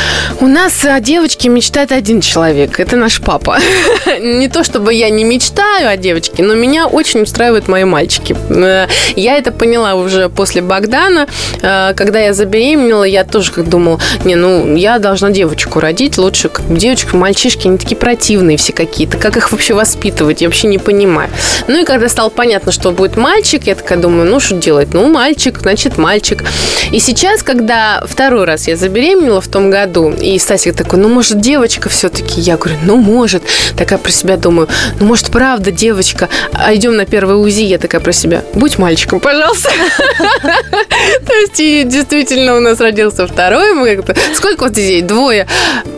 У 0.40 0.46
нас 0.46 0.84
о 0.84 1.00
девочке 1.00 1.48
мечтает 1.48 1.92
один 1.92 2.20
человек. 2.20 2.78
Это 2.80 2.96
наш 2.96 3.20
папа. 3.20 3.58
Не 4.20 4.48
то, 4.48 4.62
чтобы 4.62 4.92
я 4.92 5.08
не 5.10 5.24
мечтаю 5.24 5.88
о 5.88 5.96
девочке, 5.96 6.42
но 6.42 6.54
меня 6.54 6.86
очень 6.86 7.22
устраивают 7.22 7.68
мои 7.68 7.84
мальчики. 7.84 8.36
Э, 8.50 8.86
я 9.16 9.38
это 9.38 9.52
поняла 9.52 9.94
уже 9.94 10.28
после 10.28 10.60
Богдана. 10.60 11.26
Э, 11.62 11.94
когда 11.94 12.20
я 12.20 12.34
забеременела, 12.34 13.04
я 13.04 13.24
тоже 13.24 13.52
как 13.52 13.68
думала, 13.68 14.00
не, 14.24 14.34
ну, 14.34 14.76
я 14.76 14.98
должна 14.98 15.30
девочку 15.30 15.80
родить. 15.80 16.18
Лучше 16.18 16.50
девочка, 16.68 17.16
мальчишки, 17.16 17.68
они 17.68 17.78
такие 17.78 17.96
противные 17.96 18.56
все 18.58 18.72
какие-то. 18.72 19.16
Как 19.16 19.36
их 19.36 19.50
вообще 19.50 19.63
воспитывать? 19.72 20.42
Я 20.42 20.48
вообще 20.48 20.68
не 20.68 20.78
понимаю. 20.78 21.30
Ну 21.68 21.82
и 21.82 21.84
когда 21.84 22.08
стало 22.08 22.28
понятно, 22.28 22.72
что 22.72 22.90
будет 22.90 23.16
мальчик, 23.16 23.66
я 23.66 23.74
такая 23.74 23.98
думаю, 23.98 24.30
ну 24.30 24.40
что 24.40 24.56
делать? 24.56 24.92
Ну, 24.92 25.08
мальчик, 25.08 25.58
значит, 25.60 25.98
мальчик. 25.98 26.44
И 26.90 26.98
сейчас, 26.98 27.42
когда 27.42 28.02
второй 28.06 28.44
раз 28.44 28.68
я 28.68 28.76
забеременела 28.76 29.40
в 29.40 29.48
том 29.48 29.70
году, 29.70 30.10
и 30.10 30.38
Стасик 30.38 30.76
такой, 30.76 30.98
ну, 30.98 31.08
может, 31.08 31.40
девочка 31.40 31.88
все-таки? 31.88 32.40
Я 32.40 32.56
говорю, 32.56 32.78
ну, 32.82 32.96
может. 32.96 33.42
Такая 33.76 33.98
про 33.98 34.10
себя 34.10 34.36
думаю, 34.36 34.68
ну, 35.00 35.06
может, 35.06 35.30
правда 35.30 35.70
девочка? 35.70 36.28
А 36.52 36.74
идем 36.74 36.96
на 36.96 37.06
первое 37.06 37.36
УЗИ, 37.36 37.62
я 37.62 37.78
такая 37.78 38.00
про 38.00 38.12
себя, 38.12 38.42
будь 38.54 38.78
мальчиком, 38.78 39.20
пожалуйста. 39.20 39.70
То 41.26 41.32
есть, 41.32 41.60
и 41.60 41.84
действительно 41.84 42.56
у 42.56 42.60
нас 42.60 42.80
родился 42.80 43.26
второй. 43.26 43.74
Мы 43.74 43.96
как-то... 43.96 44.14
Сколько 44.34 44.64
вот 44.64 44.72
детей? 44.72 45.02
Двое. 45.02 45.46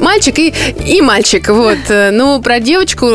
Мальчик 0.01 0.39
и, 0.39 0.55
и 0.85 1.01
мальчик. 1.01 1.49
Вот. 1.49 1.79
Ну, 1.89 2.41
про 2.41 2.61
девочку 2.61 3.07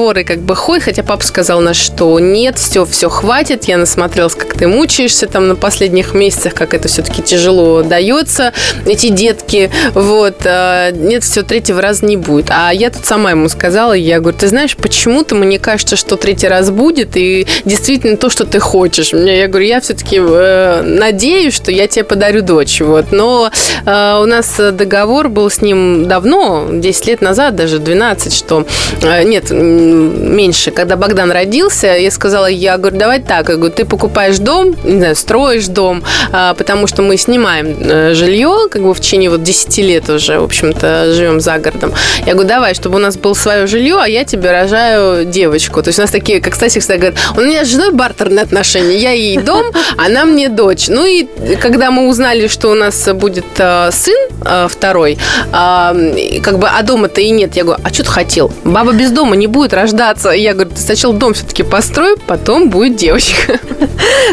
разговоры 0.00 0.24
как 0.24 0.38
бы 0.40 0.56
ходят, 0.56 0.84
хотя 0.84 1.02
папа 1.02 1.22
сказал 1.22 1.60
нас, 1.60 1.76
что 1.76 2.18
нет, 2.20 2.58
все, 2.58 2.86
все 2.86 3.10
хватит. 3.10 3.64
Я 3.64 3.76
насмотрелась, 3.76 4.34
как 4.34 4.54
ты 4.54 4.66
мучаешься 4.66 5.26
там 5.26 5.48
на 5.48 5.56
последних 5.56 6.14
месяцах, 6.14 6.54
как 6.54 6.72
это 6.72 6.88
все-таки 6.88 7.22
тяжело 7.22 7.82
дается, 7.82 8.52
эти 8.86 9.08
детки. 9.08 9.70
Вот. 9.92 10.36
А, 10.46 10.90
нет, 10.90 11.22
все, 11.22 11.42
третьего 11.42 11.82
раза 11.82 12.06
не 12.06 12.16
будет. 12.16 12.46
А 12.48 12.72
я 12.72 12.90
тут 12.90 13.04
сама 13.04 13.32
ему 13.32 13.48
сказала, 13.50 13.92
я 13.92 14.20
говорю, 14.20 14.38
ты 14.38 14.48
знаешь, 14.48 14.74
почему-то 14.74 15.34
мне 15.34 15.58
кажется, 15.58 15.96
что 15.96 16.16
третий 16.16 16.48
раз 16.48 16.70
будет, 16.70 17.16
и 17.16 17.46
действительно 17.66 18.16
то, 18.16 18.30
что 18.30 18.46
ты 18.46 18.58
хочешь. 18.58 19.12
Мне, 19.12 19.38
я 19.38 19.48
говорю, 19.48 19.66
я 19.66 19.80
все-таки 19.80 20.18
э, 20.18 20.82
надеюсь, 20.82 21.54
что 21.54 21.70
я 21.70 21.86
тебе 21.86 22.04
подарю 22.04 22.40
дочь. 22.40 22.80
Вот. 22.80 23.12
Но 23.12 23.50
э, 23.84 24.20
у 24.22 24.24
нас 24.24 24.56
договор 24.56 25.28
был 25.28 25.50
с 25.50 25.60
ним 25.60 26.08
давно, 26.08 26.68
10 26.72 27.06
лет 27.06 27.20
назад, 27.20 27.54
даже 27.54 27.78
12, 27.78 28.32
что... 28.32 28.66
Э, 29.02 29.24
нет, 29.24 29.50
меньше. 29.90 30.70
Когда 30.70 30.96
Богдан 30.96 31.30
родился, 31.32 31.86
я 31.88 32.10
сказала, 32.10 32.46
я 32.46 32.78
говорю, 32.78 32.98
давай 32.98 33.20
так, 33.20 33.48
я 33.48 33.56
говорю, 33.56 33.72
ты 33.72 33.84
покупаешь 33.84 34.38
дом, 34.38 34.74
не 34.84 34.98
знаю, 34.98 35.16
строишь 35.16 35.66
дом, 35.66 36.02
э, 36.32 36.54
потому 36.56 36.86
что 36.86 37.02
мы 37.02 37.16
снимаем 37.16 37.76
э, 37.80 38.14
жилье, 38.14 38.68
как 38.70 38.82
бы 38.82 38.94
в 38.94 39.00
течение 39.00 39.30
вот 39.30 39.42
10 39.42 39.78
лет 39.78 40.08
уже, 40.08 40.38
в 40.38 40.44
общем-то, 40.44 41.12
живем 41.12 41.40
за 41.40 41.58
городом. 41.58 41.92
Я 42.26 42.32
говорю, 42.34 42.48
давай, 42.48 42.74
чтобы 42.74 42.96
у 42.96 42.98
нас 43.00 43.16
было 43.16 43.34
свое 43.34 43.66
жилье, 43.66 43.98
а 44.00 44.08
я 44.08 44.24
тебе 44.24 44.50
рожаю 44.50 45.24
девочку. 45.24 45.82
То 45.82 45.88
есть 45.88 45.98
у 45.98 46.02
нас 46.02 46.10
такие, 46.10 46.40
как 46.40 46.54
Стасик 46.54 46.82
всегда 46.82 46.98
говорит, 46.98 47.18
у 47.36 47.40
меня 47.40 47.64
с 47.64 47.68
женой 47.68 47.92
бартерные 47.92 48.42
отношения. 48.42 48.96
Я 48.96 49.12
ей 49.12 49.38
дом, 49.38 49.66
она 49.96 50.24
мне 50.24 50.48
дочь. 50.48 50.88
Ну 50.88 51.04
и 51.04 51.26
когда 51.60 51.90
мы 51.90 52.08
узнали, 52.08 52.46
что 52.46 52.70
у 52.70 52.74
нас 52.74 53.08
будет 53.14 53.44
э, 53.58 53.90
сын 53.92 54.28
э, 54.44 54.68
второй, 54.68 55.18
э, 55.52 56.40
как 56.42 56.58
бы, 56.58 56.68
а 56.68 56.82
дома-то 56.82 57.20
и 57.20 57.30
нет, 57.30 57.56
я 57.56 57.64
говорю, 57.64 57.80
а 57.84 57.92
что 57.92 58.04
ты 58.04 58.10
хотел? 58.10 58.52
Баба 58.64 58.92
без 58.92 59.10
дома 59.10 59.36
не 59.36 59.46
будет 59.46 59.72
рождаться. 59.80 60.30
И 60.30 60.40
я 60.42 60.54
говорю, 60.54 60.70
ты 60.70 60.80
сначала 60.80 61.14
дом 61.14 61.34
все-таки 61.34 61.62
построй, 61.62 62.16
потом 62.26 62.70
будет 62.70 62.96
девочка. 62.96 63.58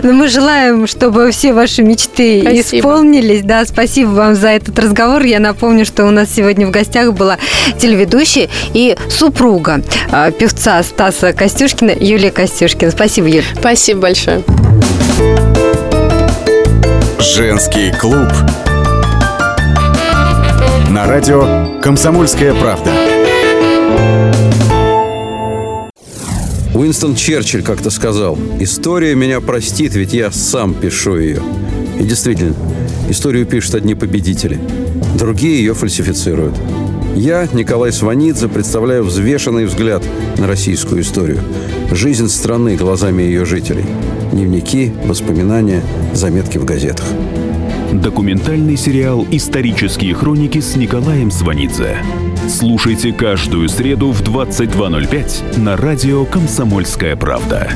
Ну, 0.03 0.13
мы 0.13 0.27
желаем, 0.27 0.85
чтобы 0.87 1.31
все 1.31 1.53
ваши 1.53 1.81
мечты 1.81 2.41
спасибо. 2.41 2.77
исполнились. 2.79 3.41
Да, 3.43 3.65
спасибо 3.65 4.09
вам 4.09 4.35
за 4.35 4.49
этот 4.49 4.77
разговор. 4.77 5.23
Я 5.23 5.39
напомню, 5.39 5.85
что 5.85 6.05
у 6.05 6.11
нас 6.11 6.29
сегодня 6.33 6.67
в 6.67 6.71
гостях 6.71 7.13
была 7.13 7.37
телеведущая 7.79 8.47
и 8.73 8.95
супруга 9.09 9.81
э, 10.11 10.31
певца 10.37 10.81
Стаса 10.83 11.33
Костюшкина 11.33 11.91
Юлия 11.99 12.31
Костюшкина. 12.31 12.91
Спасибо, 12.91 13.27
Юлия. 13.27 13.43
Спасибо 13.59 14.01
большое. 14.01 14.43
Женский 17.19 17.91
клуб. 17.91 18.29
На 20.89 21.07
радио 21.07 21.79
«Комсомольская 21.81 22.53
правда». 22.53 23.16
Уинстон 26.77 27.15
Черчилль 27.15 27.63
как-то 27.63 27.89
сказал, 27.89 28.37
«История 28.59 29.15
меня 29.15 29.41
простит, 29.41 29.95
ведь 29.95 30.13
я 30.13 30.29
сам 30.29 30.75
пишу 30.75 31.17
ее». 31.17 31.41
И 31.99 32.03
действительно, 32.03 32.53
историю 33.09 33.47
пишут 33.47 33.73
одни 33.73 33.95
победители, 33.95 34.59
другие 35.17 35.57
ее 35.57 35.73
фальсифицируют. 35.73 36.53
Я, 37.15 37.47
Николай 37.51 37.91
Сванидзе, 37.91 38.47
представляю 38.47 39.03
взвешенный 39.03 39.65
взгляд 39.65 40.03
на 40.37 40.45
российскую 40.45 41.01
историю. 41.01 41.39
Жизнь 41.91 42.29
страны 42.29 42.75
глазами 42.75 43.23
ее 43.23 43.43
жителей. 43.43 43.85
Дневники, 44.31 44.93
воспоминания, 45.03 45.81
заметки 46.13 46.59
в 46.59 46.65
газетах. 46.65 47.07
Документальный 47.91 48.77
сериал 48.77 49.25
«Исторические 49.31 50.13
хроники» 50.13 50.59
с 50.59 50.75
Николаем 50.75 51.31
Сванидзе. 51.31 51.97
Слушайте 52.47 53.11
каждую 53.11 53.67
среду 53.67 54.11
в 54.11 54.21
22.05 54.21 55.59
на 55.59 55.75
радио 55.75 56.23
«Комсомольская 56.23 57.17
правда». 57.17 57.73